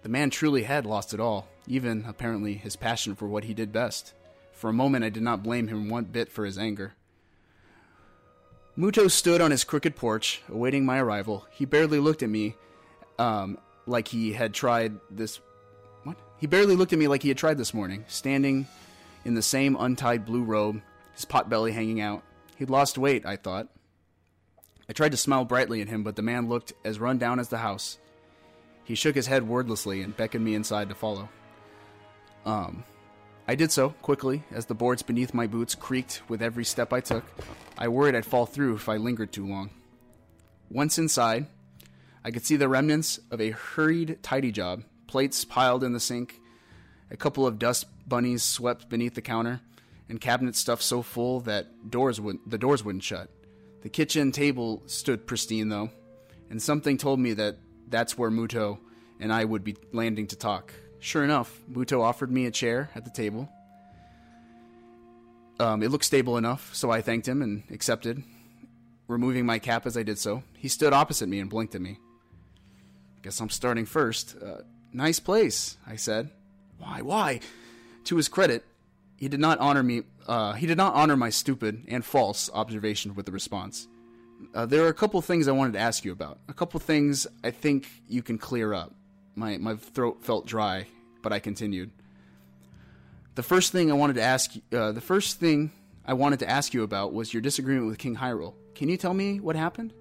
The 0.02 0.08
man 0.08 0.30
truly 0.30 0.62
had 0.62 0.86
lost 0.86 1.12
it 1.12 1.18
all, 1.18 1.48
even, 1.66 2.04
apparently, 2.06 2.54
his 2.54 2.76
passion 2.76 3.16
for 3.16 3.26
what 3.26 3.42
he 3.42 3.52
did 3.52 3.72
best. 3.72 4.14
For 4.52 4.70
a 4.70 4.72
moment, 4.72 5.04
I 5.04 5.10
did 5.10 5.24
not 5.24 5.42
blame 5.42 5.66
him 5.66 5.88
one 5.88 6.04
bit 6.04 6.30
for 6.30 6.44
his 6.44 6.56
anger. 6.56 6.94
Muto 8.78 9.10
stood 9.10 9.40
on 9.40 9.50
his 9.50 9.64
crooked 9.64 9.96
porch, 9.96 10.42
awaiting 10.48 10.84
my 10.84 10.98
arrival. 10.98 11.46
He 11.50 11.64
barely 11.64 11.98
looked 11.98 12.22
at 12.22 12.28
me, 12.28 12.56
um, 13.18 13.58
like 13.86 14.08
he 14.08 14.32
had 14.32 14.52
tried 14.52 14.92
this. 15.10 15.40
What? 16.02 16.18
He 16.36 16.46
barely 16.46 16.76
looked 16.76 16.92
at 16.92 16.98
me 16.98 17.08
like 17.08 17.22
he 17.22 17.28
had 17.28 17.38
tried 17.38 17.56
this 17.56 17.72
morning, 17.72 18.04
standing 18.06 18.66
in 19.24 19.34
the 19.34 19.42
same 19.42 19.76
untied 19.80 20.26
blue 20.26 20.42
robe, 20.42 20.82
his 21.14 21.24
pot 21.24 21.48
belly 21.48 21.72
hanging 21.72 22.02
out. 22.02 22.22
He'd 22.56 22.68
lost 22.68 22.98
weight, 22.98 23.24
I 23.24 23.36
thought. 23.36 23.68
I 24.88 24.92
tried 24.92 25.12
to 25.12 25.16
smile 25.16 25.46
brightly 25.46 25.80
at 25.80 25.88
him, 25.88 26.04
but 26.04 26.16
the 26.16 26.22
man 26.22 26.48
looked 26.48 26.74
as 26.84 27.00
run 27.00 27.16
down 27.16 27.40
as 27.40 27.48
the 27.48 27.58
house. 27.58 27.98
He 28.84 28.94
shook 28.94 29.16
his 29.16 29.26
head 29.26 29.48
wordlessly 29.48 30.02
and 30.02 30.16
beckoned 30.16 30.44
me 30.44 30.54
inside 30.54 30.90
to 30.90 30.94
follow. 30.94 31.28
Um, 32.44 32.84
I 33.48 33.54
did 33.54 33.70
so 33.70 33.90
quickly 34.02 34.42
as 34.50 34.66
the 34.66 34.74
boards 34.74 35.02
beneath 35.02 35.32
my 35.32 35.46
boots 35.46 35.76
creaked 35.76 36.22
with 36.28 36.42
every 36.42 36.64
step 36.64 36.92
I 36.92 37.00
took. 37.00 37.24
I 37.78 37.86
worried 37.88 38.16
I'd 38.16 38.26
fall 38.26 38.44
through 38.44 38.74
if 38.74 38.88
I 38.88 38.96
lingered 38.96 39.32
too 39.32 39.46
long. 39.46 39.70
Once 40.68 40.98
inside, 40.98 41.46
I 42.24 42.32
could 42.32 42.44
see 42.44 42.56
the 42.56 42.68
remnants 42.68 43.20
of 43.30 43.40
a 43.40 43.50
hurried 43.50 44.18
tidy 44.22 44.50
job 44.50 44.82
plates 45.06 45.44
piled 45.44 45.84
in 45.84 45.92
the 45.92 46.00
sink, 46.00 46.40
a 47.08 47.16
couple 47.16 47.46
of 47.46 47.60
dust 47.60 47.86
bunnies 48.08 48.42
swept 48.42 48.88
beneath 48.88 49.14
the 49.14 49.22
counter, 49.22 49.60
and 50.08 50.20
cabinet 50.20 50.56
stuff 50.56 50.82
so 50.82 51.02
full 51.02 51.40
that 51.40 51.88
doors 51.88 52.20
would 52.20 52.38
the 52.46 52.58
doors 52.58 52.84
wouldn't 52.84 53.04
shut. 53.04 53.30
The 53.82 53.88
kitchen 53.88 54.32
table 54.32 54.82
stood 54.86 55.24
pristine 55.24 55.68
though, 55.68 55.90
and 56.50 56.60
something 56.60 56.98
told 56.98 57.20
me 57.20 57.32
that 57.34 57.58
that's 57.88 58.18
where 58.18 58.30
Muto 58.30 58.78
and 59.20 59.32
I 59.32 59.44
would 59.44 59.62
be 59.62 59.76
landing 59.92 60.26
to 60.28 60.36
talk. 60.36 60.74
Sure 61.06 61.22
enough, 61.22 61.60
Muto 61.70 62.00
offered 62.00 62.32
me 62.32 62.46
a 62.46 62.50
chair 62.50 62.90
at 62.96 63.04
the 63.04 63.12
table. 63.12 63.48
Um, 65.60 65.84
it 65.84 65.92
looked 65.92 66.04
stable 66.04 66.36
enough, 66.36 66.74
so 66.74 66.90
I 66.90 67.00
thanked 67.00 67.28
him 67.28 67.42
and 67.42 67.62
accepted, 67.70 68.24
removing 69.06 69.46
my 69.46 69.60
cap 69.60 69.86
as 69.86 69.96
I 69.96 70.02
did 70.02 70.18
so. 70.18 70.42
He 70.58 70.66
stood 70.66 70.92
opposite 70.92 71.28
me 71.28 71.38
and 71.38 71.48
blinked 71.48 71.76
at 71.76 71.80
me. 71.80 72.00
Guess 73.22 73.38
I'm 73.38 73.50
starting 73.50 73.86
first. 73.86 74.34
Uh, 74.44 74.62
nice 74.92 75.20
place, 75.20 75.76
I 75.86 75.94
said. 75.94 76.30
Why, 76.78 77.02
why? 77.02 77.38
To 78.06 78.16
his 78.16 78.26
credit, 78.26 78.64
he 79.16 79.28
did 79.28 79.38
not 79.38 79.60
honor 79.60 79.84
me. 79.84 80.02
Uh, 80.26 80.54
he 80.54 80.66
did 80.66 80.76
not 80.76 80.94
honor 80.94 81.16
my 81.16 81.30
stupid 81.30 81.84
and 81.86 82.04
false 82.04 82.50
observation 82.52 83.14
with 83.14 83.28
a 83.28 83.32
response. 83.32 83.86
Uh, 84.52 84.66
there 84.66 84.84
are 84.84 84.88
a 84.88 84.92
couple 84.92 85.22
things 85.22 85.46
I 85.46 85.52
wanted 85.52 85.74
to 85.74 85.78
ask 85.78 86.04
you 86.04 86.10
about. 86.10 86.40
A 86.48 86.52
couple 86.52 86.80
things 86.80 87.28
I 87.44 87.52
think 87.52 87.86
you 88.08 88.24
can 88.24 88.38
clear 88.38 88.74
up. 88.74 88.92
My 89.36 89.58
my 89.58 89.76
throat 89.76 90.24
felt 90.24 90.46
dry, 90.46 90.86
but 91.26 91.32
I 91.32 91.40
continued. 91.40 91.90
The 93.34 93.42
first 93.42 93.72
thing 93.72 93.90
I 93.90 93.94
wanted 93.94 94.14
to 94.14 94.22
ask, 94.22 94.52
uh, 94.72 94.92
the 94.92 95.00
first 95.00 95.40
thing 95.40 95.72
I 96.04 96.12
wanted 96.12 96.38
to 96.38 96.48
ask 96.48 96.72
you 96.72 96.84
about 96.84 97.12
was 97.12 97.34
your 97.34 97.40
disagreement 97.40 97.88
with 97.88 97.98
King 97.98 98.14
Hyrule. 98.14 98.54
Can 98.76 98.88
you 98.88 98.96
tell 98.96 99.12
me 99.12 99.40
what 99.40 99.56
happened? 99.56 99.92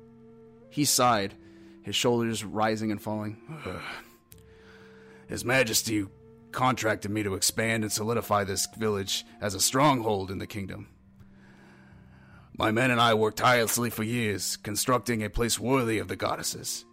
He 0.69 0.85
sighed, 0.85 1.33
his 1.81 1.95
shoulders 1.95 2.43
rising 2.43 2.91
and 2.91 3.01
falling. 3.01 3.41
His 5.25 5.43
Majesty 5.43 6.05
contracted 6.51 7.09
me 7.09 7.23
to 7.23 7.33
expand 7.33 7.81
and 7.81 7.91
solidify 7.91 8.43
this 8.43 8.67
village 8.77 9.25
as 9.41 9.55
a 9.55 9.59
stronghold 9.59 10.29
in 10.29 10.37
the 10.37 10.45
kingdom. 10.45 10.89
My 12.55 12.69
men 12.69 12.91
and 12.91 13.01
I 13.01 13.15
worked 13.15 13.39
tirelessly 13.39 13.89
for 13.89 14.03
years, 14.03 14.57
constructing 14.57 15.23
a 15.23 15.29
place 15.31 15.59
worthy 15.59 15.97
of 15.97 16.07
the 16.07 16.15
goddesses. 16.15 16.85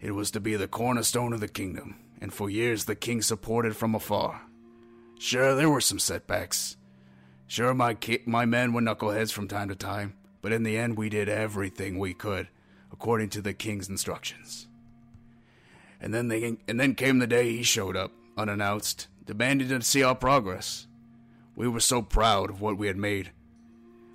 It 0.00 0.10
was 0.10 0.32
to 0.32 0.40
be 0.40 0.56
the 0.56 0.66
cornerstone 0.66 1.32
of 1.32 1.38
the 1.38 1.46
kingdom, 1.46 2.00
and 2.20 2.32
for 2.32 2.50
years 2.50 2.84
the 2.84 2.94
king 2.94 3.22
supported 3.22 3.76
from 3.76 3.94
afar. 3.94 4.42
Sure, 5.18 5.54
there 5.54 5.70
were 5.70 5.80
some 5.80 5.98
setbacks. 5.98 6.76
Sure, 7.46 7.74
my 7.74 7.94
ki- 7.94 8.22
my 8.26 8.44
men 8.44 8.72
were 8.72 8.80
knuckleheads 8.80 9.32
from 9.32 9.48
time 9.48 9.68
to 9.68 9.74
time, 9.74 10.14
but 10.40 10.52
in 10.52 10.62
the 10.62 10.78
end, 10.78 10.96
we 10.96 11.08
did 11.08 11.28
everything 11.28 11.98
we 11.98 12.14
could 12.14 12.48
according 12.92 13.28
to 13.30 13.42
the 13.42 13.52
king's 13.52 13.88
instructions. 13.88 14.66
And 16.00 16.14
then 16.14 16.28
they 16.28 16.56
and 16.66 16.80
then 16.80 16.94
came 16.94 17.18
the 17.18 17.26
day 17.26 17.50
he 17.50 17.62
showed 17.62 17.96
up, 17.96 18.12
unannounced, 18.36 19.08
demanding 19.26 19.68
to 19.68 19.82
see 19.82 20.02
our 20.02 20.14
progress. 20.14 20.86
We 21.54 21.68
were 21.68 21.80
so 21.80 22.02
proud 22.02 22.50
of 22.50 22.60
what 22.60 22.78
we 22.78 22.86
had 22.86 22.96
made, 22.96 23.32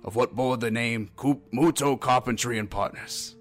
of 0.02 0.16
what 0.16 0.34
bore 0.34 0.56
the 0.56 0.70
name 0.70 1.10
Muto 1.16 2.00
Carpentry 2.00 2.58
and 2.58 2.70
Partners. 2.70 3.36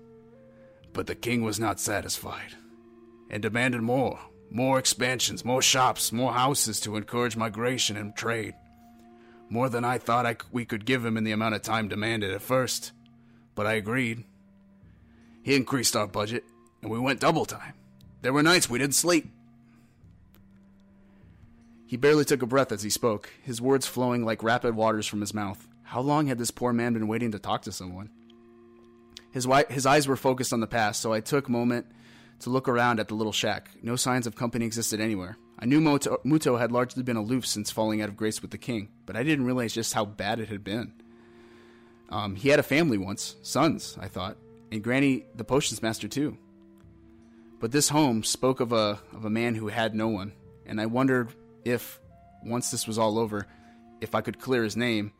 But 0.93 1.07
the 1.07 1.16
king 1.16 1.43
was 1.43 1.59
not 1.59 1.80
satisfied, 1.80 2.55
and 3.30 3.41
demanded 3.41 3.82
more 3.82 4.20
more 4.52 4.80
expansions, 4.80 5.43
more 5.43 5.62
shops, 5.62 6.12
more 6.12 6.34
houses 6.34 6.80
to 6.82 6.96
encourage 6.96 7.36
migration 7.36 7.98
and 7.98 8.16
trade. 8.16 8.54
More 9.50 9.70
than 9.70 9.86
I 9.86 9.98
thought 9.98 10.26
I, 10.26 10.38
we 10.52 10.66
could 10.66 10.86
give 10.86 11.06
him 11.06 11.18
in 11.18 11.24
the 11.24 11.32
amount 11.32 11.56
of 11.56 11.62
time 11.62 11.88
demanded 11.88 12.32
at 12.32 12.41
first. 12.41 12.91
But 13.54 13.68
I 13.68 13.74
agreed. 13.74 14.24
He 15.43 15.56
increased 15.56 15.96
our 15.96 16.08
budget, 16.08 16.43
and 16.82 16.91
we 16.91 17.00
went 17.00 17.20
double 17.20 17.46
time. 17.46 17.74
There 18.22 18.34
were 18.34 18.43
nights 18.43 18.70
we 18.70 18.80
didn't 18.80 18.96
sleep. 18.96 19.30
He 21.86 21.98
barely 21.98 22.26
took 22.26 22.41
a 22.41 22.48
breath 22.48 22.72
as 22.72 22.82
he 22.82 22.89
spoke, 22.89 23.30
his 23.43 23.62
words 23.62 23.86
flowing 23.86 24.26
like 24.26 24.41
rapid 24.41 24.76
waters 24.76 25.06
from 25.06 25.22
his 25.22 25.34
mouth. 25.34 25.68
How 25.84 26.02
long 26.02 26.28
had 26.28 26.39
this 26.39 26.50
poor 26.50 26.74
man 26.74 26.93
been 26.93 27.08
waiting 27.08 27.32
to 27.32 27.39
talk 27.39 27.62
to 27.64 27.72
someone? 27.72 28.10
His, 29.32 29.48
his 29.70 29.86
eyes 29.86 30.08
were 30.08 30.16
focused 30.16 30.52
on 30.52 30.62
the 30.62 30.68
past, 30.68 31.02
so 31.02 31.14
I 31.14 31.20
took 31.20 31.48
moment 31.48 31.86
to 32.40 32.50
look 32.50 32.68
around 32.68 33.00
at 33.00 33.08
the 33.08 33.16
little 33.16 33.34
shack. 33.34 33.70
No 33.82 33.96
signs 33.96 34.28
of 34.28 34.36
company 34.36 34.66
existed 34.66 35.00
anywhere. 35.00 35.38
I 35.58 35.66
knew 35.66 35.80
Muto, 35.80 36.18
Muto 36.26 36.60
had 36.60 36.72
largely 36.72 37.04
been 37.04 37.16
aloof 37.16 37.46
since 37.46 37.72
falling 37.72 38.02
out 38.02 38.10
of 38.10 38.18
grace 38.18 38.42
with 38.42 38.52
the 38.52 38.58
king, 38.58 38.90
but 39.06 39.16
I 39.16 39.24
didn't 39.24 39.46
realize 39.46 39.74
just 39.74 39.94
how 39.94 40.06
bad 40.06 40.40
it 40.40 40.50
had 40.50 40.64
been. 40.64 40.94
Um, 42.10 42.36
he 42.36 42.50
had 42.50 42.60
a 42.60 42.64
family 42.64 42.98
once, 42.98 43.36
sons, 43.42 43.98
I 44.00 44.08
thought, 44.08 44.38
and 44.72 44.84
Granny, 44.84 45.26
the 45.36 45.44
potions 45.44 45.82
master, 45.82 46.08
too. 46.08 46.38
But 47.60 47.72
this 47.72 47.90
home 47.90 48.24
spoke 48.24 48.60
of 48.60 48.74
a 48.74 49.00
of 49.14 49.26
a 49.26 49.30
man 49.30 49.56
who 49.56 49.70
had 49.70 49.96
no 49.96 50.10
one, 50.10 50.34
and 50.66 50.80
I 50.80 50.86
wondered 50.88 51.34
if, 51.64 52.00
once 52.44 52.70
this 52.70 52.86
was 52.86 52.98
all 52.98 53.18
over, 53.18 53.48
if 54.02 54.14
I 54.14 54.22
could 54.22 54.40
clear 54.40 54.64
his 54.64 54.76
name, 54.76 55.14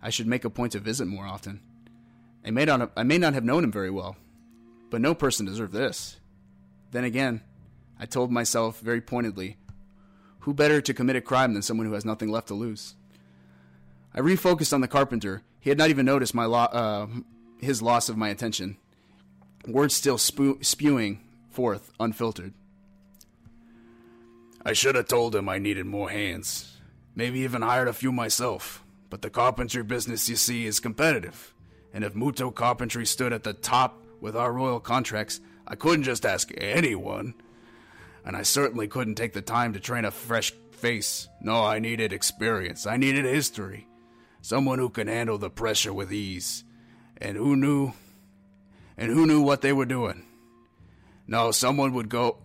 I 0.00 0.10
should 0.10 0.26
make 0.26 0.44
a 0.44 0.50
point 0.50 0.72
to 0.72 0.78
visit 0.78 1.06
more 1.06 1.26
often. 1.26 1.60
I 2.44 2.52
may 2.52 2.64
not 2.64 2.92
I 2.96 3.02
may 3.02 3.18
not 3.18 3.34
have 3.34 3.44
known 3.44 3.64
him 3.64 3.72
very 3.72 3.90
well, 3.90 4.16
but 4.88 5.00
no 5.00 5.14
person 5.14 5.46
deserved 5.46 5.72
this. 5.72 6.19
Then 6.90 7.04
again, 7.04 7.42
I 7.98 8.06
told 8.06 8.32
myself 8.32 8.80
very 8.80 9.00
pointedly, 9.00 9.56
who 10.40 10.54
better 10.54 10.80
to 10.80 10.94
commit 10.94 11.16
a 11.16 11.20
crime 11.20 11.52
than 11.52 11.62
someone 11.62 11.86
who 11.86 11.92
has 11.92 12.04
nothing 12.04 12.30
left 12.30 12.48
to 12.48 12.54
lose? 12.54 12.94
I 14.14 14.20
refocused 14.20 14.72
on 14.72 14.80
the 14.80 14.88
carpenter. 14.88 15.42
He 15.60 15.70
had 15.70 15.78
not 15.78 15.90
even 15.90 16.06
noticed 16.06 16.34
my 16.34 16.46
lo- 16.46 16.58
uh, 16.58 17.06
his 17.60 17.82
loss 17.82 18.08
of 18.08 18.16
my 18.16 18.30
attention. 18.30 18.76
Words 19.66 19.94
still 19.94 20.18
spew- 20.18 20.58
spewing 20.62 21.20
forth, 21.50 21.92
unfiltered. 22.00 22.54
I 24.64 24.72
should 24.72 24.94
have 24.94 25.08
told 25.08 25.34
him 25.34 25.48
I 25.48 25.58
needed 25.58 25.86
more 25.86 26.10
hands. 26.10 26.76
Maybe 27.14 27.40
even 27.40 27.62
hired 27.62 27.88
a 27.88 27.92
few 27.92 28.12
myself. 28.12 28.82
But 29.10 29.22
the 29.22 29.30
carpentry 29.30 29.82
business, 29.82 30.28
you 30.28 30.36
see, 30.36 30.66
is 30.66 30.80
competitive. 30.80 31.54
And 31.92 32.04
if 32.04 32.14
Muto 32.14 32.54
Carpentry 32.54 33.04
stood 33.04 33.32
at 33.32 33.42
the 33.42 33.52
top 33.52 34.04
with 34.20 34.36
our 34.36 34.52
royal 34.52 34.80
contracts, 34.80 35.40
I 35.70 35.76
couldn't 35.76 36.02
just 36.02 36.26
ask 36.26 36.50
anyone. 36.58 37.34
And 38.24 38.36
I 38.36 38.42
certainly 38.42 38.88
couldn't 38.88 39.14
take 39.14 39.32
the 39.32 39.40
time 39.40 39.72
to 39.72 39.80
train 39.80 40.04
a 40.04 40.10
fresh 40.10 40.52
face. 40.72 41.28
No, 41.40 41.64
I 41.64 41.78
needed 41.78 42.12
experience. 42.12 42.86
I 42.86 42.96
needed 42.96 43.24
history. 43.24 43.86
Someone 44.42 44.80
who 44.80 44.90
can 44.90 45.06
handle 45.06 45.38
the 45.38 45.48
pressure 45.48 45.92
with 45.92 46.12
ease. 46.12 46.64
And 47.16 47.36
who 47.36 47.54
knew 47.54 47.92
and 48.96 49.10
who 49.10 49.26
knew 49.26 49.40
what 49.40 49.62
they 49.62 49.72
were 49.72 49.86
doing. 49.86 50.26
No, 51.26 51.52
someone 51.52 51.94
would 51.94 52.08
go 52.08 52.38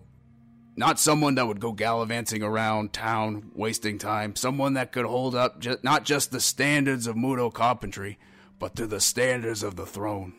not 0.76 1.00
someone 1.00 1.34
that 1.34 1.46
would 1.46 1.60
go 1.60 1.72
gallivanting 1.72 2.42
around 2.42 2.92
town 2.92 3.50
wasting 3.54 3.98
time, 3.98 4.36
someone 4.36 4.74
that 4.74 4.92
could 4.92 5.06
hold 5.06 5.34
up 5.34 5.58
ju- 5.58 5.78
not 5.82 6.04
just 6.04 6.30
the 6.30 6.40
standards 6.40 7.06
of 7.06 7.16
Muto 7.16 7.52
carpentry, 7.52 8.18
but 8.58 8.76
to 8.76 8.86
the 8.86 9.00
standards 9.00 9.62
of 9.62 9.76
the 9.76 9.86
throne. 9.86 10.34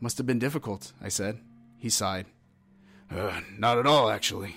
Must 0.00 0.16
have 0.18 0.26
been 0.26 0.38
difficult, 0.38 0.92
I 1.00 1.08
said. 1.08 1.40
He 1.78 1.90
sighed. 1.90 2.26
Uh, 3.10 3.40
not 3.58 3.78
at 3.78 3.86
all, 3.86 4.10
actually. 4.10 4.56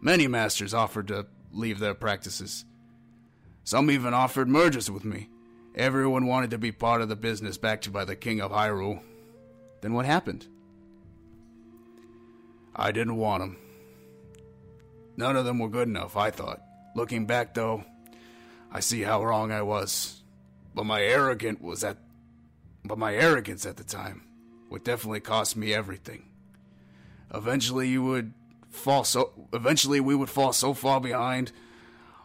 Many 0.00 0.26
masters 0.26 0.72
offered 0.72 1.08
to 1.08 1.26
leave 1.52 1.78
their 1.78 1.94
practices. 1.94 2.64
Some 3.62 3.90
even 3.90 4.14
offered 4.14 4.48
mergers 4.48 4.90
with 4.90 5.04
me. 5.04 5.28
Everyone 5.74 6.26
wanted 6.26 6.50
to 6.50 6.58
be 6.58 6.72
part 6.72 7.00
of 7.02 7.08
the 7.08 7.16
business 7.16 7.58
backed 7.58 7.92
by 7.92 8.04
the 8.04 8.16
King 8.16 8.40
of 8.40 8.52
Hyrule. 8.52 9.02
Then 9.80 9.92
what 9.92 10.06
happened? 10.06 10.46
I 12.76 12.92
didn't 12.92 13.16
want 13.16 13.42
them. 13.42 13.56
None 15.16 15.36
of 15.36 15.44
them 15.44 15.58
were 15.58 15.68
good 15.68 15.88
enough, 15.88 16.16
I 16.16 16.30
thought. 16.30 16.60
Looking 16.94 17.26
back, 17.26 17.54
though, 17.54 17.84
I 18.72 18.80
see 18.80 19.02
how 19.02 19.24
wrong 19.24 19.52
I 19.52 19.62
was. 19.62 20.22
but 20.74 20.84
my 20.84 21.02
arrogant 21.02 21.62
was 21.62 21.84
at 21.84 21.98
but 22.84 22.98
my 22.98 23.14
arrogance 23.14 23.64
at 23.64 23.76
the 23.76 23.84
time 23.84 24.22
would 24.74 24.82
definitely 24.82 25.20
cost 25.20 25.56
me 25.56 25.72
everything. 25.72 26.24
Eventually 27.32 27.86
you 27.86 28.02
would 28.02 28.34
fall 28.70 29.04
so 29.04 29.30
eventually 29.52 30.00
we 30.00 30.16
would 30.16 30.28
fall 30.28 30.52
so 30.52 30.74
far 30.74 31.00
behind 31.00 31.52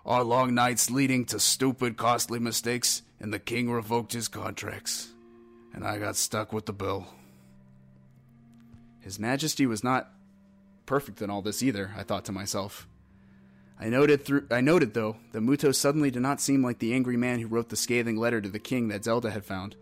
our 0.04 0.24
long 0.24 0.56
nights 0.56 0.90
leading 0.90 1.26
to 1.26 1.40
stupid 1.40 1.96
costly 1.96 2.40
mistakes 2.40 3.04
and 3.20 3.32
the 3.32 3.38
king 3.38 3.70
revoked 3.70 4.14
his 4.14 4.28
contracts 4.28 5.10
and 5.76 5.86
I 5.86 6.00
got 6.00 6.16
stuck 6.16 6.52
with 6.52 6.66
the 6.66 6.74
bill. 6.74 7.06
His 9.00 9.20
majesty 9.20 9.68
was 9.68 9.84
not 9.84 10.12
perfect 10.88 11.22
in 11.22 11.30
all 11.30 11.44
this 11.44 11.62
either, 11.62 11.92
I 11.96 12.02
thought 12.02 12.26
to 12.26 12.32
myself. 12.32 12.88
I 13.80 13.90
noted 13.90 14.26
through 14.26 14.48
I 14.50 14.62
noted 14.62 14.96
though 14.96 15.18
that 15.34 15.44
Muto 15.44 15.72
suddenly 15.76 16.10
did 16.10 16.24
not 16.24 16.42
seem 16.42 16.64
like 16.64 16.80
the 16.80 16.96
angry 16.96 17.16
man 17.16 17.42
who 17.42 17.48
wrote 17.48 17.70
the 17.70 17.76
scathing 17.76 18.18
letter 18.18 18.42
to 18.42 18.50
the 18.50 18.58
king 18.58 18.88
that 18.88 19.04
Zelda 19.04 19.30
had 19.30 19.46
found. 19.46 19.76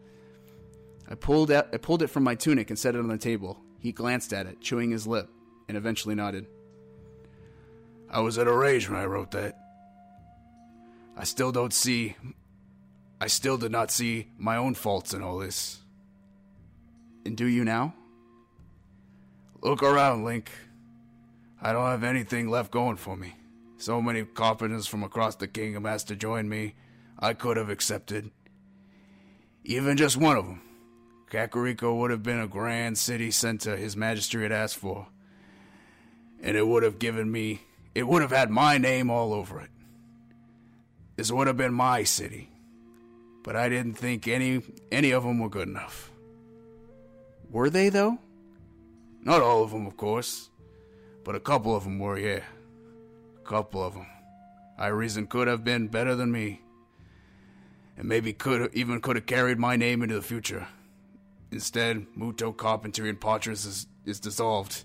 I 1.10 1.16
pulled 1.16 1.52
out 1.52 1.70
I 1.74 1.78
pulled 1.78 2.02
it 2.02 2.08
from 2.08 2.24
my 2.24 2.36
tunic 2.36 2.70
and 2.70 2.78
set 2.78 2.96
it 2.96 3.00
on 3.00 3.08
the 3.08 3.18
table. 3.18 3.62
He 3.80 3.92
glanced 3.92 4.34
at 4.34 4.48
it, 4.48 4.62
chewing 4.62 4.92
his 4.92 5.08
lip, 5.08 5.30
and 5.68 5.78
eventually 5.78 6.16
nodded. 6.16 6.48
I 8.10 8.22
was 8.22 8.38
at 8.38 8.48
a 8.48 8.54
rage 8.54 8.90
when 8.90 9.00
I 9.00 9.06
wrote 9.06 9.32
that. 9.32 9.58
I 11.16 11.24
still 11.24 11.52
don't 11.52 11.74
see 11.74 12.16
I 13.20 13.28
still 13.28 13.58
did 13.58 13.72
not 13.72 13.90
see 13.90 14.28
my 14.38 14.58
own 14.58 14.76
faults 14.76 15.14
in 15.14 15.24
all 15.24 15.40
this. 15.40 15.80
And 17.26 17.36
do 17.36 17.46
you 17.46 17.64
now? 17.64 17.96
Look 19.62 19.82
around, 19.82 20.24
Link. 20.24 20.52
I 21.60 21.74
don't 21.74 21.88
have 21.88 22.04
anything 22.04 22.48
left 22.48 22.72
going 22.72 22.98
for 22.98 23.18
me. 23.18 23.36
So 23.78 24.02
many 24.02 24.24
carpenters 24.24 24.86
from 24.86 25.04
across 25.04 25.36
the 25.36 25.48
kingdom 25.48 25.86
asked 25.86 26.08
to 26.10 26.16
join 26.16 26.48
me, 26.48 26.76
I 27.18 27.34
could 27.34 27.58
have 27.58 27.70
accepted. 27.70 28.30
Even 29.64 29.98
just 29.98 30.18
one 30.18 30.38
of 30.38 30.46
them. 30.46 30.62
Kakariko 31.30 31.98
would 32.00 32.12
have 32.12 32.24
been 32.24 32.40
a 32.40 32.48
grand 32.48 32.98
city 32.98 33.32
center 33.32 33.76
His 33.76 33.98
Majesty 33.98 34.42
had 34.42 34.52
asked 34.52 34.78
for. 34.78 35.08
And 36.42 36.56
it 36.56 36.68
would 36.68 36.84
have 36.84 37.00
given 37.00 37.32
me, 37.32 37.62
it 37.94 38.08
would 38.08 38.22
have 38.22 38.32
had 38.32 38.50
my 38.50 38.78
name 38.78 39.10
all 39.10 39.34
over 39.34 39.60
it. 39.60 39.70
This 41.16 41.32
would 41.32 41.48
have 41.48 41.58
been 41.58 41.74
my 41.74 42.04
city. 42.04 42.50
But 43.44 43.56
I 43.56 43.70
didn't 43.70 43.96
think 43.96 44.28
any 44.28 44.62
any 44.92 45.12
of 45.12 45.24
them 45.24 45.40
were 45.40 45.50
good 45.50 45.68
enough. 45.68 46.12
Were 47.50 47.70
they 47.70 47.90
though? 47.90 48.20
Not 49.24 49.42
all 49.42 49.64
of 49.64 49.72
them, 49.72 49.88
of 49.88 49.98
course, 49.98 50.50
but 51.24 51.36
a 51.36 51.40
couple 51.40 51.76
of 51.76 51.84
them 51.84 52.00
were, 52.00 52.18
yeah 52.18 52.44
A 53.38 53.48
couple 53.48 53.84
of 53.84 53.94
them. 53.94 54.06
I 54.78 54.88
reason 54.88 55.28
could 55.28 55.48
have 55.48 55.64
been 55.64 55.88
better 55.88 56.16
than 56.16 56.32
me. 56.32 56.62
And 57.98 58.08
maybe 58.08 58.32
could 58.32 58.70
even 58.74 59.02
could 59.02 59.16
have 59.16 59.26
carried 59.26 59.58
my 59.58 59.76
name 59.76 60.04
into 60.04 60.16
the 60.16 60.22
future. 60.22 60.68
Instead, 61.52 62.08
Muto 62.18 62.56
Carpentry 62.56 63.10
and 63.10 63.20
Potters 63.20 63.66
is, 63.66 63.88
is 64.06 64.20
dissolved. 64.20 64.84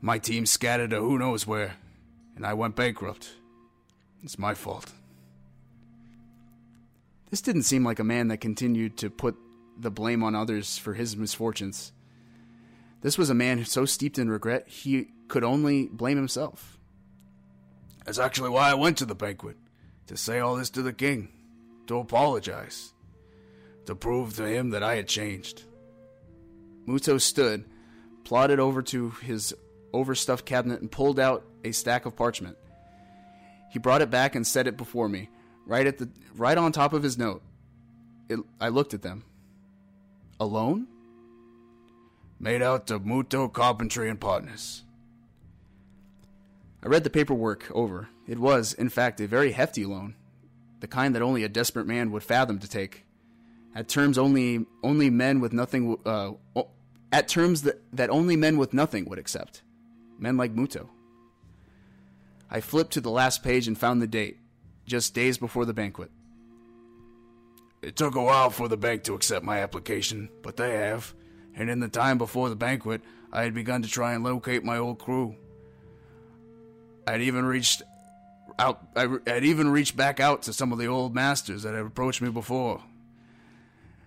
My 0.00 0.18
team 0.18 0.46
scattered 0.46 0.90
to 0.90 1.00
who 1.00 1.18
knows 1.18 1.46
where, 1.46 1.76
and 2.36 2.46
I 2.46 2.54
went 2.54 2.76
bankrupt. 2.76 3.32
It's 4.22 4.38
my 4.38 4.54
fault. 4.54 4.92
This 7.30 7.40
didn't 7.40 7.62
seem 7.62 7.84
like 7.84 7.98
a 7.98 8.04
man 8.04 8.28
that 8.28 8.38
continued 8.38 8.96
to 8.98 9.10
put 9.10 9.36
the 9.78 9.90
blame 9.90 10.22
on 10.22 10.34
others 10.34 10.78
for 10.78 10.94
his 10.94 11.16
misfortunes. 11.16 11.92
This 13.02 13.16
was 13.16 13.30
a 13.30 13.34
man 13.34 13.64
so 13.64 13.84
steeped 13.84 14.18
in 14.18 14.28
regret 14.28 14.68
he 14.68 15.08
could 15.28 15.44
only 15.44 15.86
blame 15.86 16.16
himself. 16.16 16.78
That's 18.04 18.18
actually 18.18 18.50
why 18.50 18.70
I 18.70 18.74
went 18.74 18.98
to 18.98 19.06
the 19.06 19.14
banquet. 19.14 19.56
To 20.08 20.16
say 20.16 20.40
all 20.40 20.56
this 20.56 20.70
to 20.70 20.82
the 20.82 20.92
king. 20.92 21.28
To 21.86 21.98
apologize. 21.98 22.92
To 23.86 23.94
prove 23.94 24.36
to 24.36 24.44
him 24.44 24.70
that 24.70 24.82
I 24.82 24.96
had 24.96 25.08
changed. 25.08 25.64
Muto 26.86 27.20
stood, 27.20 27.64
plodded 28.24 28.60
over 28.60 28.82
to 28.82 29.10
his 29.10 29.54
overstuffed 29.92 30.44
cabinet, 30.44 30.80
and 30.80 30.90
pulled 30.90 31.18
out 31.18 31.44
a 31.64 31.72
stack 31.72 32.06
of 32.06 32.16
parchment. 32.16 32.56
He 33.70 33.78
brought 33.78 34.02
it 34.02 34.10
back 34.10 34.34
and 34.34 34.46
set 34.46 34.66
it 34.66 34.76
before 34.76 35.08
me, 35.08 35.28
right 35.66 35.86
at 35.86 35.98
the 35.98 36.08
right 36.36 36.58
on 36.58 36.72
top 36.72 36.92
of 36.92 37.02
his 37.02 37.18
note. 37.18 37.42
It, 38.28 38.38
I 38.60 38.68
looked 38.68 38.94
at 38.94 39.02
them. 39.02 39.24
Alone? 40.38 40.86
Made 42.38 42.62
out 42.62 42.86
to 42.86 43.00
Muto 43.00 43.52
Carpentry 43.52 44.08
and 44.08 44.20
Partners. 44.20 44.84
I 46.82 46.88
read 46.88 47.04
the 47.04 47.10
paperwork 47.10 47.70
over. 47.72 48.08
It 48.26 48.38
was, 48.38 48.72
in 48.72 48.88
fact, 48.88 49.20
a 49.20 49.26
very 49.26 49.52
hefty 49.52 49.84
loan, 49.84 50.14
the 50.80 50.86
kind 50.86 51.14
that 51.14 51.22
only 51.22 51.44
a 51.44 51.48
desperate 51.48 51.86
man 51.86 52.10
would 52.10 52.22
fathom 52.22 52.58
to 52.60 52.68
take. 52.68 53.04
At 53.74 53.88
terms 53.88 54.18
only 54.18 54.66
only 54.82 55.10
men 55.10 55.40
with 55.40 55.52
nothing 55.52 55.96
uh, 56.04 56.32
at 57.12 57.28
terms 57.28 57.62
that, 57.62 57.80
that 57.92 58.10
only 58.10 58.36
men 58.36 58.56
with 58.56 58.72
nothing 58.72 59.04
would 59.06 59.18
accept. 59.18 59.62
Men 60.18 60.36
like 60.36 60.54
Muto. 60.54 60.88
I 62.50 62.60
flipped 62.60 62.92
to 62.92 63.00
the 63.00 63.10
last 63.10 63.42
page 63.42 63.68
and 63.68 63.78
found 63.78 64.02
the 64.02 64.06
date, 64.06 64.38
just 64.86 65.14
days 65.14 65.38
before 65.38 65.64
the 65.64 65.74
banquet. 65.74 66.10
It 67.82 67.96
took 67.96 68.14
a 68.14 68.22
while 68.22 68.50
for 68.50 68.68
the 68.68 68.76
bank 68.76 69.04
to 69.04 69.14
accept 69.14 69.44
my 69.44 69.60
application, 69.60 70.28
but 70.42 70.56
they 70.56 70.72
have. 70.72 71.14
And 71.54 71.70
in 71.70 71.80
the 71.80 71.88
time 71.88 72.18
before 72.18 72.48
the 72.48 72.56
banquet, 72.56 73.00
I 73.32 73.42
had 73.42 73.54
begun 73.54 73.82
to 73.82 73.88
try 73.88 74.14
and 74.14 74.22
locate 74.22 74.64
my 74.64 74.78
old 74.78 74.98
crew. 74.98 75.36
I'd 77.06 77.22
even 77.22 77.44
reached 77.44 77.82
out. 78.58 78.86
I 78.94 79.08
had 79.26 79.44
even 79.44 79.70
reached 79.70 79.96
back 79.96 80.20
out 80.20 80.42
to 80.42 80.52
some 80.52 80.72
of 80.72 80.78
the 80.78 80.86
old 80.86 81.14
masters 81.14 81.62
that 81.62 81.74
had 81.74 81.86
approached 81.86 82.20
me 82.20 82.30
before. 82.30 82.82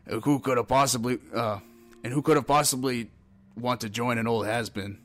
Who 0.06 0.39
could 0.39 0.58
have 0.58 0.68
possibly, 0.68 1.20
uh, 1.34 1.60
and 2.04 2.14
who 2.14 2.22
could 2.22 2.36
have 2.36 2.47
possibly 2.47 3.10
want 3.58 3.82
to 3.82 3.89
join 3.89 4.18
an 4.18 4.28
old 4.28 4.45
has-been? 4.45 4.99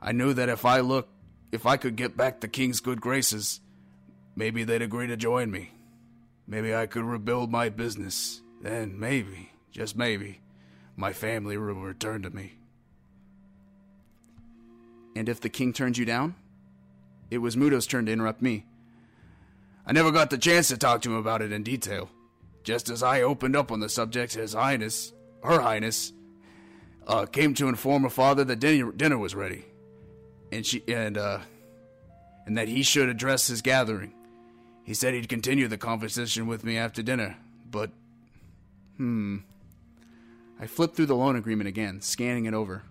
I 0.00 0.12
knew 0.12 0.34
that 0.34 0.48
if 0.48 0.64
I 0.64 0.80
look, 0.80 1.08
if 1.50 1.66
I 1.66 1.76
could 1.76 1.96
get 1.96 2.16
back 2.16 2.40
the 2.40 2.48
king's 2.48 2.80
good 2.80 3.00
graces, 3.00 3.60
maybe 4.36 4.64
they'd 4.64 4.82
agree 4.82 5.06
to 5.06 5.16
join 5.16 5.50
me. 5.50 5.72
Maybe 6.46 6.74
I 6.74 6.86
could 6.86 7.04
rebuild 7.04 7.50
my 7.50 7.68
business. 7.68 8.42
Then 8.60 8.98
maybe, 8.98 9.52
just 9.70 9.96
maybe, 9.96 10.40
my 10.96 11.12
family 11.12 11.56
will 11.56 11.74
return 11.74 12.22
to 12.22 12.30
me. 12.30 12.54
And 15.16 15.28
if 15.28 15.40
the 15.40 15.48
king 15.48 15.72
turns 15.72 15.98
you 15.98 16.04
down? 16.04 16.34
It 17.30 17.38
was 17.38 17.56
Muto's 17.56 17.86
turn 17.86 18.06
to 18.06 18.12
interrupt 18.12 18.40
me. 18.40 18.66
I 19.86 19.92
never 19.92 20.10
got 20.10 20.30
the 20.30 20.38
chance 20.38 20.68
to 20.68 20.76
talk 20.76 21.02
to 21.02 21.10
him 21.10 21.16
about 21.16 21.42
it 21.42 21.52
in 21.52 21.62
detail. 21.62 22.10
Just 22.68 22.90
as 22.90 23.02
I 23.02 23.22
opened 23.22 23.56
up 23.56 23.72
on 23.72 23.80
the 23.80 23.88
subject, 23.88 24.34
His 24.34 24.52
Highness, 24.52 25.14
Her 25.42 25.62
Highness, 25.62 26.12
uh, 27.06 27.24
came 27.24 27.54
to 27.54 27.66
inform 27.66 28.02
her 28.02 28.10
father 28.10 28.44
that 28.44 28.60
dinner, 28.60 28.92
dinner 28.92 29.16
was 29.16 29.34
ready, 29.34 29.64
and 30.52 30.66
she 30.66 30.84
and 30.86 31.16
uh, 31.16 31.38
and 32.44 32.58
that 32.58 32.68
he 32.68 32.82
should 32.82 33.08
address 33.08 33.46
his 33.46 33.62
gathering. 33.62 34.12
He 34.84 34.92
said 34.92 35.14
he'd 35.14 35.30
continue 35.30 35.66
the 35.66 35.78
conversation 35.78 36.46
with 36.46 36.62
me 36.62 36.76
after 36.76 37.02
dinner, 37.02 37.38
but 37.70 37.90
hmm. 38.98 39.38
I 40.60 40.66
flipped 40.66 40.94
through 40.94 41.06
the 41.06 41.16
loan 41.16 41.36
agreement 41.36 41.68
again, 41.68 42.02
scanning 42.02 42.44
it 42.44 42.52
over. 42.52 42.82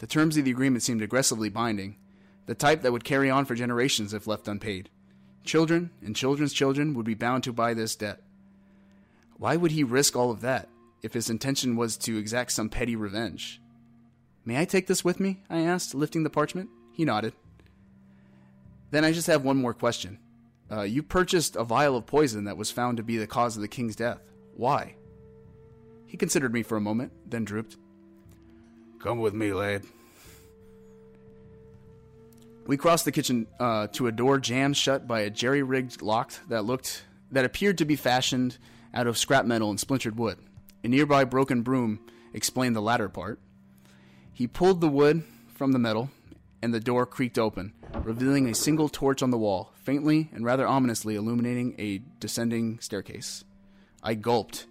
The 0.00 0.08
terms 0.08 0.38
of 0.38 0.44
the 0.44 0.50
agreement 0.50 0.82
seemed 0.82 1.02
aggressively 1.02 1.50
binding, 1.50 1.98
the 2.46 2.56
type 2.56 2.82
that 2.82 2.90
would 2.90 3.04
carry 3.04 3.30
on 3.30 3.44
for 3.44 3.54
generations 3.54 4.12
if 4.12 4.26
left 4.26 4.48
unpaid. 4.48 4.90
Children 5.44 5.90
and 6.02 6.16
children's 6.16 6.52
children 6.52 6.94
would 6.94 7.06
be 7.06 7.14
bound 7.14 7.44
to 7.44 7.52
buy 7.52 7.74
this 7.74 7.94
debt. 7.94 8.22
Why 9.40 9.56
would 9.56 9.70
he 9.70 9.84
risk 9.84 10.16
all 10.16 10.30
of 10.30 10.42
that 10.42 10.68
if 11.02 11.14
his 11.14 11.30
intention 11.30 11.74
was 11.74 11.96
to 11.96 12.18
exact 12.18 12.52
some 12.52 12.68
petty 12.68 12.94
revenge? 12.94 13.58
May 14.44 14.60
I 14.60 14.66
take 14.66 14.86
this 14.86 15.02
with 15.02 15.18
me? 15.18 15.40
I 15.48 15.60
asked, 15.60 15.94
lifting 15.94 16.24
the 16.24 16.30
parchment. 16.30 16.68
He 16.92 17.06
nodded. 17.06 17.32
Then 18.90 19.02
I 19.02 19.12
just 19.12 19.28
have 19.28 19.42
one 19.42 19.56
more 19.56 19.72
question. 19.72 20.18
Uh, 20.70 20.82
you 20.82 21.02
purchased 21.02 21.56
a 21.56 21.64
vial 21.64 21.96
of 21.96 22.04
poison 22.04 22.44
that 22.44 22.58
was 22.58 22.70
found 22.70 22.98
to 22.98 23.02
be 23.02 23.16
the 23.16 23.26
cause 23.26 23.56
of 23.56 23.62
the 23.62 23.68
king's 23.68 23.96
death. 23.96 24.20
Why? 24.56 24.96
He 26.04 26.18
considered 26.18 26.52
me 26.52 26.62
for 26.62 26.76
a 26.76 26.80
moment, 26.82 27.12
then 27.24 27.46
drooped. 27.46 27.78
Come 28.98 29.20
with 29.20 29.32
me, 29.32 29.54
lad. 29.54 29.84
We 32.66 32.76
crossed 32.76 33.06
the 33.06 33.12
kitchen 33.12 33.46
uh, 33.58 33.86
to 33.92 34.06
a 34.06 34.12
door 34.12 34.38
jammed 34.38 34.76
shut 34.76 35.08
by 35.08 35.20
a 35.20 35.30
jerry-rigged 35.30 36.02
lock 36.02 36.34
that 36.48 36.66
looked 36.66 37.04
that 37.30 37.46
appeared 37.46 37.78
to 37.78 37.86
be 37.86 37.96
fashioned 37.96 38.58
out 38.94 39.06
of 39.06 39.18
scrap 39.18 39.44
metal 39.44 39.70
and 39.70 39.78
splintered 39.78 40.18
wood. 40.18 40.38
A 40.82 40.88
nearby 40.88 41.24
broken 41.24 41.62
broom 41.62 42.00
explained 42.32 42.74
the 42.74 42.80
latter 42.80 43.08
part. 43.08 43.38
He 44.32 44.46
pulled 44.46 44.80
the 44.80 44.88
wood 44.88 45.22
from 45.48 45.72
the 45.72 45.78
metal, 45.78 46.10
and 46.62 46.72
the 46.72 46.80
door 46.80 47.06
creaked 47.06 47.38
open, 47.38 47.72
revealing 48.02 48.48
a 48.48 48.54
single 48.54 48.88
torch 48.88 49.22
on 49.22 49.30
the 49.30 49.38
wall, 49.38 49.72
faintly 49.82 50.30
and 50.32 50.44
rather 50.44 50.66
ominously 50.66 51.16
illuminating 51.16 51.74
a 51.78 52.02
descending 52.18 52.80
staircase. 52.80 53.44
I 54.02 54.14
gulped, 54.14 54.66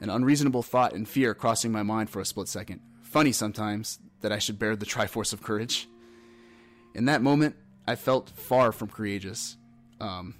an 0.00 0.10
unreasonable 0.10 0.62
thought 0.62 0.94
and 0.94 1.08
fear 1.08 1.34
crossing 1.34 1.70
my 1.70 1.82
mind 1.82 2.10
for 2.10 2.20
a 2.20 2.24
split 2.24 2.48
second. 2.48 2.80
Funny 3.02 3.32
sometimes 3.32 3.98
that 4.20 4.32
I 4.32 4.38
should 4.38 4.58
bear 4.58 4.74
the 4.74 4.86
Triforce 4.86 5.32
of 5.32 5.42
Courage. 5.42 5.88
In 6.94 7.04
that 7.06 7.22
moment, 7.22 7.56
I 7.86 7.94
felt 7.94 8.30
far 8.30 8.72
from 8.72 8.88
courageous. 8.88 9.56
Um, 10.00 10.34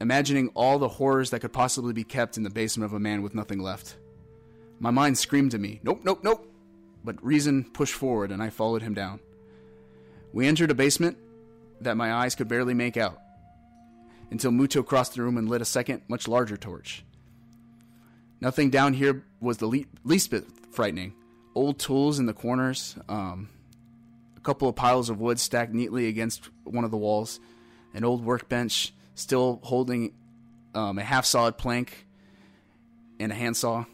imagining 0.00 0.48
all 0.54 0.78
the 0.78 0.88
horrors 0.88 1.30
that 1.30 1.40
could 1.40 1.52
possibly 1.52 1.92
be 1.92 2.04
kept 2.04 2.36
in 2.36 2.42
the 2.42 2.50
basement 2.50 2.86
of 2.86 2.94
a 2.94 3.00
man 3.00 3.22
with 3.22 3.34
nothing 3.34 3.60
left. 3.60 3.96
My 4.78 4.90
mind 4.90 5.18
screamed 5.18 5.50
to 5.50 5.58
me, 5.58 5.80
Nope, 5.82 6.00
nope, 6.04 6.20
nope. 6.22 6.46
But 7.04 7.22
reason 7.24 7.64
pushed 7.64 7.94
forward, 7.94 8.30
and 8.30 8.42
I 8.42 8.50
followed 8.50 8.82
him 8.82 8.94
down. 8.94 9.20
We 10.32 10.46
entered 10.46 10.70
a 10.70 10.74
basement 10.74 11.18
that 11.80 11.96
my 11.96 12.12
eyes 12.12 12.34
could 12.34 12.48
barely 12.48 12.74
make 12.74 12.96
out 12.96 13.18
until 14.30 14.52
Muto 14.52 14.84
crossed 14.84 15.14
the 15.14 15.22
room 15.22 15.36
and 15.36 15.48
lit 15.48 15.62
a 15.62 15.66
second, 15.66 16.02
much 16.08 16.28
larger 16.28 16.56
torch. 16.56 17.04
Nothing 18.40 18.70
down 18.70 18.94
here 18.94 19.24
was 19.40 19.58
the 19.58 19.66
le- 19.66 19.84
least 20.04 20.30
bit 20.30 20.44
frightening. 20.70 21.14
Old 21.54 21.78
tools 21.78 22.18
in 22.18 22.26
the 22.26 22.32
corners, 22.32 22.96
um, 23.08 23.48
a 24.36 24.40
couple 24.40 24.68
of 24.68 24.76
piles 24.76 25.10
of 25.10 25.20
wood 25.20 25.40
stacked 25.40 25.74
neatly 25.74 26.06
against 26.06 26.48
one 26.64 26.84
of 26.84 26.90
the 26.90 26.96
walls, 26.96 27.40
an 27.92 28.04
old 28.04 28.24
workbench 28.24 28.94
still 29.20 29.60
holding 29.62 30.14
um, 30.74 30.98
a 30.98 31.04
half 31.04 31.24
solid 31.24 31.58
plank 31.58 32.06
and 33.18 33.30
a 33.30 33.34
handsaw. 33.34 33.84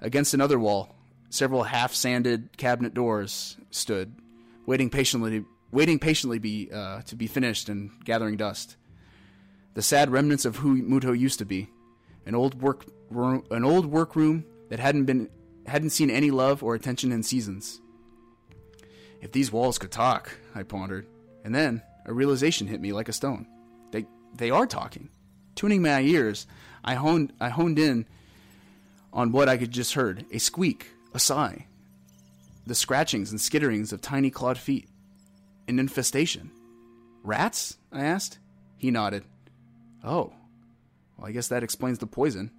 Against 0.00 0.34
another 0.34 0.58
wall, 0.58 0.94
several 1.30 1.62
half 1.62 1.94
sanded 1.94 2.56
cabinet 2.56 2.94
doors 2.94 3.56
stood, 3.70 4.14
waiting 4.66 4.90
patiently, 4.90 5.44
waiting 5.70 5.98
patiently 5.98 6.38
be, 6.38 6.70
uh, 6.72 7.02
to 7.02 7.16
be 7.16 7.26
finished 7.26 7.68
and 7.68 7.90
gathering 8.04 8.36
dust. 8.36 8.76
The 9.74 9.82
sad 9.82 10.10
remnants 10.10 10.44
of 10.44 10.56
who 10.56 10.82
Muto 10.82 11.18
used 11.18 11.38
to 11.38 11.44
be, 11.44 11.68
an 12.26 12.34
old 12.34 12.60
work 12.60 12.86
room, 13.10 13.44
an 13.50 13.64
old 13.64 13.86
workroom 13.86 14.44
that 14.70 14.80
hadn't 14.80 15.04
been 15.04 15.28
hadn't 15.66 15.90
seen 15.90 16.10
any 16.10 16.30
love 16.30 16.62
or 16.62 16.74
attention 16.74 17.12
in 17.12 17.22
seasons. 17.22 17.80
If 19.20 19.30
these 19.30 19.52
walls 19.52 19.78
could 19.78 19.92
talk, 19.92 20.36
I 20.54 20.64
pondered, 20.64 21.06
and 21.44 21.54
then 21.54 21.82
a 22.04 22.12
realization 22.12 22.66
hit 22.66 22.80
me 22.80 22.92
like 22.92 23.08
a 23.08 23.12
stone. 23.12 23.46
They 24.34 24.50
are 24.50 24.66
talking. 24.66 25.08
Tuning 25.54 25.82
my 25.82 26.00
ears, 26.00 26.46
I 26.84 26.94
honed 26.94 27.32
I 27.40 27.48
honed 27.50 27.78
in 27.78 28.06
on 29.12 29.32
what 29.32 29.48
I 29.48 29.56
could 29.56 29.70
just 29.70 29.94
heard, 29.94 30.24
a 30.32 30.38
squeak, 30.38 30.88
a 31.12 31.18
sigh, 31.18 31.66
the 32.66 32.74
scratchings 32.74 33.30
and 33.30 33.38
skitterings 33.38 33.92
of 33.92 34.00
tiny 34.00 34.30
clawed 34.30 34.58
feet. 34.58 34.88
An 35.68 35.78
infestation. 35.78 36.50
Rats? 37.22 37.76
I 37.92 38.04
asked. 38.04 38.38
He 38.78 38.90
nodded. 38.90 39.24
Oh. 40.02 40.32
Well, 41.16 41.28
I 41.28 41.32
guess 41.32 41.48
that 41.48 41.62
explains 41.62 41.98
the 41.98 42.06
poison. 42.06 42.50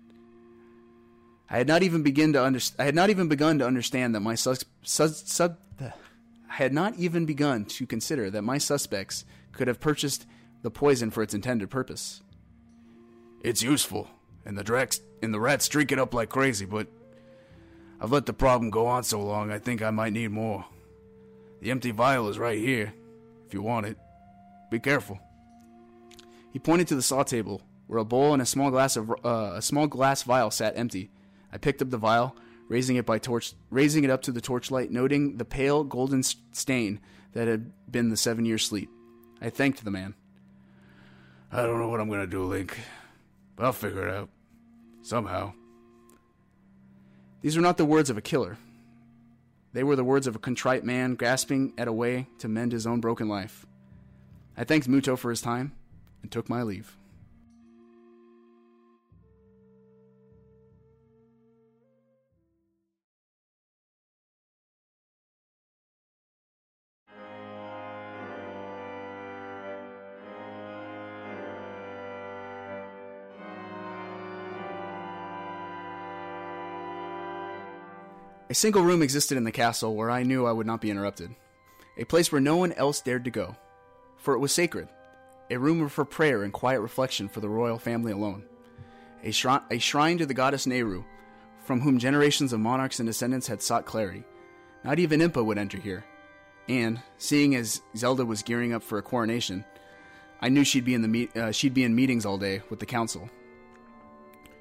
I 1.49 1.57
had 1.57 1.67
not 1.67 1.83
even 1.83 2.01
begin 2.01 2.33
to 2.33 2.39
underst- 2.39 2.75
I 2.79 2.85
had 2.85 2.95
not 2.95 3.09
even 3.09 3.27
begun 3.27 3.59
to 3.59 3.67
understand 3.67 4.15
that 4.15 4.21
my 4.21 4.35
sus- 4.35 4.63
sus- 4.83 5.29
sub- 5.29 5.57
I 5.81 5.91
had 6.47 6.73
not 6.73 6.95
even 6.97 7.25
begun 7.25 7.65
to 7.65 7.85
consider 7.85 8.29
that 8.29 8.43
my 8.43 8.57
suspects 8.57 9.25
could 9.51 9.67
have 9.67 9.79
purchased 9.81 10.25
the 10.63 10.71
poison 10.71 11.11
for 11.11 11.21
its 11.21 11.35
intended 11.35 11.69
purpose. 11.69 12.21
It's 13.41 13.61
useful, 13.61 14.09
and 14.45 14.57
the 14.57 14.63
Drex 14.63 14.99
and 15.21 15.33
the 15.33 15.39
rats 15.39 15.67
drink 15.67 15.91
it 15.91 15.99
up 15.99 16.13
like 16.13 16.29
crazy, 16.29 16.65
but 16.65 16.87
I've 18.01 18.11
let 18.11 18.25
the 18.25 18.33
problem 18.33 18.71
go 18.71 18.87
on 18.87 19.03
so 19.03 19.21
long 19.21 19.51
I 19.51 19.59
think 19.59 19.81
I 19.81 19.91
might 19.91 20.13
need 20.13 20.31
more. 20.31 20.65
The 21.61 21.71
empty 21.71 21.91
vial 21.91 22.27
is 22.29 22.39
right 22.39 22.57
here, 22.57 22.93
if 23.45 23.53
you 23.53 23.61
want 23.61 23.85
it. 23.85 23.97
Be 24.71 24.79
careful. 24.79 25.19
He 26.51 26.59
pointed 26.59 26.87
to 26.89 26.95
the 26.95 27.01
saw 27.01 27.23
table, 27.23 27.61
where 27.87 27.99
a 27.99 28.05
bowl 28.05 28.33
and 28.33 28.41
a 28.41 28.45
small 28.45 28.71
glass 28.71 28.95
of 28.95 29.11
uh, 29.23 29.53
a 29.55 29.61
small 29.61 29.87
glass 29.87 30.23
vial 30.23 30.51
sat 30.51 30.77
empty. 30.77 31.11
I 31.51 31.57
picked 31.57 31.81
up 31.81 31.89
the 31.89 31.97
vial, 31.97 32.35
raising 32.67 32.95
it 32.95 33.05
by 33.05 33.19
torch, 33.19 33.53
raising 33.69 34.03
it 34.03 34.09
up 34.09 34.21
to 34.23 34.31
the 34.31 34.41
torchlight, 34.41 34.91
noting 34.91 35.37
the 35.37 35.45
pale 35.45 35.83
golden 35.83 36.23
stain 36.23 36.99
that 37.33 37.47
had 37.47 37.71
been 37.91 38.09
the 38.09 38.17
seven 38.17 38.45
years' 38.45 38.65
sleep. 38.65 38.89
I 39.41 39.49
thanked 39.49 39.83
the 39.83 39.91
man. 39.91 40.15
I 41.55 41.61
don't 41.61 41.79
know 41.79 41.87
what 41.87 41.99
I'm 41.99 42.09
gonna 42.09 42.25
do, 42.25 42.45
Link, 42.45 42.75
but 43.55 43.65
I'll 43.65 43.73
figure 43.73 44.07
it 44.07 44.13
out 44.15 44.29
somehow. 45.03 45.53
These 47.41 47.55
were 47.55 47.61
not 47.61 47.77
the 47.77 47.85
words 47.85 48.09
of 48.09 48.17
a 48.17 48.21
killer. 48.21 48.57
They 49.71 49.83
were 49.83 49.95
the 49.95 50.03
words 50.03 50.25
of 50.25 50.35
a 50.35 50.39
contrite 50.39 50.83
man 50.83 51.13
grasping 51.13 51.73
at 51.77 51.87
a 51.87 51.93
way 51.93 52.27
to 52.39 52.47
mend 52.47 52.71
his 52.71 52.87
own 52.87 53.01
broken 53.01 53.27
life. 53.27 53.67
I 54.57 54.63
thanked 54.63 54.89
Muto 54.89 55.15
for 55.15 55.29
his 55.29 55.41
time 55.41 55.73
and 56.23 56.31
took 56.31 56.49
my 56.49 56.63
leave. 56.63 56.97
A 78.53 78.55
single 78.55 78.83
room 78.83 79.01
existed 79.01 79.35
in 79.35 79.45
the 79.45 79.51
castle 79.51 79.95
where 79.95 80.11
I 80.11 80.21
knew 80.21 80.45
I 80.45 80.51
would 80.51 80.67
not 80.67 80.79
be 80.79 80.91
interrupted. 80.91 81.33
A 81.97 82.03
place 82.03 82.31
where 82.31 82.39
no 82.39 82.55
one 82.55 82.71
else 82.73 83.01
dared 83.01 83.23
to 83.23 83.31
go, 83.31 83.55
for 84.17 84.35
it 84.35 84.39
was 84.39 84.51
sacred. 84.51 84.89
A 85.49 85.57
room 85.57 85.89
for 85.89 86.05
prayer 86.05 86.43
and 86.43 86.53
quiet 86.53 86.79
reflection 86.79 87.27
for 87.27 87.39
the 87.39 87.49
royal 87.49 87.79
family 87.79 88.11
alone. 88.11 88.43
A, 89.23 89.31
shri- 89.31 89.57
a 89.71 89.79
shrine 89.79 90.19
to 90.19 90.27
the 90.27 90.35
goddess 90.35 90.67
Nayru, 90.67 91.03
from 91.63 91.81
whom 91.81 91.97
generations 91.97 92.53
of 92.53 92.59
monarchs 92.59 92.99
and 92.99 93.07
descendants 93.07 93.47
had 93.47 93.63
sought 93.63 93.87
clarity. 93.87 94.23
Not 94.83 94.99
even 94.99 95.19
Impa 95.19 95.43
would 95.43 95.57
enter 95.57 95.79
here. 95.79 96.05
And, 96.69 97.01
seeing 97.17 97.55
as 97.55 97.81
Zelda 97.97 98.23
was 98.23 98.43
gearing 98.43 98.71
up 98.71 98.83
for 98.83 98.99
a 98.99 99.01
coronation, 99.01 99.65
I 100.41 100.49
knew 100.49 100.63
she'd 100.63 100.85
be 100.85 100.93
in 100.93 101.11
the 101.11 101.29
uh, 101.35 101.51
she'd 101.51 101.73
be 101.73 101.85
in 101.85 101.95
meetings 101.95 102.23
all 102.23 102.37
day 102.37 102.61
with 102.69 102.79
the 102.79 102.85
council. 102.85 103.31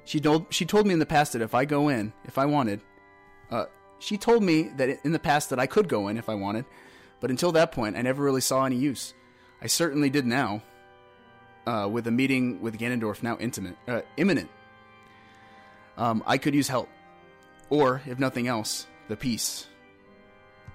She 0.03 0.19
told 0.19 0.51
she 0.51 0.65
told 0.65 0.87
me 0.87 0.93
in 0.93 0.99
the 0.99 1.05
past 1.05 1.33
that 1.33 1.43
if 1.43 1.53
I 1.53 1.65
go 1.65 1.89
in, 1.89 2.11
if 2.25 2.39
I 2.39 2.47
wanted, 2.47 2.81
uh, 3.51 3.65
she 4.03 4.17
told 4.17 4.43
me 4.43 4.63
that 4.75 4.99
in 5.05 5.13
the 5.13 5.19
past 5.19 5.49
that 5.49 5.59
I 5.59 5.65
could 5.65 5.87
go 5.87 6.09
in 6.09 6.17
if 6.17 6.27
I 6.27 6.35
wanted, 6.35 6.65
but 7.21 7.29
until 7.29 7.53
that 7.53 7.71
point, 7.71 7.95
I 7.95 8.01
never 8.01 8.21
really 8.21 8.41
saw 8.41 8.65
any 8.65 8.75
use. 8.75 9.13
I 9.61 9.67
certainly 9.67 10.09
did 10.09 10.25
now, 10.25 10.61
uh, 11.65 11.87
with 11.89 12.05
a 12.07 12.11
meeting 12.11 12.61
with 12.61 12.77
Ganondorf 12.77 13.23
now 13.23 13.37
intimate, 13.37 13.77
uh, 13.87 14.01
imminent. 14.17 14.49
Um, 15.97 16.21
I 16.27 16.37
could 16.37 16.53
use 16.53 16.67
help, 16.67 16.89
or 17.69 18.01
if 18.05 18.19
nothing 18.19 18.47
else, 18.47 18.87
the 19.07 19.15
peace. 19.15 19.67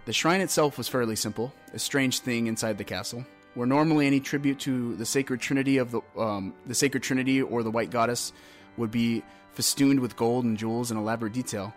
The 0.07 0.15
shrine 0.15 0.41
itself 0.41 0.79
was 0.79 0.89
fairly 0.89 1.17
simple, 1.17 1.53
a 1.75 1.79
strange 1.79 2.21
thing 2.21 2.47
inside 2.47 2.79
the 2.79 2.85
castle, 2.85 3.27
where 3.53 3.67
normally 3.67 4.07
any 4.07 4.21
tribute 4.21 4.59
to 4.61 4.97
the 4.97 5.05
sacred 5.05 5.41
trinity 5.41 5.77
of 5.77 5.91
the 5.91 6.01
um, 6.17 6.55
the 6.67 6.75
sacred 6.75 7.03
trinity 7.03 7.43
or 7.43 7.63
the 7.63 7.71
white 7.71 7.91
goddess 7.91 8.33
would 8.79 8.91
be 8.91 9.23
festooned 9.53 10.01
with 10.01 10.17
gold 10.17 10.47
and 10.47 10.57
jewels 10.57 10.91
and 10.91 10.99
elaborate 10.99 11.35
detail. 11.35 11.75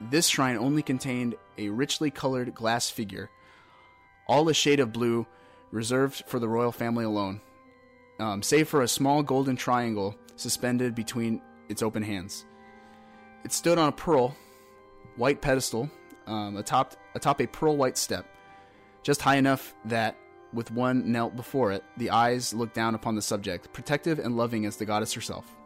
This 0.00 0.28
shrine 0.28 0.56
only 0.56 0.82
contained 0.82 1.36
a 1.56 1.70
richly 1.70 2.10
colored 2.10 2.54
glass 2.54 2.90
figure, 2.90 3.30
all 4.26 4.48
a 4.48 4.54
shade 4.54 4.80
of 4.80 4.92
blue, 4.92 5.26
reserved 5.70 6.22
for 6.26 6.38
the 6.38 6.48
royal 6.48 6.72
family 6.72 7.04
alone, 7.04 7.40
um, 8.18 8.42
save 8.42 8.68
for 8.68 8.82
a 8.82 8.88
small 8.88 9.22
golden 9.22 9.56
triangle 9.56 10.14
suspended 10.36 10.94
between 10.94 11.40
its 11.68 11.82
open 11.82 12.02
hands. 12.02 12.44
It 13.44 13.52
stood 13.52 13.78
on 13.78 13.88
a 13.88 13.92
pearl 13.92 14.36
white 15.16 15.40
pedestal 15.40 15.90
um, 16.26 16.56
atop, 16.56 16.94
atop 17.14 17.40
a 17.40 17.46
pearl 17.46 17.76
white 17.76 17.96
step, 17.96 18.26
just 19.02 19.22
high 19.22 19.36
enough 19.36 19.74
that, 19.86 20.16
with 20.52 20.70
one 20.70 21.10
knelt 21.10 21.36
before 21.36 21.72
it, 21.72 21.84
the 21.96 22.10
eyes 22.10 22.52
looked 22.52 22.74
down 22.74 22.94
upon 22.94 23.14
the 23.14 23.22
subject, 23.22 23.72
protective 23.72 24.18
and 24.18 24.36
loving 24.36 24.66
as 24.66 24.76
the 24.76 24.84
goddess 24.84 25.12
herself. 25.12 25.56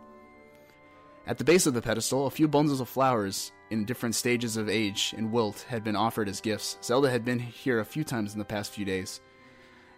At 1.27 1.39
the 1.39 1.45
base 1.45 1.67
of 1.67 1.75
the 1.75 1.83
pedestal, 1.83 2.27
a 2.27 2.31
few 2.31 2.49
bundles 2.49 2.81
of 2.81 2.89
flowers 2.89 3.53
in 3.71 3.85
different 3.85 4.15
stages 4.15 4.57
of 4.57 4.69
age 4.69 5.15
and 5.17 5.31
wilt 5.31 5.67
had 5.69 5.85
been 5.85 5.97
offered 5.97 6.29
as 6.29 6.41
gifts. 6.41 6.77
Zelda 6.83 7.11
had 7.11 7.25
been 7.25 7.39
here 7.39 7.79
a 7.79 7.85
few 7.85 8.03
times 8.05 8.33
in 8.33 8.39
the 8.39 8.45
past 8.45 8.73
few 8.73 8.85
days. 8.85 9.21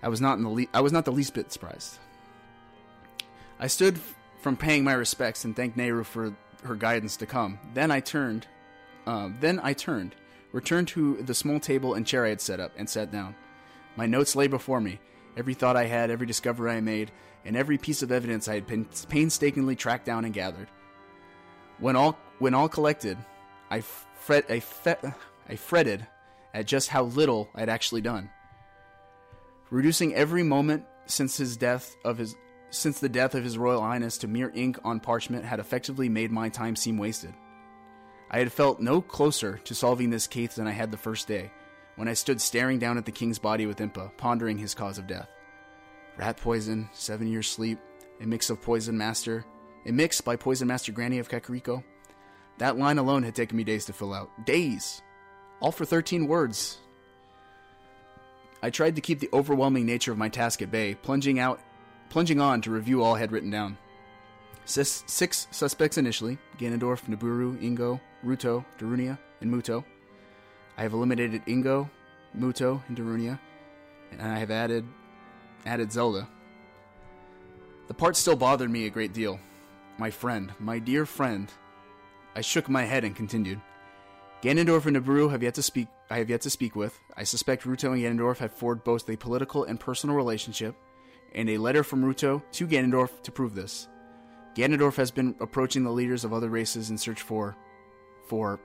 I 0.03 0.09
was 0.09 0.21
not 0.21 0.37
in 0.37 0.45
the 0.45 0.51
le- 0.51 0.67
I 0.75 0.81
was 0.81 0.93
not 0.93 1.05
the 1.05 1.13
least 1.13 1.33
bit 1.33 1.53
surprised. 1.53 1.99
I 3.59 3.69
stood 3.69 3.99
from 4.41 4.57
paying 4.57 4.85
my 4.85 4.93
respects 4.93 5.45
and 5.45 5.55
thanked 5.55 5.79
Nayru 5.79 6.05
for 6.05 6.35
her 6.65 6.75
guidance 6.75 7.17
to 7.19 7.27
come. 7.27 7.59
Then 7.73 7.91
I 7.91 8.01
turned, 8.01 8.47
uh, 9.07 9.31
then 9.41 9.61
I 9.63 9.73
turned, 9.73 10.17
returned 10.51 10.89
to 10.89 11.23
the 11.23 11.35
small 11.35 11.61
table 11.61 11.95
and 11.95 12.07
chair 12.07 12.27
I 12.27 12.31
had 12.31 12.41
set 12.41 12.61
up, 12.61 12.73
and 12.77 12.91
sat 12.91 13.13
down. 13.13 13.37
My 13.97 14.07
notes 14.07 14.35
lay 14.35 14.49
before 14.49 14.81
me, 14.81 14.99
every 15.37 15.55
thought 15.55 15.77
I 15.77 15.85
had, 15.85 16.11
every 16.11 16.27
discovery 16.27 16.73
I 16.73 16.81
made, 16.81 17.13
and 17.45 17.57
every 17.57 17.79
piece 17.79 18.03
of 18.03 18.11
evidence 18.11 18.49
I 18.49 18.55
had 18.55 18.67
pain- 18.67 18.89
painstakingly 19.09 19.77
tracked 19.77 20.07
down 20.07 20.25
and 20.25 20.35
gathered. 20.35 20.69
When 21.83 21.97
all 21.97 22.17
when 22.39 22.55
all 22.55 22.69
collected, 22.69 23.19
I 23.69 23.81
fret 23.81 24.49
I, 24.49 24.61
fe- 24.61 25.13
I 25.49 25.57
fretted 25.57 26.07
at 26.55 26.69
just 26.69 26.89
how 26.89 27.03
little 27.03 27.49
I'd 27.57 27.69
actually 27.69 28.03
done. 28.03 28.31
Reducing 29.69 30.15
every 30.15 30.45
moment 30.45 30.85
since 31.07 31.37
his 31.37 31.57
death 31.57 31.97
of 32.05 32.19
his 32.19 32.37
since 32.71 33.01
the 33.01 33.09
death 33.09 33.35
of 33.35 33.43
his 33.43 33.59
royal 33.59 33.83
highness 33.83 34.17
to 34.19 34.29
mere 34.29 34.53
ink 34.55 34.79
on 34.85 35.01
parchment 35.01 35.45
had 35.45 35.59
effectively 35.59 36.09
made 36.09 36.31
my 36.31 36.49
time 36.49 36.77
seem 36.77 36.99
wasted. 36.99 37.35
I 38.31 38.39
had 38.39 38.53
felt 38.53 38.79
no 38.79 39.01
closer 39.03 39.59
to 39.65 39.75
solving 39.75 40.11
this 40.11 40.29
case 40.29 40.55
than 40.55 40.69
I 40.69 40.71
had 40.71 40.93
the 40.93 40.97
first 40.97 41.27
day, 41.27 41.51
when 41.97 42.07
I 42.07 42.15
stood 42.15 42.41
staring 42.41 42.79
down 42.79 42.97
at 42.97 43.07
the 43.07 43.13
king's 43.13 43.41
body 43.41 43.67
with 43.67 43.79
Impa, 43.79 44.17
pondering 44.17 44.57
his 44.57 44.73
cause 44.73 44.99
of 44.99 45.09
death. 45.09 45.29
Rat 46.17 46.37
poison, 46.37 46.89
seven 46.93 47.27
years 47.27 47.51
sleep, 47.51 47.81
a 48.21 48.27
mix 48.27 48.51
of 48.51 48.63
Poison 48.63 48.97
Master, 48.97 49.45
a 49.87 49.93
mix 49.93 50.21
by 50.21 50.37
Poison 50.37 50.69
Master 50.69 50.93
Granny 50.93 51.19
of 51.19 51.29
Kakariko. 51.29 51.83
That 52.59 52.79
line 52.79 52.99
alone 52.99 53.23
had 53.23 53.35
taken 53.35 53.57
me 53.57 53.65
days 53.65 53.85
to 53.87 53.93
fill 53.93 54.15
out. 54.15 54.31
Days! 54.45 55.03
All 55.61 55.73
for 55.73 55.85
13 55.85 56.27
words. 56.27 56.79
I 58.63 58.71
tried 58.71 58.95
to 58.95 59.01
keep 59.01 59.19
the 59.19 59.31
overwhelming 59.33 59.87
nature 59.87 60.13
of 60.13 60.19
my 60.19 60.29
task 60.29 60.63
at 60.63 60.71
bay, 60.71 60.95
plunging 60.95 61.39
out 61.39 61.61
plunging 62.13 62.41
on 62.41 62.61
to 62.61 62.71
review 62.71 63.03
all 63.03 63.15
I 63.15 63.21
had 63.21 63.33
written 63.33 63.51
down. 63.51 63.79
Six, 64.67 65.03
six 65.07 65.49
suspects 65.51 65.97
initially 65.97 66.39
Ganondorf, 66.59 67.05
Nabooru, 67.09 67.59
Ingo, 67.61 68.01
Ruto, 68.25 68.65
Darunia, 68.79 69.19
and 69.41 69.51
Muto. 69.51 69.83
I 70.77 70.83
have 70.83 70.93
eliminated 70.93 71.45
Ingo, 71.47 71.89
Muto, 72.39 72.83
and 72.87 72.97
Darunia, 72.97 73.39
and 74.13 74.21
I 74.21 74.39
have 74.39 74.51
added 74.51 74.87
added 75.65 75.91
Zelda. 75.91 76.29
The 77.89 77.95
part 77.95 78.17
still 78.17 78.37
bothered 78.37 78.71
me 78.71 78.87
a 78.87 78.91
great 78.91 79.13
deal. 79.13 79.41
My 79.99 80.11
friend, 80.11 80.53
my 80.59 80.79
dear 80.79 81.07
friend. 81.07 81.53
I 82.35 82.41
shook 82.41 82.69
my 82.69 82.85
head 82.85 83.05
and 83.05 83.15
continued. 83.15 83.61
Ganondorf 84.43 84.87
and 84.87 84.97
Nabooru 84.97 85.31
have 85.31 85.43
yet 85.43 85.55
to 85.55 85.63
speak. 85.63 85.87
I 86.11 86.19
have 86.19 86.31
yet 86.31 86.41
to 86.43 86.51
speak 86.51 86.75
with. 86.75 86.99
I 87.17 87.25
suspect 87.25 87.65
Ruto 87.65 87.93
and 87.93 88.03
Ganondorf 88.03 88.39
have 88.39 88.53
forged 88.53 88.85
both 88.85 89.09
a 89.09 89.17
political 89.17 89.65
and 89.65 89.79
personal 89.79 90.17
relationship, 90.17 90.75
and 91.35 91.49
a 91.49 91.59
letter 91.59 91.85
from 91.85 92.03
Ruto 92.03 92.43
to 92.53 92.67
Ganondorf 92.67 93.23
to 93.23 93.31
prove 93.31 93.55
this. 93.55 93.89
Ganondorf 94.55 94.97
has 94.97 95.11
been 95.11 95.35
approaching 95.41 95.85
the 95.85 95.93
leaders 95.93 96.25
of 96.25 96.33
other 96.33 96.49
races 96.49 96.91
in 96.91 96.99
search 96.99 97.23
for, 97.23 97.57
for. 98.27 98.59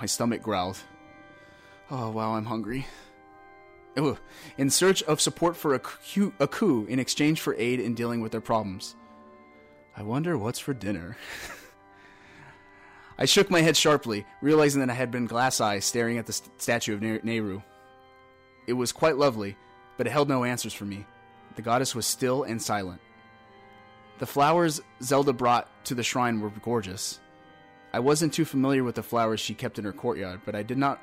My 0.00 0.06
stomach 0.06 0.42
growled. 0.42 0.78
Oh 1.90 2.10
wow, 2.10 2.34
I'm 2.34 2.46
hungry. 2.46 2.86
In 4.58 4.70
search 4.70 5.02
of 5.04 5.20
support 5.20 5.56
for 5.56 5.74
a 5.74 5.78
coup 5.78 6.86
in 6.88 6.98
exchange 6.98 7.40
for 7.40 7.54
aid 7.56 7.80
in 7.80 7.94
dealing 7.94 8.20
with 8.20 8.32
their 8.32 8.40
problems. 8.40 8.96
I 9.96 10.02
wonder 10.02 10.36
what's 10.36 10.58
for 10.58 10.74
dinner. 10.74 11.16
I 13.18 13.26
shook 13.26 13.48
my 13.50 13.60
head 13.60 13.76
sharply, 13.76 14.26
realizing 14.42 14.80
that 14.80 14.90
I 14.90 14.94
had 14.94 15.12
been 15.12 15.26
glass 15.26 15.60
eyed 15.60 15.84
staring 15.84 16.18
at 16.18 16.26
the 16.26 16.32
st- 16.32 16.60
statue 16.60 16.94
of 16.94 17.02
Ne- 17.02 17.20
Nayru. 17.20 17.62
It 18.66 18.72
was 18.72 18.90
quite 18.90 19.16
lovely, 19.16 19.56
but 19.96 20.06
it 20.06 20.10
held 20.10 20.28
no 20.28 20.42
answers 20.42 20.74
for 20.74 20.84
me. 20.84 21.06
The 21.54 21.62
goddess 21.62 21.94
was 21.94 22.06
still 22.06 22.42
and 22.42 22.60
silent. 22.60 23.00
The 24.18 24.26
flowers 24.26 24.80
Zelda 25.02 25.32
brought 25.32 25.68
to 25.86 25.94
the 25.94 26.02
shrine 26.02 26.40
were 26.40 26.50
gorgeous. 26.50 27.20
I 27.92 28.00
wasn't 28.00 28.32
too 28.32 28.44
familiar 28.44 28.82
with 28.82 28.96
the 28.96 29.02
flowers 29.04 29.38
she 29.38 29.54
kept 29.54 29.78
in 29.78 29.84
her 29.84 29.92
courtyard, 29.92 30.40
but 30.44 30.56
I 30.56 30.64
did 30.64 30.78
not 30.78 31.00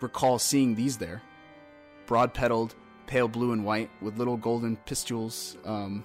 recall 0.00 0.40
seeing 0.40 0.74
these 0.74 0.98
there. 0.98 1.22
Broad 2.06 2.34
petaled, 2.34 2.74
pale 3.06 3.28
blue 3.28 3.52
and 3.52 3.64
white, 3.64 3.90
with 4.00 4.18
little 4.18 4.36
golden 4.36 4.76
pistules 4.78 5.56
um, 5.64 6.04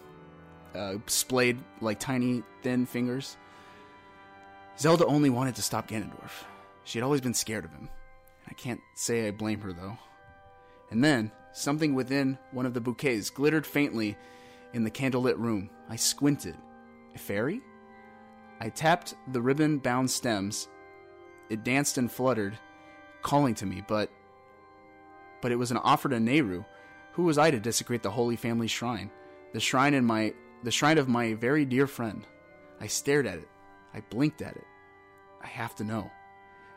uh, 0.75 0.95
splayed 1.07 1.59
like 1.81 1.99
tiny, 1.99 2.43
thin 2.61 2.85
fingers. 2.85 3.37
Zelda 4.77 5.05
only 5.05 5.29
wanted 5.29 5.55
to 5.55 5.61
stop 5.61 5.87
Ganondorf. 5.87 6.45
She 6.83 6.97
had 6.97 7.03
always 7.03 7.21
been 7.21 7.33
scared 7.33 7.65
of 7.65 7.71
him. 7.71 7.89
I 8.49 8.53
can't 8.53 8.81
say 8.95 9.27
I 9.27 9.31
blame 9.31 9.61
her, 9.61 9.73
though. 9.73 9.97
And 10.89 11.03
then, 11.03 11.31
something 11.53 11.93
within 11.93 12.37
one 12.51 12.65
of 12.65 12.73
the 12.73 12.81
bouquets 12.81 13.29
glittered 13.29 13.65
faintly 13.65 14.17
in 14.73 14.83
the 14.83 14.91
candlelit 14.91 15.37
room. 15.37 15.69
I 15.89 15.95
squinted. 15.95 16.55
A 17.15 17.19
fairy? 17.19 17.61
I 18.59 18.69
tapped 18.69 19.15
the 19.31 19.41
ribbon 19.41 19.79
bound 19.79 20.09
stems. 20.09 20.67
It 21.49 21.63
danced 21.63 21.97
and 21.97 22.11
fluttered, 22.11 22.57
calling 23.21 23.55
to 23.55 23.65
me, 23.65 23.83
but. 23.87 24.09
But 25.41 25.51
it 25.51 25.57
was 25.57 25.71
an 25.71 25.77
offer 25.77 26.09
to 26.09 26.17
Nayru. 26.17 26.65
Who 27.13 27.23
was 27.23 27.37
I 27.37 27.51
to 27.51 27.59
desecrate 27.59 28.03
the 28.03 28.11
Holy 28.11 28.35
Family 28.35 28.67
Shrine? 28.67 29.11
The 29.53 29.59
shrine 29.59 29.93
in 29.93 30.05
my. 30.05 30.33
The 30.63 30.71
shrine 30.71 30.97
of 30.97 31.07
my 31.07 31.33
very 31.33 31.65
dear 31.65 31.87
friend. 31.87 32.25
I 32.79 32.87
stared 32.87 33.27
at 33.27 33.39
it. 33.39 33.47
I 33.93 34.01
blinked 34.09 34.41
at 34.41 34.55
it. 34.55 34.65
I 35.41 35.47
have 35.47 35.75
to 35.75 35.83
know. 35.83 36.09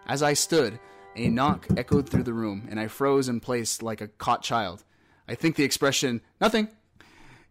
As 0.07 0.23
I 0.23 0.35
stood, 0.35 0.79
a 1.17 1.29
knock 1.29 1.67
echoed 1.77 2.09
through 2.09 2.25
the 2.25 2.33
room, 2.33 2.67
and 2.71 2.81
I 2.81 2.89
froze 2.89 3.29
in 3.29 3.41
place 3.41 3.83
like 3.83 4.01
a 4.01 4.09
caught 4.09 4.43
child. 4.43 4.85
I 5.29 5.35
think 5.35 5.57
the 5.57 5.65
expression, 5.65 6.21
nothing, 6.41 6.69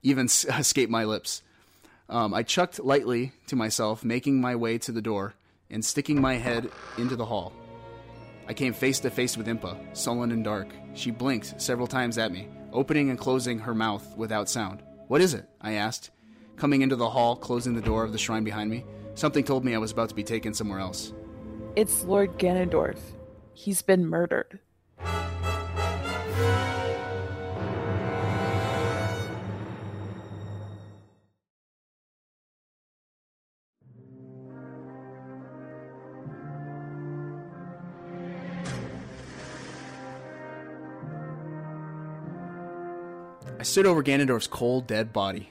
even 0.01 0.25
escaped 0.27 0.91
my 0.91 1.05
lips. 1.05 1.41
Um, 2.09 2.33
I 2.33 2.43
chucked 2.43 2.83
lightly 2.83 3.31
to 3.47 3.55
myself, 3.55 4.03
making 4.03 4.41
my 4.41 4.55
way 4.55 4.77
to 4.79 4.91
the 4.91 5.01
door 5.01 5.33
and 5.69 5.83
sticking 5.83 6.21
my 6.21 6.35
head 6.35 6.69
into 6.97 7.15
the 7.15 7.25
hall. 7.25 7.53
I 8.47 8.53
came 8.53 8.73
face 8.73 8.99
to 8.99 9.09
face 9.09 9.37
with 9.37 9.47
Impa, 9.47 9.77
sullen 9.95 10.31
and 10.31 10.43
dark. 10.43 10.67
She 10.93 11.11
blinked 11.11 11.61
several 11.61 11.87
times 11.87 12.17
at 12.17 12.31
me, 12.31 12.49
opening 12.73 13.09
and 13.09 13.17
closing 13.17 13.59
her 13.59 13.73
mouth 13.73 14.17
without 14.17 14.49
sound. 14.49 14.83
What 15.07 15.21
is 15.21 15.33
it? 15.33 15.47
I 15.61 15.73
asked, 15.73 16.11
coming 16.55 16.81
into 16.81 16.95
the 16.95 17.09
hall, 17.09 17.35
closing 17.35 17.73
the 17.73 17.81
door 17.81 18.03
of 18.03 18.11
the 18.11 18.17
shrine 18.17 18.43
behind 18.43 18.69
me. 18.69 18.85
Something 19.15 19.43
told 19.43 19.63
me 19.63 19.75
I 19.75 19.77
was 19.79 19.91
about 19.91 20.09
to 20.09 20.15
be 20.15 20.23
taken 20.23 20.53
somewhere 20.53 20.79
else. 20.79 21.13
It's 21.75 22.03
Lord 22.03 22.37
Ganondorf. 22.37 22.99
He's 23.53 23.81
been 23.81 24.05
murdered. 24.07 24.59
I 43.59 43.65
stood 43.65 43.85
over 43.85 44.03
Ganondorf's 44.03 44.47
cold, 44.47 44.87
dead 44.87 45.13
body. 45.13 45.49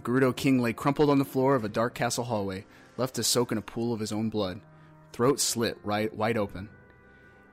The 0.00 0.10
Gerudo 0.10 0.34
King 0.34 0.62
lay 0.62 0.72
crumpled 0.72 1.10
on 1.10 1.18
the 1.18 1.26
floor 1.26 1.54
of 1.54 1.62
a 1.62 1.68
dark 1.68 1.94
castle 1.94 2.24
hallway, 2.24 2.64
left 2.96 3.16
to 3.16 3.22
soak 3.22 3.52
in 3.52 3.58
a 3.58 3.62
pool 3.62 3.92
of 3.92 4.00
his 4.00 4.12
own 4.12 4.30
blood, 4.30 4.62
throat 5.12 5.38
slit 5.38 5.76
right 5.84 6.10
wide 6.16 6.38
open. 6.38 6.70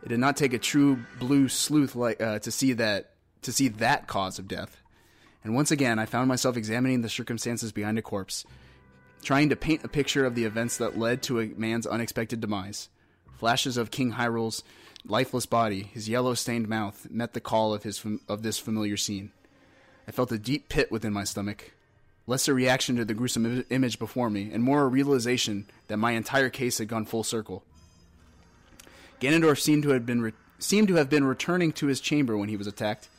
It 0.02 0.08
did 0.08 0.20
not 0.20 0.38
take 0.38 0.54
a 0.54 0.58
true 0.58 1.00
blue 1.20 1.50
sleuth 1.50 1.94
like 1.94 2.22
uh, 2.22 2.40
to 2.40 2.50
see 2.50 2.72
that 2.72 3.10
to 3.42 3.52
see 3.52 3.68
that 3.68 4.08
cause 4.08 4.40
of 4.40 4.48
death. 4.48 4.82
And 5.44 5.56
once 5.56 5.72
again, 5.72 6.00
I 6.00 6.06
found 6.06 6.30
myself 6.30 6.56
examining 6.56 7.02
the 7.02 7.10
circumstances 7.10 7.74
behind 7.74 7.98
a 7.98 8.02
corpse, 8.02 8.46
trying 9.22 9.50
to 9.50 9.58
paint 9.58 9.84
a 9.84 9.90
picture 9.90 10.24
of 10.26 10.34
the 10.34 10.46
events 10.46 10.78
that 10.78 10.98
led 10.98 11.24
to 11.24 11.42
a 11.42 11.48
man's 11.48 11.86
unexpected 11.86 12.40
demise. 12.40 12.88
Flashes 13.38 13.76
of 13.76 13.92
King 13.92 14.12
Hyrule's 14.12 14.64
lifeless 15.06 15.46
body, 15.46 15.84
his 15.84 16.08
yellow-stained 16.08 16.70
mouth, 16.70 17.08
met 17.10 17.34
the 17.34 17.42
call 17.42 17.74
of 17.74 17.84
his 17.84 18.02
of 18.30 18.42
this 18.42 18.58
familiar 18.58 18.96
scene. 18.96 19.34
I 20.08 20.12
felt 20.12 20.32
a 20.32 20.40
deep 20.40 20.70
pit 20.70 20.90
within 20.90 21.12
my 21.12 21.26
stomach, 21.26 21.74
less 22.28 22.48
a 22.48 22.54
reaction 22.54 22.98
to 22.98 23.06
the 23.06 23.14
gruesome 23.14 23.46
Im- 23.46 23.66
image 23.70 23.98
before 23.98 24.30
me, 24.30 24.52
and 24.54 24.64
more 24.64 24.84
a 24.84 24.88
realization 24.88 25.66
that 25.88 25.98
my 25.98 26.12
entire 26.12 26.50
case 26.50 26.78
had 26.78 26.88
gone 26.88 27.06
full 27.06 27.24
circle. 27.24 27.64
Ganondorf 29.20 29.60
seemed 29.60 29.84
to 29.84 29.90
have 29.90 30.06
been 30.06 30.22
re- 30.22 30.34
seemed 30.60 30.88
to 30.90 30.96
have 30.96 31.10
been 31.10 31.24
returning 31.24 31.72
to 31.72 31.88
his 31.88 32.00
chamber 32.02 32.38
when 32.38 32.50
he 32.50 32.58
was 32.58 32.68
attacked. 32.68 33.10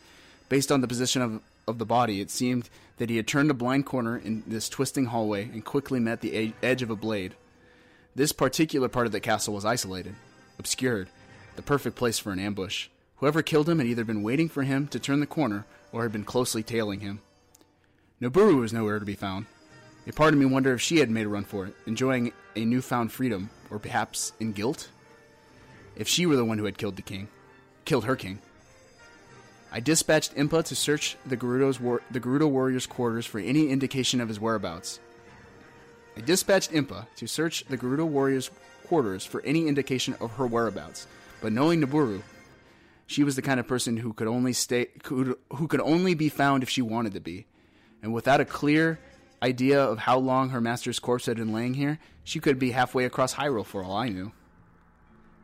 Based 0.48 0.70
on 0.70 0.80
the 0.80 0.88
position 0.88 1.22
of 1.22 1.40
of 1.66 1.78
the 1.78 1.86
body, 1.86 2.20
it 2.20 2.30
seemed 2.30 2.70
that 2.96 3.10
he 3.10 3.16
had 3.16 3.26
turned 3.26 3.50
a 3.50 3.54
blind 3.54 3.86
corner 3.86 4.16
in 4.16 4.42
this 4.46 4.68
twisting 4.68 5.06
hallway 5.06 5.44
and 5.44 5.64
quickly 5.64 6.00
met 6.00 6.20
the 6.20 6.36
e- 6.36 6.54
edge 6.62 6.82
of 6.82 6.90
a 6.90 6.96
blade. 6.96 7.34
This 8.14 8.32
particular 8.32 8.88
part 8.88 9.06
of 9.06 9.12
the 9.12 9.20
castle 9.20 9.54
was 9.54 9.64
isolated, 9.64 10.14
obscured, 10.58 11.08
the 11.56 11.62
perfect 11.62 11.96
place 11.96 12.18
for 12.18 12.32
an 12.32 12.40
ambush. 12.40 12.88
Whoever 13.16 13.42
killed 13.42 13.68
him 13.68 13.78
had 13.78 13.86
either 13.86 14.04
been 14.04 14.22
waiting 14.22 14.48
for 14.48 14.62
him 14.62 14.88
to 14.88 14.98
turn 14.98 15.20
the 15.20 15.26
corner 15.26 15.66
or 15.92 16.02
had 16.02 16.12
been 16.12 16.24
closely 16.24 16.62
tailing 16.62 17.00
him. 17.00 17.20
Nabooru 18.20 18.58
was 18.58 18.72
nowhere 18.72 18.98
to 18.98 19.04
be 19.04 19.14
found. 19.14 19.46
A 20.06 20.12
part 20.12 20.34
of 20.34 20.40
me 20.40 20.46
wondered 20.46 20.74
if 20.74 20.80
she 20.80 20.98
had 20.98 21.10
made 21.10 21.26
a 21.26 21.28
run 21.28 21.44
for 21.44 21.66
it, 21.66 21.74
enjoying 21.86 22.32
a 22.56 22.64
newfound 22.64 23.12
freedom, 23.12 23.50
or 23.70 23.78
perhaps 23.78 24.32
in 24.40 24.52
guilt? 24.52 24.88
If 25.94 26.08
she 26.08 26.26
were 26.26 26.34
the 26.34 26.44
one 26.44 26.58
who 26.58 26.64
had 26.64 26.78
killed 26.78 26.96
the 26.96 27.02
king, 27.02 27.28
killed 27.84 28.06
her 28.06 28.16
king. 28.16 28.40
I 29.70 29.80
dispatched 29.80 30.34
Impa 30.34 30.64
to 30.64 30.74
search 30.74 31.16
the 31.26 31.36
Gerudo's 31.36 31.78
war- 31.78 32.02
the 32.10 32.20
Gerudo 32.20 32.48
warrior's 32.50 32.86
quarters 32.86 33.26
for 33.26 33.38
any 33.38 33.68
indication 33.68 34.20
of 34.20 34.28
his 34.28 34.40
whereabouts. 34.40 34.98
I 36.16 36.20
dispatched 36.20 36.72
Impa 36.72 37.06
to 37.16 37.28
search 37.28 37.64
the 37.66 37.78
Gerudo 37.78 38.06
warrior's 38.06 38.50
quarters 38.86 39.24
for 39.24 39.42
any 39.42 39.68
indication 39.68 40.14
of 40.20 40.32
her 40.32 40.46
whereabouts, 40.46 41.06
but 41.40 41.52
knowing 41.52 41.80
Nabooru, 41.80 42.22
she 43.06 43.22
was 43.22 43.36
the 43.36 43.42
kind 43.42 43.60
of 43.60 43.68
person 43.68 43.98
who 43.98 44.12
could 44.12 44.26
only 44.26 44.54
stay 44.54 44.86
could, 45.02 45.36
who 45.52 45.68
could 45.68 45.80
only 45.80 46.14
be 46.14 46.28
found 46.28 46.62
if 46.62 46.70
she 46.70 46.82
wanted 46.82 47.12
to 47.12 47.20
be. 47.20 47.46
And 48.02 48.12
without 48.12 48.40
a 48.40 48.44
clear 48.44 48.98
idea 49.42 49.82
of 49.82 49.98
how 49.98 50.18
long 50.18 50.50
her 50.50 50.60
master's 50.60 50.98
corpse 50.98 51.26
had 51.26 51.36
been 51.36 51.52
laying 51.52 51.74
here, 51.74 51.98
she 52.24 52.40
could 52.40 52.58
be 52.58 52.72
halfway 52.72 53.04
across 53.04 53.34
Hyrule 53.34 53.64
for 53.64 53.82
all 53.82 53.96
I 53.96 54.08
knew. 54.08 54.32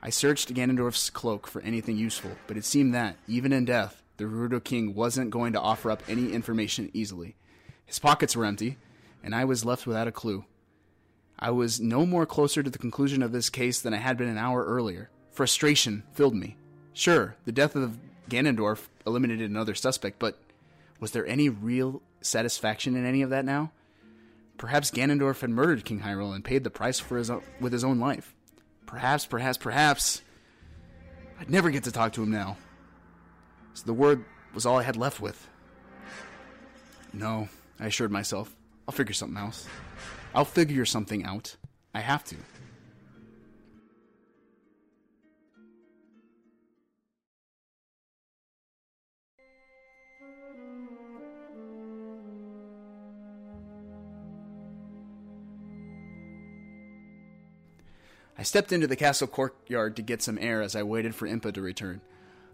I 0.02 0.10
searched 0.10 0.52
Ganondorf's 0.52 1.08
cloak 1.10 1.46
for 1.46 1.62
anything 1.62 1.96
useful, 1.96 2.32
but 2.46 2.56
it 2.56 2.64
seemed 2.64 2.94
that, 2.94 3.16
even 3.26 3.52
in 3.52 3.64
death, 3.64 4.02
the 4.16 4.24
Gerudo 4.24 4.62
King 4.62 4.94
wasn't 4.94 5.30
going 5.30 5.54
to 5.54 5.60
offer 5.60 5.90
up 5.90 6.02
any 6.08 6.32
information 6.32 6.90
easily. 6.92 7.36
His 7.86 7.98
pockets 7.98 8.36
were 8.36 8.44
empty, 8.44 8.76
and 9.22 9.34
I 9.34 9.44
was 9.44 9.64
left 9.64 9.86
without 9.86 10.08
a 10.08 10.12
clue. 10.12 10.44
I 11.38 11.50
was 11.50 11.80
no 11.80 12.06
more 12.06 12.26
closer 12.26 12.62
to 12.62 12.70
the 12.70 12.78
conclusion 12.78 13.22
of 13.22 13.32
this 13.32 13.50
case 13.50 13.80
than 13.80 13.94
I 13.94 13.98
had 13.98 14.16
been 14.16 14.28
an 14.28 14.38
hour 14.38 14.64
earlier. 14.64 15.10
Frustration 15.30 16.04
filled 16.12 16.34
me. 16.34 16.56
Sure, 16.92 17.34
the 17.44 17.52
death 17.52 17.74
of 17.74 17.98
Ganondorf 18.28 18.88
eliminated 19.06 19.50
another 19.50 19.74
suspect, 19.74 20.18
but 20.18 20.38
Was 21.00 21.10
there 21.10 21.26
any 21.26 21.48
real 21.48 22.02
satisfaction 22.20 22.96
in 22.96 23.04
any 23.04 23.22
of 23.22 23.30
that 23.30 23.44
now? 23.44 23.72
Perhaps 24.56 24.90
Ganondorf 24.92 25.40
had 25.40 25.50
murdered 25.50 25.84
King 25.84 26.00
Hyrule 26.00 26.34
and 26.34 26.44
paid 26.44 26.64
the 26.64 26.70
price 26.70 27.00
for 27.00 27.16
his 27.18 27.28
own, 27.30 27.42
with 27.60 27.72
his 27.72 27.84
own 27.84 27.98
life. 27.98 28.34
Perhaps, 28.86 29.26
perhaps, 29.26 29.58
perhaps. 29.58 30.22
I'd 31.40 31.50
never 31.50 31.70
get 31.70 31.84
to 31.84 31.92
talk 31.92 32.12
to 32.12 32.22
him 32.22 32.30
now. 32.30 32.56
So 33.74 33.84
the 33.86 33.92
word 33.92 34.24
was 34.54 34.64
all 34.64 34.78
I 34.78 34.84
had 34.84 34.96
left 34.96 35.20
with. 35.20 35.48
No, 37.12 37.48
I 37.80 37.86
assured 37.86 38.12
myself. 38.12 38.54
I'll 38.86 38.94
figure 38.94 39.14
something 39.14 39.38
else. 39.38 39.66
I'll 40.34 40.44
figure 40.44 40.84
something 40.84 41.24
out. 41.24 41.56
I 41.92 42.00
have 42.00 42.24
to. 42.24 42.36
I 58.36 58.42
stepped 58.42 58.72
into 58.72 58.86
the 58.86 58.96
castle 58.96 59.28
courtyard 59.28 59.96
to 59.96 60.02
get 60.02 60.22
some 60.22 60.38
air 60.40 60.60
as 60.62 60.74
I 60.74 60.82
waited 60.82 61.14
for 61.14 61.28
Impa 61.28 61.52
to 61.54 61.62
return. 61.62 62.00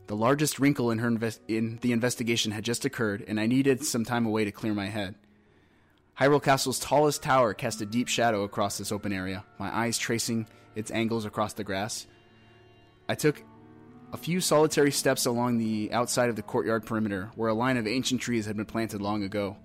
The 0.08 0.16
largest 0.16 0.58
wrinkle 0.58 0.90
in 0.90 0.98
her 0.98 1.30
in 1.48 1.78
the 1.80 1.92
investigation 1.92 2.52
had 2.52 2.64
just 2.64 2.84
occurred, 2.84 3.24
and 3.26 3.38
I 3.38 3.46
needed 3.46 3.84
some 3.84 4.04
time 4.04 4.26
away 4.26 4.44
to 4.44 4.52
clear 4.52 4.74
my 4.74 4.86
head. 4.86 5.14
Hyrule 6.18 6.42
Castle's 6.42 6.78
tallest 6.78 7.22
tower 7.22 7.54
cast 7.54 7.80
a 7.80 7.86
deep 7.86 8.08
shadow 8.08 8.42
across 8.42 8.76
this 8.76 8.92
open 8.92 9.12
area, 9.12 9.44
my 9.58 9.74
eyes 9.74 9.96
tracing 9.96 10.46
its 10.74 10.90
angles 10.90 11.24
across 11.24 11.54
the 11.54 11.64
grass. 11.64 12.06
I 13.08 13.14
took 13.14 13.42
a 14.12 14.18
few 14.18 14.40
solitary 14.40 14.90
steps 14.90 15.24
along 15.24 15.58
the 15.58 15.90
outside 15.92 16.28
of 16.28 16.36
the 16.36 16.42
courtyard 16.42 16.84
perimeter, 16.84 17.30
where 17.36 17.48
a 17.48 17.54
line 17.54 17.76
of 17.76 17.86
ancient 17.86 18.20
trees 18.20 18.44
had 18.44 18.56
been 18.56 18.66
planted 18.66 19.00
long 19.00 19.22
ago. 19.22 19.56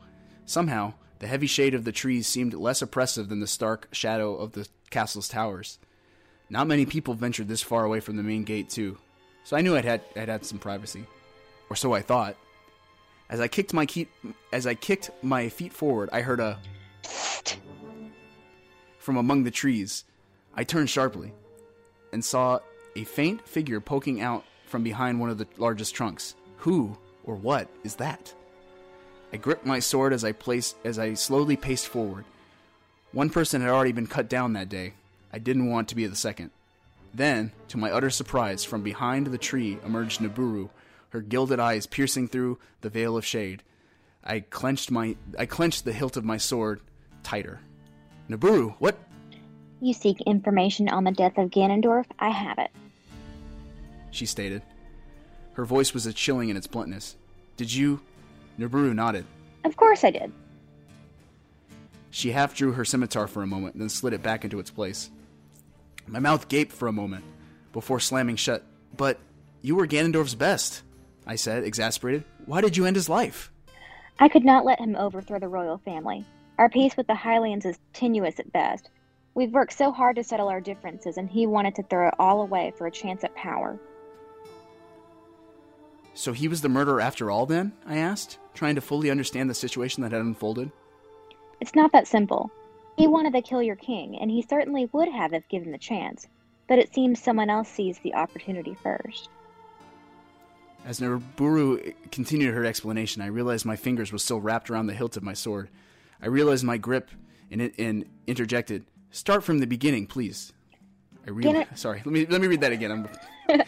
Somehow, 0.45 0.93
the 1.19 1.27
heavy 1.27 1.47
shade 1.47 1.73
of 1.73 1.83
the 1.83 1.91
trees 1.91 2.27
seemed 2.27 2.53
less 2.53 2.81
oppressive 2.81 3.27
than 3.27 3.39
the 3.39 3.47
stark 3.47 3.89
shadow 3.91 4.35
of 4.35 4.53
the 4.53 4.67
castle's 4.91 5.27
towers. 5.27 5.79
Not 6.49 6.67
many 6.67 6.85
people 6.85 7.13
ventured 7.13 7.47
this 7.47 7.61
far 7.61 7.85
away 7.85 7.99
from 7.99 8.17
the 8.17 8.23
main 8.23 8.43
gate, 8.43 8.69
too, 8.69 8.97
so 9.43 9.55
I 9.55 9.61
knew 9.61 9.75
I'd 9.75 9.85
had, 9.85 10.01
I'd 10.15 10.29
had 10.29 10.45
some 10.45 10.59
privacy, 10.59 11.05
or 11.69 11.75
so 11.75 11.93
I 11.93 12.01
thought. 12.01 12.35
As 13.29 13.39
I 13.39 13.47
kicked 13.47 13.73
my 13.73 13.85
key, 13.85 14.07
as 14.53 14.67
I 14.67 14.75
kicked 14.75 15.09
my 15.23 15.49
feet 15.49 15.73
forward, 15.73 16.09
I 16.13 16.21
heard 16.21 16.39
a 16.39 16.59
from 18.99 19.17
among 19.17 19.43
the 19.43 19.51
trees. 19.51 20.03
I 20.55 20.63
turned 20.63 20.89
sharply 20.89 21.33
and 22.11 22.23
saw 22.23 22.59
a 22.95 23.03
faint 23.03 23.47
figure 23.47 23.79
poking 23.79 24.21
out 24.21 24.43
from 24.65 24.83
behind 24.83 25.19
one 25.19 25.29
of 25.29 25.37
the 25.37 25.47
largest 25.57 25.93
trunks. 25.93 26.35
Who 26.57 26.97
or 27.23 27.35
what 27.35 27.67
is 27.83 27.95
that? 27.95 28.33
I 29.33 29.37
gripped 29.37 29.65
my 29.65 29.79
sword 29.79 30.13
as 30.13 30.23
I 30.23 30.31
placed 30.31 30.75
as 30.85 30.97
I 30.97 31.13
slowly 31.13 31.55
paced 31.55 31.87
forward. 31.87 32.25
One 33.11 33.29
person 33.29 33.61
had 33.61 33.69
already 33.69 33.91
been 33.91 34.07
cut 34.07 34.29
down 34.29 34.53
that 34.53 34.69
day. 34.69 34.93
I 35.31 35.39
didn't 35.39 35.69
want 35.69 35.89
to 35.89 35.95
be 35.95 36.07
the 36.07 36.15
second. 36.15 36.51
Then, 37.13 37.51
to 37.69 37.77
my 37.77 37.91
utter 37.91 38.09
surprise, 38.09 38.63
from 38.63 38.83
behind 38.83 39.27
the 39.27 39.37
tree 39.37 39.77
emerged 39.85 40.19
Nabooru, 40.19 40.69
her 41.09 41.21
gilded 41.21 41.59
eyes 41.59 41.85
piercing 41.85 42.27
through 42.27 42.59
the 42.81 42.89
veil 42.89 43.15
of 43.15 43.25
shade. 43.25 43.63
I 44.23 44.41
clenched 44.41 44.91
my 44.91 45.15
I 45.37 45.45
clenched 45.45 45.85
the 45.85 45.93
hilt 45.93 46.17
of 46.17 46.25
my 46.25 46.37
sword 46.37 46.81
tighter. 47.23 47.59
Nabooru, 48.29 48.75
what 48.79 48.97
You 49.81 49.93
seek 49.93 50.19
information 50.21 50.89
on 50.89 51.03
the 51.03 51.11
death 51.11 51.37
of 51.37 51.51
Ganondorf? 51.51 52.05
I 52.19 52.29
have 52.29 52.57
it. 52.57 52.71
she 54.11 54.25
stated. 54.25 54.61
Her 55.53 55.65
voice 55.65 55.93
was 55.93 56.05
a 56.05 56.13
chilling 56.13 56.49
in 56.49 56.57
its 56.57 56.67
bluntness. 56.67 57.15
Did 57.55 57.73
you 57.73 58.01
Nabooru 58.59 58.93
nodded. 58.93 59.25
Of 59.63 59.75
course 59.77 60.03
I 60.03 60.11
did. 60.11 60.31
She 62.11 62.31
half 62.31 62.55
drew 62.55 62.71
her 62.73 62.85
scimitar 62.85 63.27
for 63.27 63.43
a 63.43 63.47
moment, 63.47 63.77
then 63.77 63.89
slid 63.89 64.13
it 64.13 64.23
back 64.23 64.43
into 64.43 64.59
its 64.59 64.71
place. 64.71 65.09
My 66.07 66.19
mouth 66.19 66.47
gaped 66.47 66.71
for 66.71 66.87
a 66.87 66.93
moment 66.93 67.25
before 67.73 67.99
slamming 67.99 68.35
shut. 68.35 68.63
But 68.95 69.19
you 69.61 69.75
were 69.75 69.87
Ganondorf's 69.87 70.35
best, 70.35 70.83
I 71.25 71.35
said, 71.35 71.63
exasperated. 71.63 72.23
Why 72.45 72.61
did 72.61 72.77
you 72.77 72.85
end 72.85 72.95
his 72.95 73.09
life? 73.09 73.51
I 74.19 74.29
could 74.29 74.45
not 74.45 74.65
let 74.65 74.79
him 74.79 74.95
overthrow 74.95 75.39
the 75.39 75.47
royal 75.47 75.77
family. 75.79 76.25
Our 76.57 76.69
peace 76.69 76.95
with 76.95 77.07
the 77.07 77.13
Hylians 77.13 77.65
is 77.65 77.77
tenuous 77.91 78.39
at 78.39 78.53
best. 78.53 78.89
We've 79.33 79.51
worked 79.51 79.73
so 79.73 79.91
hard 79.91 80.15
to 80.15 80.23
settle 80.23 80.47
our 80.47 80.61
differences, 80.61 81.17
and 81.17 81.29
he 81.29 81.45
wanted 81.45 81.75
to 81.75 81.83
throw 81.83 82.07
it 82.07 82.13
all 82.17 82.41
away 82.41 82.71
for 82.77 82.87
a 82.87 82.91
chance 82.91 83.25
at 83.25 83.35
power. 83.35 83.77
So 86.13 86.31
he 86.31 86.47
was 86.47 86.61
the 86.61 86.69
murderer 86.69 87.01
after 87.01 87.29
all, 87.29 87.45
then? 87.45 87.73
I 87.85 87.97
asked, 87.97 88.37
trying 88.53 88.75
to 88.75 88.81
fully 88.81 89.11
understand 89.11 89.49
the 89.49 89.53
situation 89.53 90.01
that 90.03 90.13
had 90.13 90.21
unfolded. 90.21 90.71
It's 91.59 91.75
not 91.75 91.91
that 91.91 92.07
simple. 92.07 92.49
He 92.97 93.07
wanted 93.07 93.33
to 93.33 93.41
kill 93.41 93.61
your 93.61 93.75
king, 93.75 94.17
and 94.19 94.31
he 94.31 94.41
certainly 94.41 94.89
would 94.93 95.09
have 95.09 95.33
if 95.33 95.47
given 95.49 95.71
the 95.71 95.77
chance, 95.77 96.27
but 96.67 96.79
it 96.79 96.93
seems 96.93 97.21
someone 97.21 97.49
else 97.49 97.67
seized 97.67 98.01
the 98.03 98.13
opportunity 98.13 98.75
first. 98.81 99.29
As 100.85 100.99
Nabooru 100.99 101.93
continued 102.11 102.53
her 102.53 102.63
explanation, 102.63 103.21
I 103.21 103.27
realized 103.27 103.65
my 103.65 103.75
fingers 103.75 104.11
were 104.11 104.19
still 104.19 104.39
wrapped 104.39 104.69
around 104.69 104.87
the 104.87 104.93
hilt 104.93 105.17
of 105.17 105.23
my 105.23 105.33
sword. 105.33 105.69
I 106.21 106.27
realized 106.27 106.63
my 106.63 106.77
grip 106.77 107.09
and, 107.51 107.71
and 107.77 108.05
interjected, 108.27 108.85
"Start 109.09 109.43
from 109.43 109.59
the 109.59 109.67
beginning, 109.67 110.07
please." 110.07 110.53
I 111.27 111.31
re- 111.31 111.65
Sorry, 111.73 112.01
let 112.05 112.13
me 112.13 112.25
let 112.27 112.39
me 112.39 112.47
read 112.47 112.61
that 112.61 112.71
again. 112.71 112.91
I'm, 112.91 113.09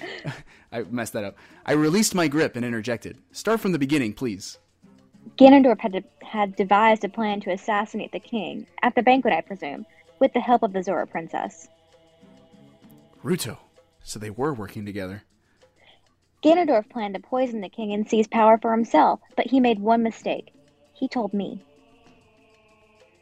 I 0.72 0.84
messed 0.84 1.14
that 1.14 1.24
up. 1.24 1.38
I 1.66 1.74
released 1.74 2.14
my 2.14 2.28
grip 2.28 2.56
and 2.56 2.64
interjected, 2.64 3.18
"Start 3.32 3.60
from 3.60 3.72
the 3.72 3.80
beginning, 3.80 4.14
please." 4.14 4.60
Ganondorf 5.38 5.80
had, 5.80 5.92
de- 5.92 6.26
had 6.26 6.56
devised 6.56 7.04
a 7.04 7.10
plan 7.10 7.42
to 7.42 7.52
assassinate 7.52 8.12
the 8.12 8.20
king, 8.20 8.68
at 8.82 8.96
the 8.96 9.04
banquet, 9.04 9.34
I 9.34 9.42
presume, 9.42 9.86
with 10.20 10.34
the 10.34 10.40
help 10.40 10.64
of 10.64 10.74
the 10.74 10.84
Zora 10.84 11.08
princess. 11.08 11.68
Ruto. 13.24 13.58
So 14.04 14.20
they 14.20 14.30
were 14.30 14.54
working 14.54 14.86
together. 14.86 15.24
Ganondorf 16.44 16.90
planned 16.90 17.16
to 17.16 17.20
poison 17.20 17.62
the 17.62 17.70
king 17.70 17.92
and 17.94 18.08
seize 18.08 18.28
power 18.28 18.58
for 18.58 18.72
himself, 18.72 19.20
but 19.36 19.48
he 19.48 19.60
made 19.60 19.80
one 19.80 20.04
mistake. 20.04 20.54
He 20.94 21.08
told 21.08 21.34
me. 21.34 21.62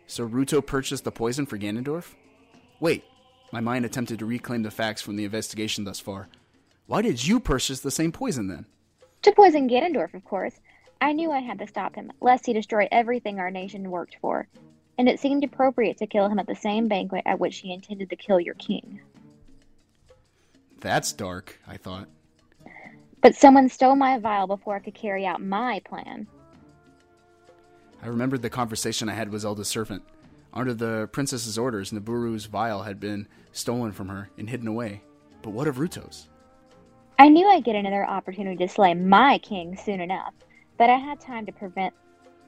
So 0.05 0.27
Ruto 0.27 0.63
purchased 0.63 1.05
the 1.05 1.11
poison 1.11 1.45
for 1.45 1.57
Ganondorf? 1.57 2.13
Wait, 2.79 3.03
my 3.51 3.61
mind 3.61 3.85
attempted 3.85 4.19
to 4.19 4.25
reclaim 4.25 4.63
the 4.63 4.69
facts 4.69 5.01
from 5.01 5.15
the 5.15 5.25
investigation 5.25 5.85
thus 5.85 5.99
far. 5.99 6.27
Why 6.87 7.01
did 7.01 7.25
you 7.25 7.39
purchase 7.39 7.79
the 7.79 7.89
same 7.89 8.11
poison 8.11 8.47
then? 8.47 8.65
To 9.23 9.31
poison 9.31 9.67
Ganondorf, 9.67 10.13
of 10.13 10.23
course. 10.23 10.59
I 11.05 11.11
knew 11.11 11.31
I 11.31 11.37
had 11.37 11.59
to 11.59 11.67
stop 11.67 11.93
him, 11.93 12.11
lest 12.19 12.47
he 12.47 12.53
destroy 12.53 12.87
everything 12.91 13.37
our 13.37 13.51
nation 13.51 13.91
worked 13.91 14.17
for. 14.19 14.47
And 14.97 15.07
it 15.07 15.19
seemed 15.19 15.43
appropriate 15.43 15.99
to 15.99 16.07
kill 16.07 16.29
him 16.29 16.39
at 16.39 16.47
the 16.47 16.55
same 16.55 16.87
banquet 16.87 17.21
at 17.27 17.39
which 17.39 17.57
he 17.57 17.71
intended 17.71 18.09
to 18.09 18.15
kill 18.15 18.39
your 18.39 18.55
king. 18.55 18.99
That's 20.79 21.13
dark, 21.13 21.59
I 21.67 21.77
thought. 21.77 22.07
But 23.21 23.35
someone 23.35 23.69
stole 23.69 23.95
my 23.95 24.17
vial 24.17 24.47
before 24.47 24.77
I 24.77 24.79
could 24.79 24.95
carry 24.95 25.27
out 25.27 25.43
my 25.43 25.79
plan. 25.85 26.25
I 28.01 28.07
remembered 28.07 28.41
the 28.41 28.49
conversation 28.49 29.07
I 29.07 29.13
had 29.13 29.29
with 29.29 29.41
Zelda's 29.41 29.67
servant. 29.67 30.01
Under 30.55 30.73
the 30.73 31.07
princess's 31.11 31.59
orders, 31.59 31.91
Nabooru's 31.91 32.45
vial 32.45 32.81
had 32.81 32.99
been 32.99 33.27
stolen 33.51 33.91
from 33.91 34.09
her 34.09 34.31
and 34.39 34.49
hidden 34.49 34.67
away. 34.67 35.03
But 35.43 35.51
what 35.51 35.67
of 35.67 35.77
Ruto's? 35.77 36.29
I 37.19 37.29
knew 37.29 37.47
I'd 37.47 37.63
get 37.63 37.75
another 37.75 38.03
opportunity 38.09 38.57
to 38.65 38.73
slay 38.73 38.95
my 38.95 39.37
king 39.37 39.77
soon 39.77 40.01
enough, 40.01 40.33
but 40.77 40.89
I 40.89 40.97
had 40.97 41.19
time 41.19 41.45
to 41.45 41.51
prevent 41.51 41.93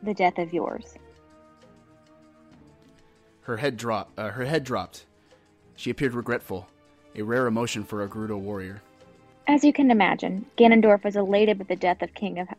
the 0.03 0.13
death 0.13 0.37
of 0.37 0.53
yours. 0.53 0.95
Her 3.41 3.57
head 3.57 3.77
dropped. 3.77 4.19
Uh, 4.19 4.29
her 4.29 4.45
head 4.45 4.63
dropped. 4.63 5.05
She 5.75 5.89
appeared 5.89 6.13
regretful, 6.13 6.67
a 7.15 7.21
rare 7.21 7.47
emotion 7.47 7.83
for 7.83 8.03
a 8.03 8.07
Gerudo 8.07 8.37
warrior. 8.37 8.81
As 9.47 9.63
you 9.63 9.71
can 9.71 9.91
imagine, 9.91 10.45
Ganondorf 10.57 11.03
was 11.03 11.15
elated 11.15 11.57
with 11.57 11.69
the 11.69 11.75
death 11.75 12.01
of 12.01 12.13
King 12.13 12.39
of 12.39 12.49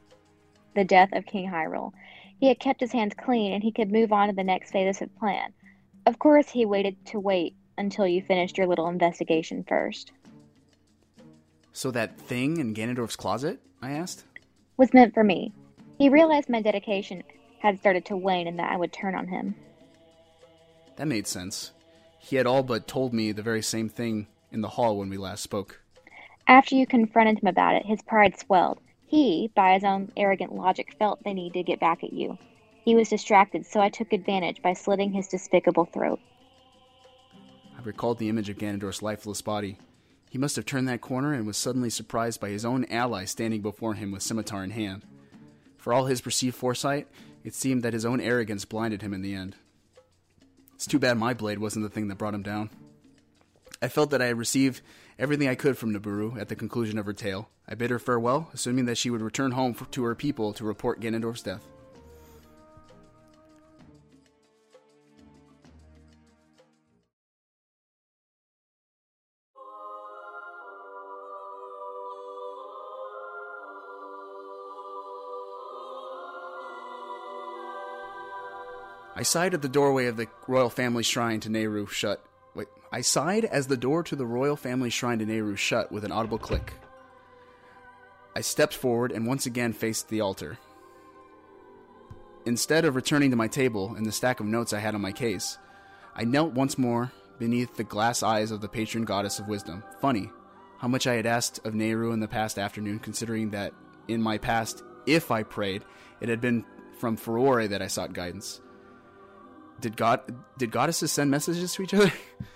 the 0.74 0.84
death 0.84 1.10
of 1.12 1.26
King 1.26 1.50
Hyrule. 1.50 1.92
He 2.40 2.48
had 2.48 2.60
kept 2.60 2.80
his 2.80 2.92
hands 2.92 3.14
clean 3.14 3.52
and 3.52 3.62
he 3.62 3.72
could 3.72 3.90
move 3.90 4.12
on 4.12 4.28
to 4.28 4.34
the 4.34 4.44
next 4.44 4.70
phase 4.70 4.88
of 4.88 4.98
his 4.98 5.18
plan. 5.18 5.52
Of 6.06 6.18
course, 6.18 6.48
he 6.48 6.64
waited 6.64 7.04
to 7.06 7.20
wait 7.20 7.54
until 7.76 8.06
you 8.06 8.22
finished 8.22 8.56
your 8.56 8.66
little 8.66 8.88
investigation 8.88 9.64
first. 9.68 10.12
So 11.72 11.90
that 11.90 12.18
thing 12.18 12.58
in 12.58 12.74
Ganondorf's 12.74 13.16
closet? 13.16 13.60
I 13.82 13.92
asked. 13.92 14.24
Was 14.78 14.94
meant 14.94 15.12
for 15.12 15.24
me. 15.24 15.52
He 15.98 16.08
realized 16.08 16.48
my 16.48 16.62
dedication 16.62 17.22
had 17.58 17.78
started 17.78 18.04
to 18.06 18.16
wane 18.16 18.46
and 18.46 18.58
that 18.58 18.72
I 18.72 18.76
would 18.76 18.92
turn 18.92 19.14
on 19.14 19.26
him. 19.26 19.56
That 20.96 21.08
made 21.08 21.26
sense. 21.26 21.72
He 22.20 22.36
had 22.36 22.46
all 22.46 22.62
but 22.62 22.88
told 22.88 23.12
me 23.12 23.32
the 23.32 23.42
very 23.42 23.62
same 23.62 23.88
thing 23.88 24.28
in 24.52 24.60
the 24.60 24.68
hall 24.68 24.96
when 24.96 25.10
we 25.10 25.16
last 25.16 25.42
spoke. 25.42 25.80
After 26.46 26.74
you 26.74 26.86
confronted 26.86 27.40
him 27.40 27.48
about 27.48 27.74
it, 27.74 27.86
his 27.86 28.02
pride 28.02 28.38
swelled. 28.38 28.78
He, 29.06 29.50
by 29.54 29.74
his 29.74 29.84
own 29.84 30.12
arrogant 30.16 30.54
logic, 30.54 30.94
felt 30.98 31.22
the 31.24 31.34
need 31.34 31.54
to 31.54 31.62
get 31.62 31.80
back 31.80 32.04
at 32.04 32.12
you. 32.12 32.38
He 32.84 32.94
was 32.94 33.08
distracted, 33.08 33.66
so 33.66 33.80
I 33.80 33.88
took 33.88 34.12
advantage 34.12 34.62
by 34.62 34.72
slitting 34.72 35.12
his 35.12 35.28
despicable 35.28 35.86
throat. 35.86 36.20
I 37.76 37.82
recalled 37.82 38.18
the 38.18 38.28
image 38.28 38.48
of 38.48 38.58
Ganondorf's 38.58 39.02
lifeless 39.02 39.42
body. 39.42 39.78
He 40.30 40.38
must 40.38 40.56
have 40.56 40.66
turned 40.66 40.88
that 40.88 41.00
corner 41.00 41.32
and 41.32 41.46
was 41.46 41.56
suddenly 41.56 41.90
surprised 41.90 42.40
by 42.40 42.50
his 42.50 42.64
own 42.64 42.84
ally 42.86 43.24
standing 43.24 43.62
before 43.62 43.94
him 43.94 44.10
with 44.12 44.22
scimitar 44.22 44.62
in 44.62 44.70
hand. 44.70 45.04
For 45.78 45.92
all 45.92 46.06
his 46.06 46.20
perceived 46.20 46.56
foresight, 46.56 47.08
it 47.44 47.54
seemed 47.54 47.82
that 47.82 47.94
his 47.94 48.04
own 48.04 48.20
arrogance 48.20 48.64
blinded 48.64 49.00
him 49.00 49.14
in 49.14 49.22
the 49.22 49.34
end. 49.34 49.56
It's 50.74 50.86
too 50.86 50.98
bad 50.98 51.16
my 51.16 51.34
blade 51.34 51.58
wasn't 51.58 51.84
the 51.84 51.90
thing 51.90 52.08
that 52.08 52.18
brought 52.18 52.34
him 52.34 52.42
down. 52.42 52.70
I 53.80 53.88
felt 53.88 54.10
that 54.10 54.20
I 54.20 54.26
had 54.26 54.38
received 54.38 54.82
everything 55.18 55.48
I 55.48 55.54
could 55.54 55.78
from 55.78 55.92
Nabooru 55.94 56.38
at 56.38 56.48
the 56.48 56.56
conclusion 56.56 56.98
of 56.98 57.06
her 57.06 57.12
tale. 57.12 57.48
I 57.68 57.74
bid 57.74 57.90
her 57.90 57.98
farewell, 57.98 58.50
assuming 58.52 58.86
that 58.86 58.98
she 58.98 59.10
would 59.10 59.22
return 59.22 59.52
home 59.52 59.74
to 59.74 60.04
her 60.04 60.14
people 60.14 60.52
to 60.54 60.64
report 60.64 61.00
Ganondorf's 61.00 61.42
death. 61.42 61.64
I 79.18 79.22
sighed 79.22 79.52
at 79.52 79.62
the 79.62 79.68
doorway 79.68 80.06
of 80.06 80.16
the 80.16 80.28
royal 80.46 80.70
family 80.70 81.02
shrine 81.02 81.40
to 81.40 81.48
Nayru 81.48 81.88
shut. 81.88 82.24
Wait, 82.54 82.68
I 82.92 83.00
sighed 83.00 83.44
as 83.44 83.66
the 83.66 83.76
door 83.76 84.04
to 84.04 84.14
the 84.14 84.24
royal 84.24 84.54
family 84.54 84.90
shrine 84.90 85.18
to 85.18 85.26
Nayru 85.26 85.56
shut 85.56 85.90
with 85.90 86.04
an 86.04 86.12
audible 86.12 86.38
click. 86.38 86.74
I 88.36 88.42
stepped 88.42 88.74
forward 88.74 89.10
and 89.10 89.26
once 89.26 89.44
again 89.44 89.72
faced 89.72 90.08
the 90.08 90.20
altar. 90.20 90.56
Instead 92.46 92.84
of 92.84 92.94
returning 92.94 93.30
to 93.30 93.36
my 93.36 93.48
table 93.48 93.92
and 93.96 94.06
the 94.06 94.12
stack 94.12 94.38
of 94.38 94.46
notes 94.46 94.72
I 94.72 94.78
had 94.78 94.94
on 94.94 95.00
my 95.00 95.10
case, 95.10 95.58
I 96.14 96.22
knelt 96.22 96.52
once 96.52 96.78
more 96.78 97.10
beneath 97.40 97.76
the 97.76 97.82
glass 97.82 98.22
eyes 98.22 98.52
of 98.52 98.60
the 98.60 98.68
patron 98.68 99.04
goddess 99.04 99.40
of 99.40 99.48
wisdom. 99.48 99.82
Funny 100.00 100.30
how 100.78 100.86
much 100.86 101.08
I 101.08 101.14
had 101.14 101.26
asked 101.26 101.58
of 101.66 101.74
Nayru 101.74 102.12
in 102.12 102.20
the 102.20 102.28
past 102.28 102.56
afternoon, 102.56 103.00
considering 103.00 103.50
that 103.50 103.74
in 104.06 104.22
my 104.22 104.38
past, 104.38 104.84
if 105.06 105.32
I 105.32 105.42
prayed, 105.42 105.84
it 106.20 106.28
had 106.28 106.40
been 106.40 106.64
from 107.00 107.16
Farore 107.16 107.68
that 107.68 107.82
I 107.82 107.88
sought 107.88 108.12
guidance. 108.12 108.60
Did 109.80 109.96
God 109.96 110.20
did 110.58 110.70
goddesses 110.70 111.12
send 111.12 111.30
messages 111.30 111.72
to 111.74 111.82
each 111.82 111.94
other? 111.94 112.12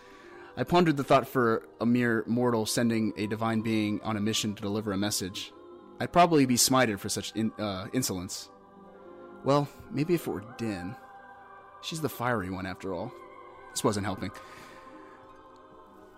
I 0.57 0.65
pondered 0.65 0.97
the 0.97 1.05
thought 1.05 1.27
for 1.27 1.67
a 1.81 1.87
mere 1.87 2.25
mortal 2.27 2.67
sending 2.67 3.15
a 3.17 3.27
divine 3.27 3.63
being 3.63 4.01
on 4.03 4.17
a 4.17 4.21
mission 4.21 4.55
to 4.55 4.63
deliver 4.63 4.93
a 4.93 4.99
message. 4.99 5.53
I'd 5.99 6.13
probably 6.13 6.47
be 6.47 6.57
smited 6.57 6.99
for 6.99 7.09
such 7.09 7.33
in, 7.35 7.53
uh, 7.59 7.87
insolence. 7.93 8.51
Well, 9.45 9.69
maybe 9.91 10.15
if 10.15 10.27
it 10.27 10.31
were 10.31 10.45
Din. 10.59 10.95
She's 11.81 12.01
the 12.01 12.09
fiery 12.09 12.51
one, 12.51 12.67
after 12.67 12.93
all. 12.93 13.13
This 13.73 13.83
wasn't 13.83 14.07
helping. 14.07 14.31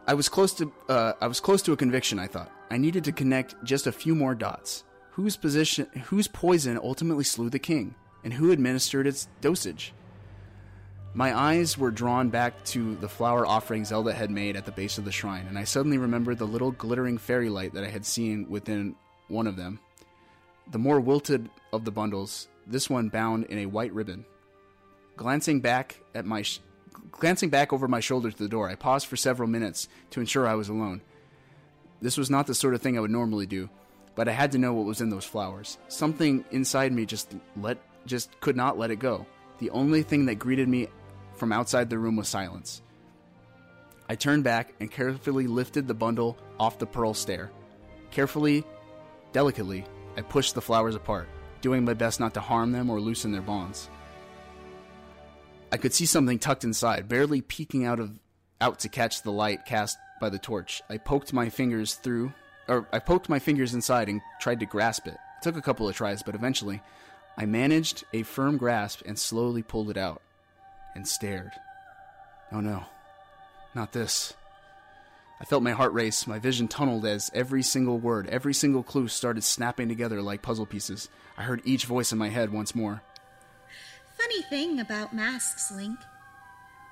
I 0.06 0.14
was 0.14 0.28
close 0.28 0.52
to 0.54 0.72
uh, 0.88 1.12
I 1.20 1.26
was 1.26 1.40
close 1.40 1.62
to 1.62 1.72
a 1.72 1.76
conviction. 1.76 2.18
I 2.18 2.26
thought 2.26 2.50
I 2.70 2.76
needed 2.76 3.04
to 3.04 3.12
connect 3.12 3.54
just 3.64 3.86
a 3.86 3.92
few 3.92 4.14
more 4.14 4.34
dots. 4.34 4.84
Whose 5.12 5.36
position, 5.36 5.86
whose 6.06 6.28
poison 6.28 6.78
ultimately 6.82 7.24
slew 7.24 7.48
the 7.48 7.58
king, 7.58 7.94
and 8.24 8.32
who 8.32 8.50
administered 8.50 9.06
its 9.06 9.28
dosage? 9.40 9.94
My 11.16 11.32
eyes 11.32 11.78
were 11.78 11.92
drawn 11.92 12.28
back 12.28 12.64
to 12.66 12.96
the 12.96 13.08
flower 13.08 13.46
offering 13.46 13.84
Zelda 13.84 14.12
had 14.12 14.32
made 14.32 14.56
at 14.56 14.64
the 14.64 14.72
base 14.72 14.98
of 14.98 15.04
the 15.04 15.12
shrine, 15.12 15.46
and 15.46 15.56
I 15.56 15.62
suddenly 15.62 15.96
remembered 15.96 16.38
the 16.38 16.44
little 16.44 16.72
glittering 16.72 17.18
fairy 17.18 17.48
light 17.48 17.74
that 17.74 17.84
I 17.84 17.88
had 17.88 18.04
seen 18.04 18.50
within 18.50 18.96
one 19.28 19.46
of 19.46 19.54
them. 19.54 19.78
The 20.72 20.80
more 20.80 20.98
wilted 20.98 21.48
of 21.72 21.84
the 21.84 21.92
bundles, 21.92 22.48
this 22.66 22.90
one 22.90 23.10
bound 23.10 23.44
in 23.44 23.58
a 23.58 23.66
white 23.66 23.92
ribbon. 23.92 24.24
Glancing 25.16 25.60
back 25.60 26.00
at 26.16 26.26
my 26.26 26.42
sh- 26.42 26.58
glancing 27.12 27.48
back 27.48 27.72
over 27.72 27.86
my 27.86 28.00
shoulder 28.00 28.32
to 28.32 28.42
the 28.42 28.48
door, 28.48 28.68
I 28.68 28.74
paused 28.74 29.06
for 29.06 29.16
several 29.16 29.48
minutes 29.48 29.88
to 30.10 30.20
ensure 30.20 30.48
I 30.48 30.54
was 30.54 30.68
alone. 30.68 31.00
This 32.02 32.16
was 32.16 32.28
not 32.28 32.48
the 32.48 32.56
sort 32.56 32.74
of 32.74 32.82
thing 32.82 32.98
I 32.98 33.00
would 33.00 33.12
normally 33.12 33.46
do, 33.46 33.70
but 34.16 34.28
I 34.28 34.32
had 34.32 34.50
to 34.52 34.58
know 34.58 34.74
what 34.74 34.84
was 34.84 35.00
in 35.00 35.10
those 35.10 35.24
flowers. 35.24 35.78
Something 35.86 36.44
inside 36.50 36.92
me 36.92 37.06
just 37.06 37.32
let 37.56 37.78
just 38.04 38.40
could 38.40 38.56
not 38.56 38.78
let 38.78 38.90
it 38.90 38.98
go. 38.98 39.26
The 39.60 39.70
only 39.70 40.02
thing 40.02 40.26
that 40.26 40.34
greeted 40.34 40.68
me 40.68 40.88
from 41.36 41.52
outside 41.52 41.90
the 41.90 41.98
room 41.98 42.16
was 42.16 42.28
silence. 42.28 42.82
I 44.08 44.16
turned 44.16 44.44
back 44.44 44.74
and 44.80 44.90
carefully 44.90 45.46
lifted 45.46 45.88
the 45.88 45.94
bundle 45.94 46.36
off 46.60 46.78
the 46.78 46.86
pearl 46.86 47.14
stair. 47.14 47.50
Carefully, 48.10 48.64
delicately, 49.32 49.84
I 50.16 50.22
pushed 50.22 50.54
the 50.54 50.60
flowers 50.60 50.94
apart, 50.94 51.28
doing 51.60 51.84
my 51.84 51.94
best 51.94 52.20
not 52.20 52.34
to 52.34 52.40
harm 52.40 52.72
them 52.72 52.90
or 52.90 53.00
loosen 53.00 53.32
their 53.32 53.42
bonds. 53.42 53.88
I 55.72 55.76
could 55.76 55.94
see 55.94 56.06
something 56.06 56.38
tucked 56.38 56.64
inside, 56.64 57.08
barely 57.08 57.40
peeking 57.40 57.84
out 57.84 57.98
of 57.98 58.18
out 58.60 58.78
to 58.80 58.88
catch 58.88 59.22
the 59.22 59.32
light 59.32 59.66
cast 59.66 59.98
by 60.20 60.28
the 60.28 60.38
torch. 60.38 60.82
I 60.88 60.98
poked 60.98 61.32
my 61.32 61.48
fingers 61.48 61.94
through 61.94 62.32
or 62.68 62.86
I 62.92 62.98
poked 62.98 63.28
my 63.28 63.38
fingers 63.38 63.74
inside 63.74 64.08
and 64.08 64.22
tried 64.40 64.60
to 64.60 64.66
grasp 64.66 65.06
it. 65.06 65.14
It 65.14 65.42
took 65.42 65.56
a 65.56 65.62
couple 65.62 65.88
of 65.88 65.96
tries, 65.96 66.22
but 66.22 66.34
eventually 66.34 66.80
I 67.36 67.46
managed 67.46 68.04
a 68.12 68.22
firm 68.22 68.56
grasp 68.56 69.02
and 69.04 69.18
slowly 69.18 69.62
pulled 69.62 69.90
it 69.90 69.96
out 69.96 70.22
and 70.94 71.06
stared. 71.06 71.52
Oh 72.52 72.60
no, 72.60 72.84
not 73.74 73.92
this. 73.92 74.34
I 75.40 75.44
felt 75.44 75.62
my 75.62 75.72
heart 75.72 75.92
race, 75.92 76.26
my 76.26 76.38
vision 76.38 76.68
tunneled 76.68 77.04
as 77.04 77.30
every 77.34 77.62
single 77.62 77.98
word, 77.98 78.28
every 78.28 78.54
single 78.54 78.82
clue 78.82 79.08
started 79.08 79.42
snapping 79.42 79.88
together 79.88 80.22
like 80.22 80.42
puzzle 80.42 80.66
pieces. 80.66 81.08
I 81.36 81.42
heard 81.42 81.60
each 81.64 81.86
voice 81.86 82.12
in 82.12 82.18
my 82.18 82.28
head 82.28 82.52
once 82.52 82.74
more. 82.74 83.02
Funny 84.16 84.42
thing 84.42 84.78
about 84.78 85.14
masks, 85.14 85.72
Link. 85.72 85.98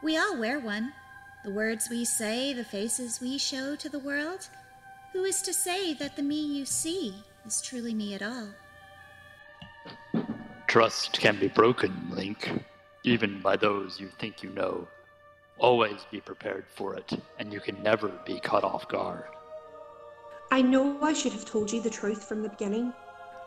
We 0.03 0.19
all 0.19 0.37
wear 0.37 0.59
one. 0.59 0.93
The 1.45 1.53
words 1.53 1.89
we 1.89 2.05
say, 2.05 2.53
the 2.53 2.65
faces 2.65 3.21
we 3.21 3.39
show 3.39 3.77
to 3.77 3.89
the 3.89 3.99
world. 3.99 4.49
Who 5.13 5.25
is 5.25 5.43
to 5.43 5.53
say 5.53 5.95
that 5.95 6.17
the 6.17 6.23
me 6.23 6.41
you 6.41 6.65
see 6.65 7.15
is 7.47 7.63
truly 7.63 7.95
me 7.95 8.15
at 8.15 8.23
all? 8.23 8.49
Trust 10.67 11.19
can 11.21 11.39
be 11.39 11.49
broken, 11.49 12.09
Link, 12.11 12.65
even 13.05 13.41
by 13.41 13.57
those 13.57 14.01
you 14.01 14.09
think 14.19 14.43
you 14.43 14.51
know. 14.51 14.87
Always 15.59 16.07
be 16.11 16.21
prepared 16.21 16.65
for 16.75 16.95
it, 16.95 17.13
and 17.39 17.53
you 17.53 17.61
can 17.61 17.83
never 17.83 18.09
be 18.27 18.41
caught 18.41 18.65
off 18.65 18.89
guard. 18.89 19.25
I 20.51 20.63
know 20.63 20.99
I 21.03 21.13
should 21.13 21.33
have 21.33 21.45
told 21.45 21.73
you 21.73 21.81
the 21.81 21.91
truth 21.91 22.25
from 22.25 22.43
the 22.43 22.49
beginning. 22.49 22.93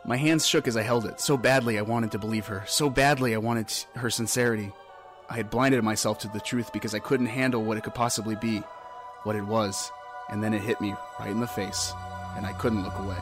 My 0.04 0.16
hands 0.16 0.46
shook 0.46 0.68
as 0.68 0.76
I 0.76 0.82
held 0.82 1.04
it. 1.06 1.20
So 1.20 1.36
badly 1.36 1.78
I 1.78 1.82
wanted 1.82 2.12
to 2.12 2.18
believe 2.18 2.46
her. 2.46 2.64
So 2.66 2.88
badly 2.88 3.34
I 3.34 3.38
wanted 3.38 3.72
her 3.96 4.10
sincerity. 4.10 4.72
I 5.28 5.34
had 5.34 5.50
blinded 5.50 5.82
myself 5.82 6.20
to 6.20 6.28
the 6.28 6.40
truth 6.40 6.72
because 6.72 6.94
I 6.94 7.00
couldn't 7.00 7.26
handle 7.26 7.62
what 7.62 7.76
it 7.76 7.82
could 7.82 7.94
possibly 7.94 8.36
be, 8.36 8.58
what 9.24 9.36
it 9.36 9.44
was. 9.44 9.90
And 10.30 10.42
then 10.42 10.54
it 10.54 10.62
hit 10.62 10.80
me 10.80 10.94
right 11.18 11.30
in 11.30 11.40
the 11.40 11.46
face, 11.46 11.92
and 12.36 12.46
I 12.46 12.52
couldn't 12.52 12.82
look 12.82 12.98
away. 12.98 13.16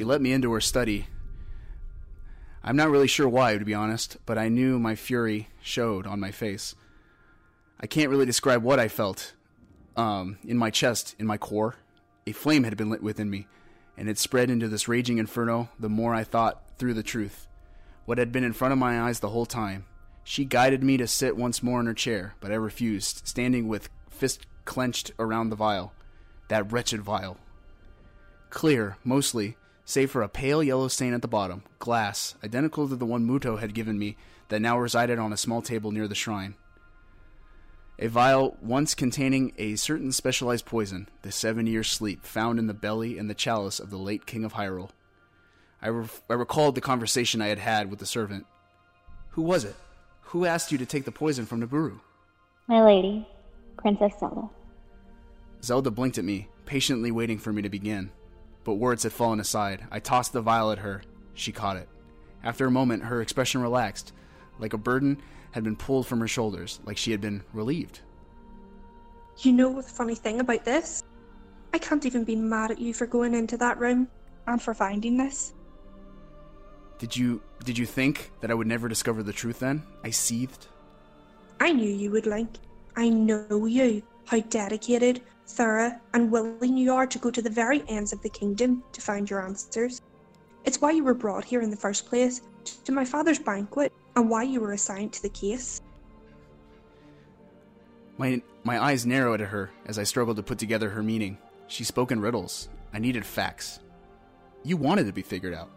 She 0.00 0.04
let 0.04 0.22
me 0.22 0.32
into 0.32 0.50
her 0.52 0.62
study. 0.62 1.08
I'm 2.64 2.74
not 2.74 2.88
really 2.88 3.06
sure 3.06 3.28
why, 3.28 3.58
to 3.58 3.64
be 3.66 3.74
honest, 3.74 4.16
but 4.24 4.38
I 4.38 4.48
knew 4.48 4.78
my 4.78 4.94
fury 4.94 5.50
showed 5.60 6.06
on 6.06 6.18
my 6.18 6.30
face. 6.30 6.74
I 7.78 7.86
can't 7.86 8.08
really 8.08 8.24
describe 8.24 8.62
what 8.62 8.80
I 8.80 8.88
felt. 8.88 9.34
Um, 9.98 10.38
in 10.42 10.56
my 10.56 10.70
chest, 10.70 11.14
in 11.18 11.26
my 11.26 11.36
core, 11.36 11.74
a 12.26 12.32
flame 12.32 12.64
had 12.64 12.78
been 12.78 12.88
lit 12.88 13.02
within 13.02 13.28
me, 13.28 13.46
and 13.94 14.08
it 14.08 14.16
spread 14.16 14.48
into 14.48 14.68
this 14.68 14.88
raging 14.88 15.18
inferno 15.18 15.68
the 15.78 15.90
more 15.90 16.14
I 16.14 16.24
thought 16.24 16.62
through 16.78 16.94
the 16.94 17.02
truth. 17.02 17.46
What 18.06 18.16
had 18.16 18.32
been 18.32 18.42
in 18.42 18.54
front 18.54 18.72
of 18.72 18.78
my 18.78 19.02
eyes 19.02 19.20
the 19.20 19.28
whole 19.28 19.44
time. 19.44 19.84
She 20.24 20.46
guided 20.46 20.82
me 20.82 20.96
to 20.96 21.06
sit 21.06 21.36
once 21.36 21.62
more 21.62 21.78
in 21.78 21.84
her 21.84 21.92
chair, 21.92 22.36
but 22.40 22.50
I 22.50 22.54
refused, 22.54 23.28
standing 23.28 23.68
with 23.68 23.90
fist 24.08 24.46
clenched 24.64 25.12
around 25.18 25.50
the 25.50 25.56
vial. 25.56 25.92
That 26.48 26.72
wretched 26.72 27.02
vial. 27.02 27.36
Clear, 28.48 28.96
mostly, 29.04 29.58
save 29.90 30.10
for 30.10 30.22
a 30.22 30.28
pale 30.28 30.62
yellow 30.62 30.86
stain 30.86 31.12
at 31.12 31.20
the 31.20 31.28
bottom, 31.28 31.64
glass, 31.80 32.36
identical 32.44 32.88
to 32.88 32.94
the 32.94 33.04
one 33.04 33.26
Muto 33.26 33.58
had 33.58 33.74
given 33.74 33.98
me, 33.98 34.16
that 34.48 34.62
now 34.62 34.78
resided 34.78 35.18
on 35.18 35.32
a 35.32 35.36
small 35.36 35.60
table 35.60 35.90
near 35.90 36.06
the 36.06 36.14
shrine. 36.14 36.54
A 37.98 38.06
vial 38.06 38.56
once 38.62 38.94
containing 38.94 39.52
a 39.58 39.74
certain 39.74 40.12
specialized 40.12 40.64
poison, 40.64 41.08
the 41.22 41.32
seven 41.32 41.66
year 41.66 41.82
sleep, 41.82 42.24
found 42.24 42.60
in 42.60 42.68
the 42.68 42.72
belly 42.72 43.18
and 43.18 43.28
the 43.28 43.34
chalice 43.34 43.80
of 43.80 43.90
the 43.90 43.98
late 43.98 44.26
King 44.26 44.44
of 44.44 44.52
Hyrule. 44.52 44.90
I, 45.82 45.88
re- 45.88 46.06
I 46.30 46.34
recalled 46.34 46.76
the 46.76 46.80
conversation 46.80 47.42
I 47.42 47.48
had 47.48 47.58
had 47.58 47.90
with 47.90 47.98
the 47.98 48.06
servant. 48.06 48.46
Who 49.30 49.42
was 49.42 49.64
it? 49.64 49.74
Who 50.22 50.46
asked 50.46 50.70
you 50.70 50.78
to 50.78 50.86
take 50.86 51.04
the 51.04 51.12
poison 51.12 51.46
from 51.46 51.66
Nabooru? 51.66 51.98
My 52.68 52.82
lady, 52.82 53.26
Princess 53.76 54.12
Zelda. 54.20 54.48
Zelda 55.64 55.90
blinked 55.90 56.16
at 56.16 56.24
me, 56.24 56.48
patiently 56.64 57.10
waiting 57.10 57.38
for 57.38 57.52
me 57.52 57.62
to 57.62 57.68
begin. 57.68 58.12
But 58.64 58.74
words 58.74 59.02
had 59.02 59.12
fallen 59.12 59.40
aside. 59.40 59.86
I 59.90 60.00
tossed 60.00 60.32
the 60.32 60.42
vial 60.42 60.70
at 60.70 60.78
her. 60.78 61.02
She 61.34 61.52
caught 61.52 61.76
it. 61.76 61.88
After 62.42 62.66
a 62.66 62.70
moment, 62.70 63.04
her 63.04 63.20
expression 63.20 63.60
relaxed, 63.60 64.12
like 64.58 64.72
a 64.72 64.78
burden 64.78 65.20
had 65.52 65.64
been 65.64 65.76
pulled 65.76 66.06
from 66.06 66.20
her 66.20 66.28
shoulders, 66.28 66.80
like 66.84 66.96
she 66.96 67.10
had 67.10 67.20
been 67.20 67.42
relieved. 67.52 68.00
You 69.38 69.52
know 69.52 69.74
the 69.74 69.82
funny 69.82 70.14
thing 70.14 70.40
about 70.40 70.64
this? 70.64 71.02
I 71.72 71.78
can't 71.78 72.04
even 72.04 72.24
be 72.24 72.36
mad 72.36 72.70
at 72.70 72.78
you 72.78 72.92
for 72.92 73.06
going 73.06 73.34
into 73.34 73.56
that 73.58 73.78
room 73.78 74.08
and 74.46 74.60
for 74.60 74.74
finding 74.74 75.16
this. 75.16 75.54
Did 76.98 77.16
you 77.16 77.40
did 77.64 77.78
you 77.78 77.86
think 77.86 78.30
that 78.40 78.50
I 78.50 78.54
would 78.54 78.66
never 78.66 78.88
discover 78.88 79.22
the 79.22 79.32
truth 79.32 79.60
then? 79.60 79.82
I 80.04 80.10
seethed. 80.10 80.66
I 81.58 81.72
knew 81.72 81.90
you 81.90 82.10
would, 82.10 82.26
Link. 82.26 82.50
I 82.96 83.08
know 83.08 83.66
you, 83.66 84.02
how 84.26 84.40
dedicated, 84.40 85.22
thorough, 85.50 85.92
and 86.14 86.30
willing 86.30 86.76
you 86.76 86.92
are 86.92 87.06
to 87.06 87.18
go 87.18 87.30
to 87.30 87.42
the 87.42 87.50
very 87.50 87.82
ends 87.88 88.12
of 88.12 88.22
the 88.22 88.28
kingdom 88.28 88.82
to 88.92 89.00
find 89.00 89.28
your 89.28 89.42
answers. 89.42 90.02
It's 90.64 90.80
why 90.80 90.92
you 90.92 91.04
were 91.04 91.14
brought 91.14 91.44
here 91.44 91.62
in 91.62 91.70
the 91.70 91.76
first 91.76 92.06
place, 92.06 92.42
to 92.84 92.92
my 92.92 93.04
father's 93.04 93.38
banquet, 93.38 93.92
and 94.16 94.28
why 94.28 94.42
you 94.42 94.60
were 94.60 94.72
assigned 94.72 95.12
to 95.14 95.22
the 95.22 95.28
case. 95.30 95.80
My 98.18 98.42
my 98.64 98.78
eyes 98.78 99.06
narrowed 99.06 99.40
at 99.40 99.48
her 99.48 99.70
as 99.86 99.98
I 99.98 100.04
struggled 100.04 100.36
to 100.36 100.42
put 100.42 100.58
together 100.58 100.90
her 100.90 101.02
meaning. 101.02 101.38
She 101.68 101.84
spoke 101.84 102.12
in 102.12 102.20
riddles. 102.20 102.68
I 102.92 102.98
needed 102.98 103.24
facts. 103.24 103.80
You 104.62 104.76
wanted 104.76 105.06
to 105.06 105.12
be 105.12 105.22
figured 105.22 105.54
out. 105.54 105.70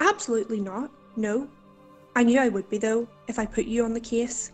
Absolutely 0.00 0.60
not. 0.60 0.90
No. 1.16 1.48
I 2.14 2.22
knew 2.22 2.38
I 2.38 2.48
would 2.48 2.68
be, 2.70 2.78
though, 2.78 3.08
if 3.26 3.38
I 3.38 3.46
put 3.46 3.64
you 3.64 3.84
on 3.84 3.92
the 3.92 4.00
case. 4.00 4.52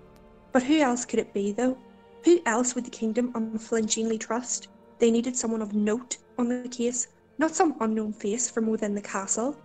But 0.53 0.63
who 0.63 0.79
else 0.79 1.05
could 1.05 1.19
it 1.19 1.35
be, 1.35 1.53
though? 1.53 1.77
Who 2.25 2.41
else 2.47 2.75
would 2.75 2.85
the 2.85 2.91
kingdom 2.91 3.33
unflinchingly 3.35 4.19
trust? 4.19 4.69
They 4.99 5.11
needed 5.11 5.37
someone 5.37 5.61
of 5.61 5.75
note 5.75 6.17
on 6.39 6.49
the 6.49 6.69
case, 6.69 7.09
not 7.39 7.55
some 7.55 7.77
unknown 7.81 8.13
face 8.13 8.51
from 8.51 8.67
within 8.67 8.95
the 8.95 9.03
castle. 9.03 9.57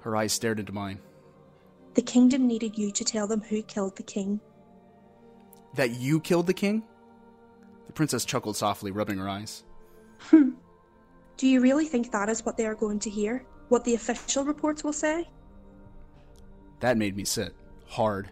Her 0.00 0.14
eyes 0.16 0.32
stared 0.32 0.60
into 0.60 0.72
mine. 0.72 1.00
The 1.94 2.02
kingdom 2.02 2.46
needed 2.46 2.76
you 2.76 2.90
to 2.92 3.04
tell 3.04 3.26
them 3.26 3.40
who 3.40 3.62
killed 3.62 3.96
the 3.96 4.02
king. 4.02 4.40
That 5.74 5.92
you 5.92 6.20
killed 6.20 6.46
the 6.46 6.54
king? 6.54 6.82
The 7.86 7.92
princess 7.92 8.24
chuckled 8.24 8.56
softly, 8.56 8.90
rubbing 8.90 9.18
her 9.18 9.28
eyes. 9.28 9.64
Hmm. 10.18 10.50
Do 11.36 11.46
you 11.46 11.60
really 11.60 11.86
think 11.86 12.12
that 12.12 12.28
is 12.28 12.44
what 12.44 12.56
they 12.56 12.66
are 12.66 12.74
going 12.74 12.98
to 13.00 13.10
hear? 13.10 13.46
What 13.68 13.84
the 13.84 13.94
official 13.94 14.44
reports 14.44 14.84
will 14.84 14.92
say? 14.92 15.28
That 16.80 16.98
made 16.98 17.16
me 17.16 17.24
sit 17.24 17.54
hard, 17.86 18.30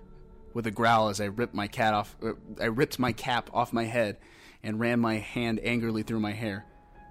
with 0.54 0.66
a 0.66 0.70
growl 0.70 1.08
as 1.08 1.20
I 1.20 1.26
ripped 1.26 1.54
my 1.54 1.66
cat 1.66 1.92
off. 1.92 2.16
Uh, 2.24 2.32
I 2.60 2.66
ripped 2.66 2.98
my 2.98 3.12
cap 3.12 3.50
off 3.52 3.72
my 3.72 3.84
head 3.84 4.16
and 4.62 4.80
ran 4.80 5.00
my 5.00 5.16
hand 5.16 5.60
angrily 5.62 6.02
through 6.02 6.20
my 6.20 6.32
hair. 6.32 6.64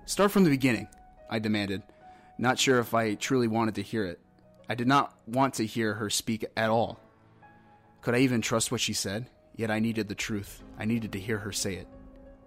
Start 0.06 0.32
from 0.32 0.44
the 0.44 0.50
beginning, 0.50 0.88
I 1.30 1.40
demanded, 1.40 1.84
not 2.38 2.58
sure 2.58 2.80
if 2.80 2.94
I 2.94 3.14
truly 3.14 3.48
wanted 3.48 3.76
to 3.76 3.84
hear 3.84 4.06
it. 4.06 4.20
I 4.68 4.76
did 4.76 4.88
not 4.88 5.16
want 5.28 5.56
to 5.56 5.66
hear 5.66 5.94
her 5.94 6.10
speak 6.10 6.46
at 6.58 6.70
all. 6.70 7.00
Could 8.02 8.16
I 8.16 8.20
even 8.20 8.42
trust 8.42 8.72
what 8.72 8.82
she 8.82 8.94
said? 8.94 9.28
Yet 9.56 9.70
I 9.70 9.80
needed 9.80 10.08
the 10.08 10.16
truth. 10.16 10.64
I 10.80 10.86
needed 10.86 11.12
to 11.12 11.20
hear 11.20 11.38
her 11.38 11.52
say 11.52 11.76
it. 11.76 11.88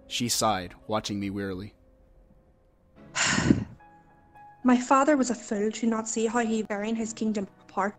She 0.07 0.29
sighed, 0.29 0.73
watching 0.87 1.19
me 1.19 1.29
wearily. 1.29 1.73
My 4.63 4.77
father 4.77 5.15
was 5.15 5.29
a 5.29 5.35
fool 5.35 5.71
to 5.71 5.87
not 5.87 6.07
see 6.07 6.25
how 6.25 6.39
he 6.39 6.63
tearing 6.63 6.95
his 6.95 7.13
kingdom 7.13 7.47
apart. 7.61 7.95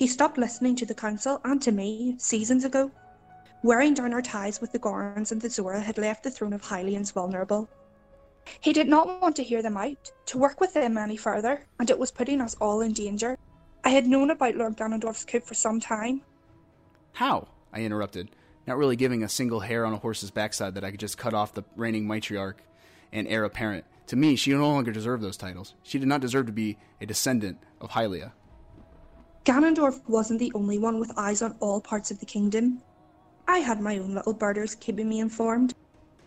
He 0.00 0.06
stopped 0.06 0.38
listening 0.38 0.76
to 0.76 0.86
the 0.86 0.94
council 0.94 1.42
and 1.44 1.60
to 1.60 1.72
me 1.72 2.14
seasons 2.16 2.64
ago. 2.64 2.90
Wearing 3.62 3.92
down 3.92 4.14
our 4.14 4.22
ties 4.22 4.58
with 4.58 4.72
the 4.72 4.78
Gorons 4.78 5.30
and 5.30 5.42
the 5.42 5.50
Zora 5.50 5.78
had 5.78 5.98
left 5.98 6.22
the 6.22 6.30
throne 6.30 6.54
of 6.54 6.62
Hylians 6.62 7.12
vulnerable. 7.12 7.68
He 8.62 8.72
did 8.72 8.88
not 8.88 9.20
want 9.20 9.36
to 9.36 9.42
hear 9.42 9.60
them 9.60 9.76
out, 9.76 10.10
to 10.24 10.38
work 10.38 10.58
with 10.58 10.72
them 10.72 10.96
any 10.96 11.18
further, 11.18 11.66
and 11.78 11.90
it 11.90 11.98
was 11.98 12.10
putting 12.10 12.40
us 12.40 12.56
all 12.62 12.80
in 12.80 12.94
danger. 12.94 13.36
I 13.84 13.90
had 13.90 14.06
known 14.06 14.30
about 14.30 14.54
Lord 14.54 14.78
Ganondorf's 14.78 15.26
coup 15.26 15.40
for 15.40 15.52
some 15.52 15.80
time. 15.80 16.22
How? 17.12 17.48
I 17.70 17.80
interrupted, 17.80 18.30
not 18.66 18.78
really 18.78 18.96
giving 18.96 19.22
a 19.22 19.28
single 19.28 19.60
hair 19.60 19.84
on 19.84 19.92
a 19.92 19.98
horse's 19.98 20.30
backside 20.30 20.76
that 20.76 20.84
I 20.84 20.92
could 20.92 21.00
just 21.00 21.18
cut 21.18 21.34
off 21.34 21.52
the 21.52 21.64
reigning 21.76 22.06
matriarch 22.06 22.60
and 23.12 23.28
heir 23.28 23.44
apparent. 23.44 23.84
To 24.06 24.16
me, 24.16 24.34
she 24.34 24.50
no 24.52 24.66
longer 24.66 24.92
deserved 24.92 25.22
those 25.22 25.36
titles. 25.36 25.74
She 25.82 25.98
did 25.98 26.08
not 26.08 26.22
deserve 26.22 26.46
to 26.46 26.52
be 26.52 26.78
a 27.02 27.04
descendant 27.04 27.58
of 27.82 27.90
Hylia. 27.90 28.32
Ganondorf 29.44 30.06
wasn't 30.06 30.38
the 30.38 30.52
only 30.54 30.78
one 30.78 31.00
with 31.00 31.16
eyes 31.16 31.40
on 31.40 31.56
all 31.60 31.80
parts 31.80 32.10
of 32.10 32.20
the 32.20 32.26
kingdom. 32.26 32.82
I 33.48 33.58
had 33.58 33.80
my 33.80 33.98
own 33.98 34.14
little 34.14 34.34
birders 34.34 34.74
keeping 34.74 35.08
me 35.08 35.20
informed. 35.20 35.74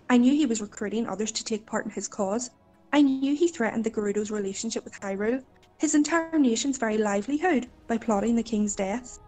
I 0.09 0.17
knew 0.17 0.33
he 0.33 0.47
was 0.47 0.61
recruiting 0.61 1.07
others 1.07 1.31
to 1.33 1.43
take 1.43 1.65
part 1.65 1.85
in 1.85 1.91
his 1.91 2.07
cause. 2.07 2.49
I 2.91 3.01
knew 3.01 3.35
he 3.35 3.47
threatened 3.47 3.83
the 3.83 3.91
Gerudo's 3.91 4.31
relationship 4.31 4.83
with 4.83 4.99
Hyrule, 4.99 5.43
his 5.77 5.93
entire 5.93 6.39
nation's 6.39 6.77
very 6.77 6.97
livelihood, 6.97 7.69
by 7.87 7.97
plotting 7.97 8.35
the 8.35 8.43
king's 8.43 8.75
death. 8.75 9.19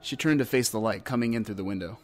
She 0.00 0.16
turned 0.16 0.40
to 0.40 0.44
face 0.44 0.70
the 0.70 0.80
light 0.80 1.04
coming 1.04 1.34
in 1.34 1.44
through 1.44 1.54
the 1.54 1.64
window. 1.64 1.98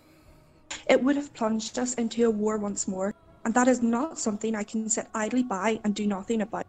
It 0.88 1.02
would 1.02 1.16
have 1.16 1.34
plunged 1.34 1.78
us 1.78 1.94
into 1.94 2.24
a 2.24 2.30
war 2.30 2.56
once 2.56 2.86
more, 2.86 3.12
and 3.44 3.52
that 3.54 3.66
is 3.66 3.82
not 3.82 4.18
something 4.18 4.54
I 4.54 4.62
can 4.62 4.88
sit 4.88 5.08
idly 5.12 5.42
by 5.42 5.80
and 5.82 5.92
do 5.94 6.06
nothing 6.06 6.40
about. 6.40 6.66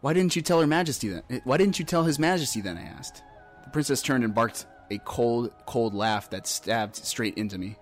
Why 0.00 0.12
didn't 0.12 0.36
you 0.36 0.42
tell 0.42 0.60
Her 0.60 0.66
Majesty 0.66 1.08
then? 1.08 1.22
Eh, 1.30 1.40
why 1.44 1.56
didn't 1.56 1.78
you 1.78 1.84
tell 1.84 2.04
His 2.04 2.18
Majesty 2.18 2.60
then? 2.60 2.76
I 2.76 2.82
asked. 2.82 3.22
The 3.64 3.70
princess 3.70 4.02
turned 4.02 4.24
and 4.24 4.34
barked 4.34 4.66
a 4.90 4.98
cold, 4.98 5.52
cold 5.66 5.94
laugh 5.94 6.30
that 6.30 6.46
stabbed 6.46 6.96
straight 6.96 7.36
into 7.36 7.58
me. 7.58 7.76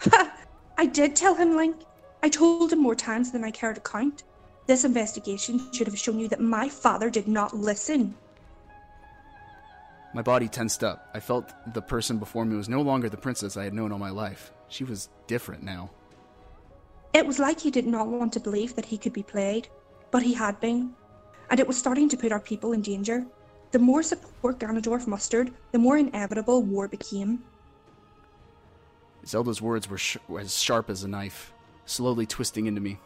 Ha! 0.00 0.32
I 0.78 0.86
did 0.86 1.16
tell 1.16 1.34
him, 1.34 1.56
Link. 1.56 1.76
I 2.22 2.28
told 2.28 2.72
him 2.72 2.80
more 2.80 2.94
times 2.94 3.32
than 3.32 3.44
I 3.44 3.50
care 3.50 3.72
to 3.72 3.80
count. 3.80 4.24
This 4.66 4.84
investigation 4.84 5.60
should 5.72 5.86
have 5.86 5.98
shown 5.98 6.18
you 6.20 6.28
that 6.28 6.40
my 6.40 6.68
father 6.68 7.10
did 7.10 7.26
not 7.26 7.56
listen. 7.56 8.14
My 10.14 10.22
body 10.22 10.46
tensed 10.46 10.84
up. 10.84 11.08
I 11.14 11.20
felt 11.20 11.52
the 11.72 11.82
person 11.82 12.18
before 12.18 12.44
me 12.44 12.56
was 12.56 12.68
no 12.68 12.82
longer 12.82 13.08
the 13.08 13.16
princess 13.16 13.56
I 13.56 13.64
had 13.64 13.74
known 13.74 13.92
all 13.92 13.98
my 13.98 14.10
life. 14.10 14.52
She 14.68 14.84
was 14.84 15.08
different 15.26 15.62
now. 15.62 15.90
It 17.12 17.26
was 17.26 17.38
like 17.38 17.60
he 17.60 17.70
did 17.70 17.86
not 17.86 18.08
want 18.08 18.32
to 18.34 18.40
believe 18.40 18.76
that 18.76 18.86
he 18.86 18.98
could 18.98 19.12
be 19.12 19.22
played, 19.22 19.68
but 20.10 20.22
he 20.22 20.34
had 20.34 20.60
been. 20.60 20.94
And 21.52 21.60
it 21.60 21.68
was 21.68 21.76
starting 21.76 22.08
to 22.08 22.16
put 22.16 22.32
our 22.32 22.40
people 22.40 22.72
in 22.72 22.80
danger. 22.80 23.26
The 23.72 23.78
more 23.78 24.02
support 24.02 24.58
Ganondorf 24.58 25.06
mustered, 25.06 25.52
the 25.72 25.78
more 25.78 25.98
inevitable 25.98 26.62
war 26.62 26.88
became. 26.88 27.44
Zelda's 29.26 29.60
words 29.60 29.86
were 29.86 29.98
sh- 29.98 30.16
as 30.40 30.58
sharp 30.58 30.88
as 30.88 31.04
a 31.04 31.08
knife, 31.08 31.52
slowly 31.84 32.24
twisting 32.24 32.64
into 32.64 32.80
me. 32.80 32.98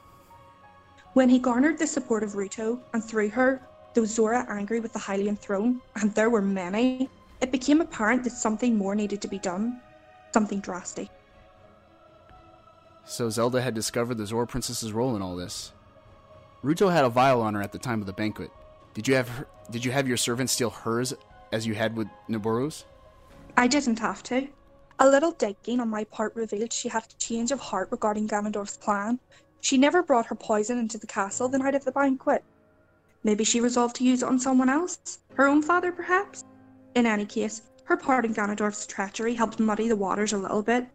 When 1.15 1.29
he 1.29 1.41
garnered 1.41 1.77
the 1.77 1.89
support 1.89 2.23
of 2.23 2.35
Ruto, 2.35 2.79
and 2.93 3.03
through 3.03 3.31
her, 3.31 3.61
those 3.95 4.15
Zora 4.15 4.47
angry 4.49 4.79
with 4.79 4.93
the 4.93 5.01
Hylian 5.01 5.37
throne, 5.37 5.83
and 5.97 6.15
there 6.15 6.31
were 6.31 6.41
many, 6.41 7.11
it 7.41 7.51
became 7.51 7.81
apparent 7.81 8.23
that 8.23 8.31
something 8.31 8.79
more 8.79 8.95
needed 8.95 9.21
to 9.23 9.29
be 9.29 9.41
done. 9.41 9.81
Something 10.33 10.61
drastic. 10.61 11.09
So 13.05 13.29
Zelda 13.29 13.61
had 13.61 13.75
discovered 13.75 14.19
the 14.19 14.27
Zora 14.27 14.47
Princess's 14.47 14.93
role 14.93 15.17
in 15.17 15.23
all 15.23 15.35
this. 15.35 15.73
Ruto 16.65 16.91
had 16.91 17.05
a 17.05 17.09
vial 17.09 17.43
on 17.43 17.55
her 17.55 17.63
at 17.63 17.73
the 17.73 17.79
time 17.79 18.01
of 18.01 18.07
the 18.07 18.13
banquet. 18.13 18.51
Did 18.95 19.07
you 19.07 19.15
have 19.15 19.29
her, 19.29 19.47
did 19.71 19.85
you 19.85 19.93
have 19.93 20.09
your 20.09 20.17
servant 20.17 20.51
steal 20.51 20.71
hers 20.71 21.15
as 21.53 21.67
you 21.67 21.75
had 21.75 21.97
with 21.97 22.09
Nabooru's? 22.29 22.85
I 23.57 23.67
didn't 23.67 23.99
have 23.99 24.23
to. 24.25 24.49
A 24.99 25.09
little 25.09 25.33
digging 25.33 25.81
on 25.81 25.91
my 25.91 26.05
part 26.05 26.35
revealed 26.35 26.73
she 26.73 26.89
had 26.89 27.05
a 27.05 27.19
change 27.19 27.53
of 27.53 27.61
heart 27.61 27.89
regarding 27.91 28.27
Ganondorf's 28.27 28.79
plan. 28.79 29.19
She 29.61 29.77
never 29.77 30.03
brought 30.03 30.27
her 30.27 30.35
poison 30.35 30.79
into 30.79 30.99
the 30.99 31.07
castle 31.07 31.49
the 31.49 31.59
night 31.59 31.75
of 31.75 31.85
the 31.85 31.93
banquet. 31.93 32.43
Maybe 33.23 33.45
she 33.45 33.61
resolved 33.61 33.97
to 33.97 34.05
use 34.05 34.23
it 34.23 34.29
on 34.29 34.39
someone 34.39 34.71
else? 34.71 35.19
Her 35.35 35.47
own 35.47 35.63
father, 35.63 35.93
perhaps? 35.93 36.45
In 36.95 37.05
any 37.05 37.27
case, 37.27 37.63
her 37.85 37.97
part 37.97 38.25
in 38.25 38.33
Ganondorf's 38.33 38.87
treachery 38.87 39.35
helped 39.35 39.61
muddy 39.61 39.89
the 39.89 39.97
waters 39.97 40.33
a 40.33 40.39
little 40.39 40.63
bit. 40.63 40.87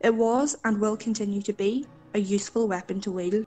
It 0.00 0.14
was, 0.14 0.56
and 0.64 0.80
will 0.80 0.96
continue 0.96 1.40
to 1.42 1.52
be, 1.52 1.86
a 2.14 2.18
useful 2.18 2.68
weapon 2.68 3.00
to 3.02 3.12
wield. 3.12 3.46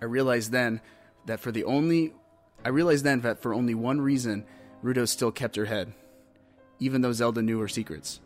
I 0.00 0.06
realized 0.06 0.52
then 0.52 0.80
that 1.26 1.40
for 1.40 1.52
the 1.52 1.64
only 1.64 2.14
I 2.64 2.70
realized 2.70 3.04
then 3.04 3.20
that 3.20 3.42
for 3.42 3.52
only 3.52 3.74
one 3.74 4.00
reason 4.00 4.46
Ruto 4.82 5.06
still 5.06 5.30
kept 5.30 5.56
her 5.56 5.66
head, 5.66 5.92
even 6.78 7.02
though 7.02 7.12
Zelda 7.12 7.42
knew 7.42 7.60
her 7.60 7.68
secrets. 7.68 8.20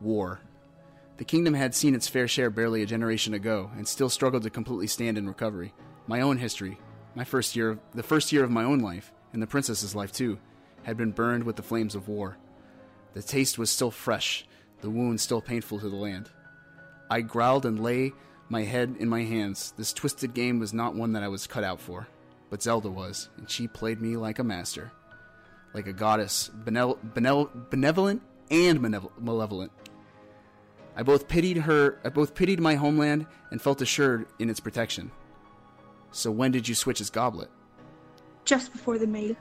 War. 0.00 0.40
The 1.16 1.24
kingdom 1.24 1.54
had 1.54 1.74
seen 1.74 1.94
its 1.94 2.08
fair 2.08 2.26
share 2.26 2.50
barely 2.50 2.82
a 2.82 2.86
generation 2.86 3.34
ago, 3.34 3.70
and 3.76 3.86
still 3.86 4.08
struggled 4.08 4.42
to 4.42 4.50
completely 4.50 4.86
stand 4.86 5.16
in 5.16 5.28
recovery. 5.28 5.72
My 6.06 6.22
own 6.22 6.38
history, 6.38 6.78
my 7.14 7.24
first 7.24 7.54
year, 7.54 7.78
the 7.94 8.02
first 8.02 8.32
year 8.32 8.42
of 8.42 8.50
my 8.50 8.64
own 8.64 8.80
life, 8.80 9.12
and 9.32 9.40
the 9.40 9.46
princess's 9.46 9.94
life 9.94 10.12
too, 10.12 10.38
had 10.82 10.96
been 10.96 11.12
burned 11.12 11.44
with 11.44 11.56
the 11.56 11.62
flames 11.62 11.94
of 11.94 12.08
war. 12.08 12.36
The 13.12 13.22
taste 13.22 13.58
was 13.58 13.70
still 13.70 13.90
fresh, 13.90 14.46
the 14.80 14.90
wound 14.90 15.20
still 15.20 15.40
painful 15.40 15.78
to 15.80 15.88
the 15.88 15.96
land. 15.96 16.30
I 17.10 17.20
growled 17.20 17.64
and 17.64 17.78
lay 17.78 18.12
my 18.48 18.62
head 18.62 18.96
in 18.98 19.08
my 19.08 19.22
hands. 19.22 19.72
This 19.76 19.92
twisted 19.92 20.34
game 20.34 20.58
was 20.58 20.72
not 20.72 20.94
one 20.94 21.12
that 21.12 21.22
I 21.22 21.28
was 21.28 21.46
cut 21.46 21.64
out 21.64 21.80
for, 21.80 22.08
but 22.50 22.62
Zelda 22.62 22.90
was, 22.90 23.28
and 23.36 23.50
she 23.50 23.66
played 23.66 24.00
me 24.00 24.16
like 24.16 24.38
a 24.38 24.44
master, 24.44 24.92
like 25.72 25.86
a 25.86 25.92
goddess, 25.92 26.50
benevol- 26.64 26.98
benevol- 27.14 27.70
benevolent 27.70 28.22
and 28.50 28.80
malevolent. 29.18 29.72
I 30.96 31.02
both 31.02 31.26
pitied 31.26 31.56
her, 31.58 31.98
I 32.04 32.08
both 32.08 32.34
pitied 32.34 32.60
my 32.60 32.74
homeland 32.76 33.26
and 33.50 33.60
felt 33.60 33.82
assured 33.82 34.26
in 34.38 34.48
its 34.48 34.60
protection. 34.60 35.10
So 36.12 36.30
when 36.30 36.52
did 36.52 36.68
you 36.68 36.74
switch 36.74 36.98
his 36.98 37.10
goblet? 37.10 37.50
Just 38.44 38.72
before 38.72 38.98
the 38.98 39.06
meal. 39.06 39.34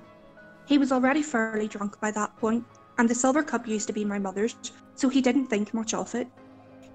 He 0.66 0.78
was 0.78 0.92
already 0.92 1.22
fairly 1.22 1.68
drunk 1.68 2.00
by 2.00 2.10
that 2.12 2.36
point, 2.38 2.66
and 2.98 3.08
the 3.08 3.14
silver 3.14 3.44
cup 3.44 3.68
used 3.68 3.88
to 3.88 3.94
be 3.94 4.06
my 4.06 4.18
mother's, 4.18 4.56
so 4.96 5.10
he 5.10 5.22
didn't 5.22 5.48
think 5.48 5.74
much 5.74 5.94
of 5.94 6.16
it. 6.16 6.28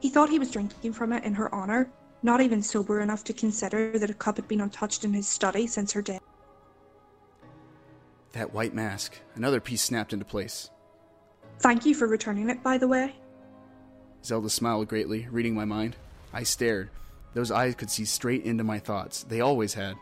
He 0.00 0.08
thought 0.08 0.30
he 0.30 0.38
was 0.38 0.50
drinking 0.50 0.92
from 0.92 1.12
it 1.12 1.24
in 1.24 1.34
her 1.34 1.52
honour, 1.54 1.90
not 2.22 2.40
even 2.40 2.62
sober 2.62 3.00
enough 3.00 3.24
to 3.24 3.32
consider 3.32 3.98
that 3.98 4.10
a 4.10 4.14
cup 4.14 4.36
had 4.36 4.48
been 4.48 4.60
untouched 4.60 5.04
in 5.04 5.12
his 5.12 5.28
study 5.28 5.66
since 5.66 5.92
her 5.92 6.02
death. 6.02 6.22
That 8.32 8.52
white 8.52 8.74
mask. 8.74 9.20
Another 9.34 9.60
piece 9.60 9.82
snapped 9.82 10.12
into 10.12 10.24
place. 10.24 10.70
Thank 11.60 11.86
you 11.86 11.94
for 11.94 12.06
returning 12.06 12.50
it, 12.50 12.62
by 12.62 12.78
the 12.78 12.88
way. 12.88 13.14
Zelda 14.24 14.50
smiled 14.50 14.88
greatly, 14.88 15.28
reading 15.30 15.54
my 15.54 15.64
mind. 15.64 15.96
I 16.32 16.42
stared. 16.42 16.90
Those 17.34 17.50
eyes 17.50 17.74
could 17.74 17.90
see 17.90 18.04
straight 18.04 18.44
into 18.44 18.64
my 18.64 18.78
thoughts. 18.78 19.22
They 19.22 19.40
always 19.40 19.74
had. 19.74 19.96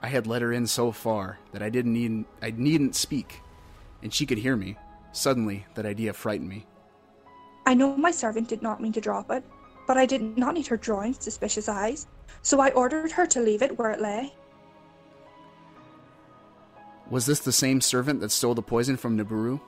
I 0.00 0.08
had 0.08 0.26
let 0.26 0.42
her 0.42 0.52
in 0.52 0.66
so 0.66 0.90
far 0.90 1.38
that 1.52 1.62
I 1.62 1.70
didn't 1.70 1.92
need 1.92 2.24
I 2.40 2.50
needn't 2.50 2.96
speak, 2.96 3.40
and 4.02 4.12
she 4.12 4.26
could 4.26 4.38
hear 4.38 4.56
me. 4.56 4.76
Suddenly, 5.12 5.66
that 5.74 5.86
idea 5.86 6.12
frightened 6.12 6.48
me. 6.48 6.66
I 7.66 7.74
know 7.74 7.96
my 7.96 8.10
servant 8.10 8.48
did 8.48 8.62
not 8.62 8.80
mean 8.80 8.92
to 8.94 9.00
drop 9.00 9.30
it, 9.30 9.44
but 9.86 9.96
I 9.96 10.06
did 10.06 10.38
not 10.38 10.54
need 10.54 10.66
her 10.68 10.76
drawing 10.76 11.14
suspicious 11.14 11.68
eyes, 11.68 12.06
so 12.42 12.60
I 12.60 12.70
ordered 12.70 13.12
her 13.12 13.26
to 13.26 13.40
leave 13.40 13.62
it 13.62 13.78
where 13.78 13.90
it 13.90 14.00
lay. 14.00 14.32
Was 17.10 17.26
this 17.26 17.40
the 17.40 17.52
same 17.52 17.80
servant 17.80 18.20
that 18.20 18.30
stole 18.30 18.54
the 18.54 18.62
poison 18.62 18.96
from 18.96 19.18
Nabooru? 19.18 19.60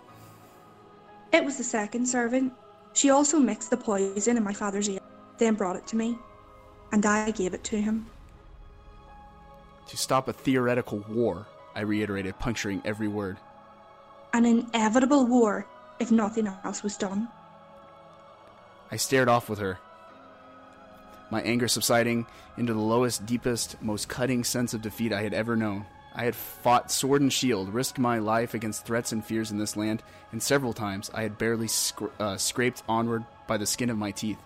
It 1.32 1.45
was 1.45 1.59
the 1.59 1.65
second 1.65 2.07
servant. 2.07 2.53
She 2.95 3.11
also 3.11 3.39
mixed 3.39 3.70
the 3.70 3.77
poison 3.77 4.36
in 4.36 4.45
my 4.45 4.55
father's 4.55 4.89
ear, 4.89 5.01
then 5.39 5.55
brought 5.55 5.77
it 5.77 5.86
to 5.89 5.97
me, 5.97 6.16
and 6.93 7.05
I 7.05 7.32
gave 7.32 7.53
it 7.53 7.65
to 7.65 7.81
him. 7.81 8.07
To 9.89 9.97
stop 9.97 10.28
a 10.28 10.32
theoretical 10.32 11.05
war, 11.09 11.47
I 11.74 11.81
reiterated, 11.81 12.39
puncturing 12.39 12.81
every 12.85 13.09
word. 13.09 13.36
An 14.32 14.47
inevitable 14.47 15.27
war 15.27 15.66
if 16.01 16.11
nothing 16.11 16.47
else 16.65 16.82
was 16.82 16.97
done. 16.97 17.28
I 18.91 18.97
stared 18.97 19.28
off 19.28 19.49
with 19.49 19.59
her, 19.59 19.78
my 21.30 21.42
anger 21.42 21.68
subsiding 21.68 22.26
into 22.56 22.72
the 22.72 22.80
lowest, 22.80 23.26
deepest, 23.26 23.80
most 23.82 24.09
cutting 24.09 24.44
sense 24.44 24.74
of 24.74 24.82
defeat 24.82 25.12
I 25.12 25.22
had 25.22 25.34
ever 25.34 25.56
known. 25.56 25.86
I 26.14 26.24
had 26.24 26.36
fought 26.36 26.92
sword 26.92 27.22
and 27.22 27.32
shield, 27.32 27.74
risked 27.74 27.98
my 27.98 28.18
life 28.18 28.55
against 28.55 28.86
threats 28.86 29.10
and 29.10 29.24
fears 29.24 29.51
in 29.51 29.59
this 29.59 29.76
land, 29.76 30.02
and 30.30 30.40
several 30.40 30.72
times 30.72 31.10
I 31.12 31.22
had 31.22 31.38
barely 31.38 31.66
scra- 31.66 32.10
uh, 32.20 32.36
scraped 32.36 32.84
onward 32.88 33.24
by 33.48 33.56
the 33.56 33.66
skin 33.66 33.90
of 33.90 33.98
my 33.98 34.12
teeth. 34.12 34.38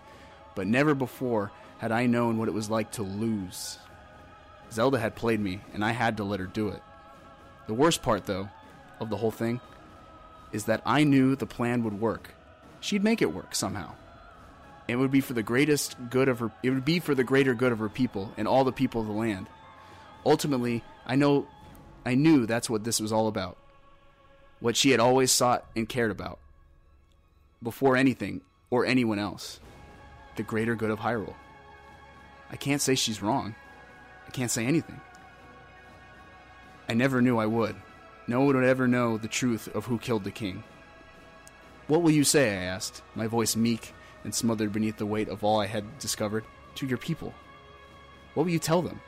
But 0.55 0.65
never 0.65 0.95
before 0.95 1.51
had 1.77 1.91
I 1.91 2.07
known 2.07 2.37
what 2.37 2.47
it 2.47 2.53
was 2.53 2.69
like 2.69 2.91
to 2.93 3.03
lose. 3.03 3.77
Zelda 4.71 4.99
had 4.99 5.15
played 5.15 5.39
me, 5.39 5.61
and 5.73 5.85
I 5.85 5.91
had 5.91 6.17
to 6.17 6.23
let 6.23 6.39
her 6.39 6.47
do 6.47 6.69
it. 6.69 6.81
The 7.67 7.73
worst 7.75 8.01
part, 8.01 8.25
though, 8.25 8.49
of 8.99 9.09
the 9.09 9.17
whole 9.17 9.31
thing 9.31 9.61
is 10.51 10.65
that 10.65 10.81
I 10.85 11.03
knew 11.03 11.35
the 11.35 11.45
plan 11.45 11.83
would 11.83 12.01
work. 12.01 12.31
She'd 12.79 13.03
make 13.03 13.21
it 13.21 13.33
work 13.33 13.53
somehow. 13.53 13.93
It 14.89 14.95
would 14.95 15.11
be 15.11 15.21
for 15.21 15.33
the 15.33 15.43
greatest 15.43 15.95
good 16.09 16.27
of 16.27 16.39
her 16.39 16.51
it 16.63 16.71
would 16.71 16.83
be 16.83 16.99
for 16.99 17.13
the 17.13 17.23
greater 17.23 17.53
good 17.53 17.71
of 17.71 17.77
her 17.77 17.89
people 17.89 18.33
and 18.37 18.47
all 18.47 18.63
the 18.63 18.71
people 18.71 19.01
of 19.01 19.07
the 19.07 19.13
land. 19.13 19.47
Ultimately, 20.25 20.83
I 21.05 21.15
know 21.15 21.47
I 22.05 22.15
knew 22.15 22.47
that's 22.47 22.71
what 22.71 22.83
this 22.83 22.99
was 22.99 23.11
all 23.11 23.27
about. 23.27 23.55
What 24.59 24.75
she 24.75 24.89
had 24.89 24.99
always 24.99 25.31
sought 25.31 25.63
and 25.75 25.87
cared 25.87 26.09
about. 26.09 26.39
Before 27.61 27.95
anything 27.95 28.41
or 28.71 28.83
anyone 28.83 29.19
else. 29.19 29.59
The 30.37 30.43
greater 30.43 30.73
good 30.73 30.89
of 30.89 30.99
Hyrule. 30.99 31.35
I 32.51 32.55
can't 32.55 32.81
say 32.81 32.95
she's 32.95 33.21
wrong. 33.21 33.53
I 34.27 34.31
can't 34.31 34.49
say 34.49 34.65
anything. 34.65 34.99
I 36.87 36.95
never 36.95 37.21
knew 37.21 37.37
I 37.37 37.45
would. 37.45 37.75
No 38.25 38.41
one 38.41 38.55
would 38.55 38.65
ever 38.65 38.87
know 38.87 39.19
the 39.19 39.27
truth 39.27 39.67
of 39.75 39.85
who 39.85 39.99
killed 39.99 40.23
the 40.23 40.31
king. 40.31 40.63
What 41.85 42.01
will 42.01 42.11
you 42.11 42.23
say? 42.23 42.57
I 42.57 42.63
asked, 42.63 43.03
my 43.13 43.27
voice 43.27 43.55
meek 43.55 43.93
and 44.23 44.33
smothered 44.33 44.73
beneath 44.73 44.97
the 44.97 45.05
weight 45.05 45.29
of 45.29 45.43
all 45.43 45.59
I 45.59 45.67
had 45.67 45.99
discovered. 45.99 46.45
To 46.75 46.87
your 46.87 46.97
people. 46.97 47.33
What 48.33 48.45
will 48.45 48.51
you 48.51 48.59
tell 48.59 48.81
them? 48.81 49.01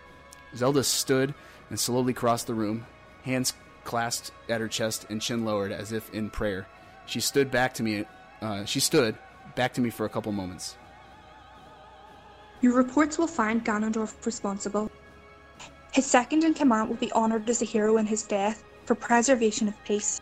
Zelda 0.56 0.84
stood 0.84 1.34
and 1.70 1.80
slowly 1.80 2.14
crossed 2.14 2.48
the 2.48 2.54
room, 2.54 2.86
hands 3.24 3.54
clasped 3.84 4.32
at 4.50 4.62
her 4.62 4.68
chest 4.68 5.06
and 5.10 5.22
chin 5.22 5.46
lowered 5.46 5.72
as 5.72 5.92
if 5.92 6.14
in 6.14 6.30
prayer. 6.30 6.68
She 7.06 7.20
stood 7.20 7.50
back 7.50 7.74
to 7.76 7.84
me. 7.84 8.06
Uh, 8.42 8.66
she 8.66 8.80
stood 8.80 9.18
back 9.56 9.74
to 9.74 9.82
me 9.82 9.90
for 9.90 10.06
a 10.06 10.10
couple 10.10 10.32
moments. 10.32 10.76
Your 12.62 12.74
reports 12.74 13.18
will 13.18 13.28
find 13.28 13.64
Ganondorf 13.64 14.26
responsible. 14.26 14.92
His 15.94 16.06
second 16.06 16.44
in 16.44 16.54
command 16.54 16.90
will 16.90 16.98
be 16.98 17.12
honoured 17.14 17.50
as 17.50 17.62
a 17.62 17.66
hero 17.66 17.98
in 17.98 18.06
his 18.06 18.24
death 18.24 18.64
for 18.86 18.96
preservation 18.96 19.68
of 19.68 19.84
peace. 19.84 20.22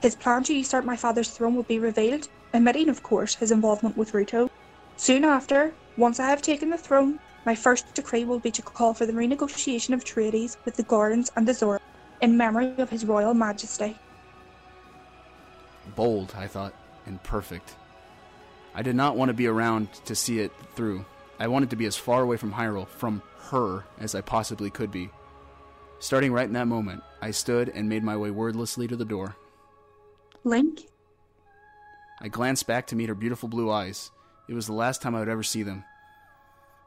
His 0.00 0.14
plan 0.14 0.42
to 0.44 0.54
usurp 0.54 0.84
my 0.84 0.96
father's 0.96 1.30
throne 1.30 1.54
will 1.54 1.64
be 1.64 1.78
revealed, 1.78 2.28
omitting, 2.54 2.88
of 2.88 3.02
course, 3.02 3.34
his 3.34 3.50
involvement 3.50 3.96
with 3.96 4.12
Ruto. 4.12 4.50
Soon 4.96 5.24
after, 5.24 5.72
once 5.96 6.20
I 6.20 6.28
have 6.28 6.42
taken 6.42 6.70
the 6.70 6.78
throne, 6.78 7.18
my 7.46 7.54
first 7.54 7.94
decree 7.94 8.24
will 8.24 8.38
be 8.38 8.50
to 8.50 8.62
call 8.62 8.92
for 8.94 9.06
the 9.06 9.12
renegotiation 9.12 9.94
of 9.94 10.04
treaties 10.04 10.58
with 10.64 10.76
the 10.76 10.82
Gorons 10.84 11.30
and 11.36 11.48
the 11.48 11.54
Zora 11.54 11.80
in 12.20 12.36
memory 12.36 12.74
of 12.78 12.90
His 12.90 13.04
Royal 13.04 13.34
Majesty. 13.34 13.96
Bold, 15.96 16.34
I 16.36 16.46
thought, 16.46 16.74
and 17.06 17.22
perfect. 17.22 17.74
I 18.74 18.82
did 18.82 18.94
not 18.94 19.16
want 19.16 19.30
to 19.30 19.34
be 19.34 19.46
around 19.46 19.92
to 20.04 20.14
see 20.14 20.40
it 20.40 20.52
through. 20.74 21.04
I 21.38 21.48
wanted 21.48 21.70
to 21.70 21.76
be 21.76 21.86
as 21.86 21.96
far 21.96 22.22
away 22.22 22.36
from 22.36 22.52
Hyrule, 22.52 22.86
from 22.86 23.22
her, 23.50 23.84
as 23.98 24.14
I 24.14 24.20
possibly 24.20 24.70
could 24.70 24.90
be. 24.90 25.10
Starting 25.98 26.32
right 26.32 26.46
in 26.46 26.52
that 26.52 26.68
moment, 26.68 27.02
I 27.20 27.30
stood 27.30 27.70
and 27.70 27.88
made 27.88 28.04
my 28.04 28.16
way 28.16 28.30
wordlessly 28.30 28.86
to 28.88 28.96
the 28.96 29.04
door. 29.04 29.36
Link? 30.44 30.89
I 32.20 32.28
glanced 32.28 32.66
back 32.66 32.86
to 32.88 32.96
meet 32.96 33.08
her 33.08 33.14
beautiful 33.14 33.48
blue 33.48 33.70
eyes. 33.70 34.10
It 34.48 34.54
was 34.54 34.66
the 34.66 34.72
last 34.72 35.00
time 35.00 35.14
I 35.14 35.20
would 35.20 35.28
ever 35.28 35.42
see 35.42 35.62
them. 35.62 35.84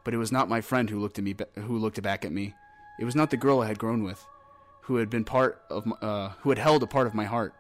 But 0.03 0.13
it 0.13 0.17
was 0.17 0.31
not 0.31 0.49
my 0.49 0.61
friend 0.61 0.89
who 0.89 0.99
looked 0.99 1.17
at 1.17 1.23
me, 1.23 1.35
who 1.55 1.77
looked 1.77 2.01
back 2.01 2.25
at 2.25 2.31
me. 2.31 2.53
It 2.99 3.05
was 3.05 3.15
not 3.15 3.29
the 3.31 3.37
girl 3.37 3.61
I 3.61 3.67
had 3.67 3.79
grown 3.79 4.03
with, 4.03 4.23
who 4.81 4.97
had 4.97 5.09
been 5.09 5.23
part 5.23 5.61
of, 5.69 5.91
uh, 6.01 6.29
who 6.41 6.49
had 6.49 6.59
held 6.59 6.83
a 6.83 6.87
part 6.87 7.07
of 7.07 7.13
my 7.13 7.25
heart, 7.25 7.53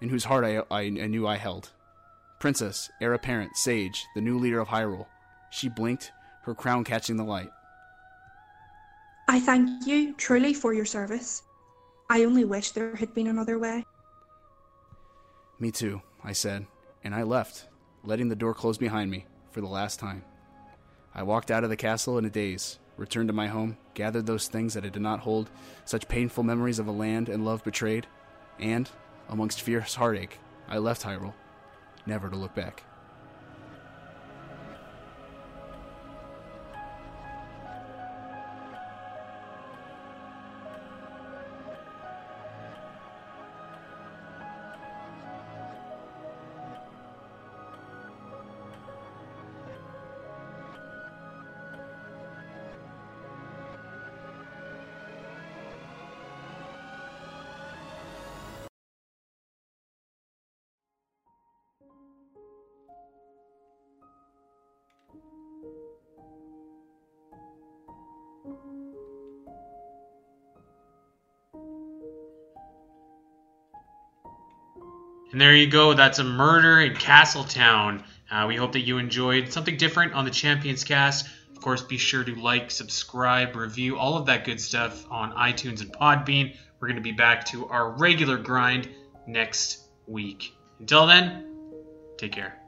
and 0.00 0.10
whose 0.10 0.24
heart 0.24 0.44
I, 0.44 0.58
I, 0.70 0.82
I 0.82 1.06
knew 1.06 1.26
I 1.26 1.36
held. 1.36 1.70
Princess, 2.38 2.90
heir 3.00 3.12
apparent, 3.12 3.56
sage, 3.56 4.06
the 4.14 4.20
new 4.20 4.38
leader 4.38 4.60
of 4.60 4.68
Hyrule. 4.68 5.06
She 5.50 5.68
blinked, 5.68 6.12
her 6.44 6.54
crown 6.54 6.84
catching 6.84 7.16
the 7.16 7.24
light. 7.24 7.50
I 9.28 9.40
thank 9.40 9.86
you 9.86 10.14
truly 10.14 10.54
for 10.54 10.72
your 10.72 10.84
service. 10.84 11.42
I 12.08 12.24
only 12.24 12.44
wish 12.44 12.70
there 12.72 12.96
had 12.96 13.14
been 13.14 13.28
another 13.28 13.58
way. 13.58 13.84
Me 15.58 15.70
too, 15.70 16.00
I 16.24 16.32
said, 16.32 16.66
and 17.02 17.14
I 17.14 17.22
left, 17.22 17.66
letting 18.04 18.28
the 18.28 18.36
door 18.36 18.54
close 18.54 18.78
behind 18.78 19.10
me 19.10 19.26
for 19.50 19.60
the 19.60 19.66
last 19.66 19.98
time. 19.98 20.24
I 21.14 21.22
walked 21.22 21.50
out 21.50 21.64
of 21.64 21.70
the 21.70 21.76
castle 21.76 22.18
in 22.18 22.24
a 22.24 22.30
daze, 22.30 22.78
returned 22.96 23.28
to 23.28 23.34
my 23.34 23.48
home, 23.48 23.76
gathered 23.94 24.26
those 24.26 24.48
things 24.48 24.74
that 24.74 24.84
I 24.84 24.88
did 24.88 25.02
not 25.02 25.20
hold, 25.20 25.50
such 25.84 26.08
painful 26.08 26.44
memories 26.44 26.78
of 26.78 26.86
a 26.86 26.92
land 26.92 27.28
and 27.28 27.44
love 27.44 27.64
betrayed, 27.64 28.06
and, 28.58 28.88
amongst 29.28 29.62
fierce 29.62 29.94
heartache, 29.94 30.38
I 30.68 30.78
left 30.78 31.02
Hyrule, 31.02 31.34
never 32.06 32.28
to 32.28 32.36
look 32.36 32.54
back. 32.54 32.84
And 75.40 75.46
there 75.46 75.56
you 75.56 75.68
go. 75.68 75.94
That's 75.94 76.18
a 76.18 76.24
murder 76.24 76.82
in 76.82 76.94
Castletown. 76.94 78.04
Uh, 78.30 78.44
we 78.46 78.56
hope 78.56 78.72
that 78.72 78.80
you 78.80 78.98
enjoyed 78.98 79.50
something 79.50 79.78
different 79.78 80.12
on 80.12 80.26
the 80.26 80.30
Champions 80.30 80.84
Cast. 80.84 81.26
Of 81.50 81.62
course, 81.62 81.80
be 81.80 81.96
sure 81.96 82.22
to 82.22 82.34
like, 82.34 82.70
subscribe, 82.70 83.56
review, 83.56 83.96
all 83.96 84.18
of 84.18 84.26
that 84.26 84.44
good 84.44 84.60
stuff 84.60 85.10
on 85.10 85.32
iTunes 85.32 85.80
and 85.80 85.90
Podbean. 85.90 86.54
We're 86.78 86.88
going 86.88 86.96
to 86.96 87.02
be 87.02 87.12
back 87.12 87.46
to 87.46 87.66
our 87.68 87.92
regular 87.92 88.36
grind 88.36 88.90
next 89.26 89.78
week. 90.06 90.52
Until 90.78 91.06
then, 91.06 91.46
take 92.18 92.32
care. 92.32 92.59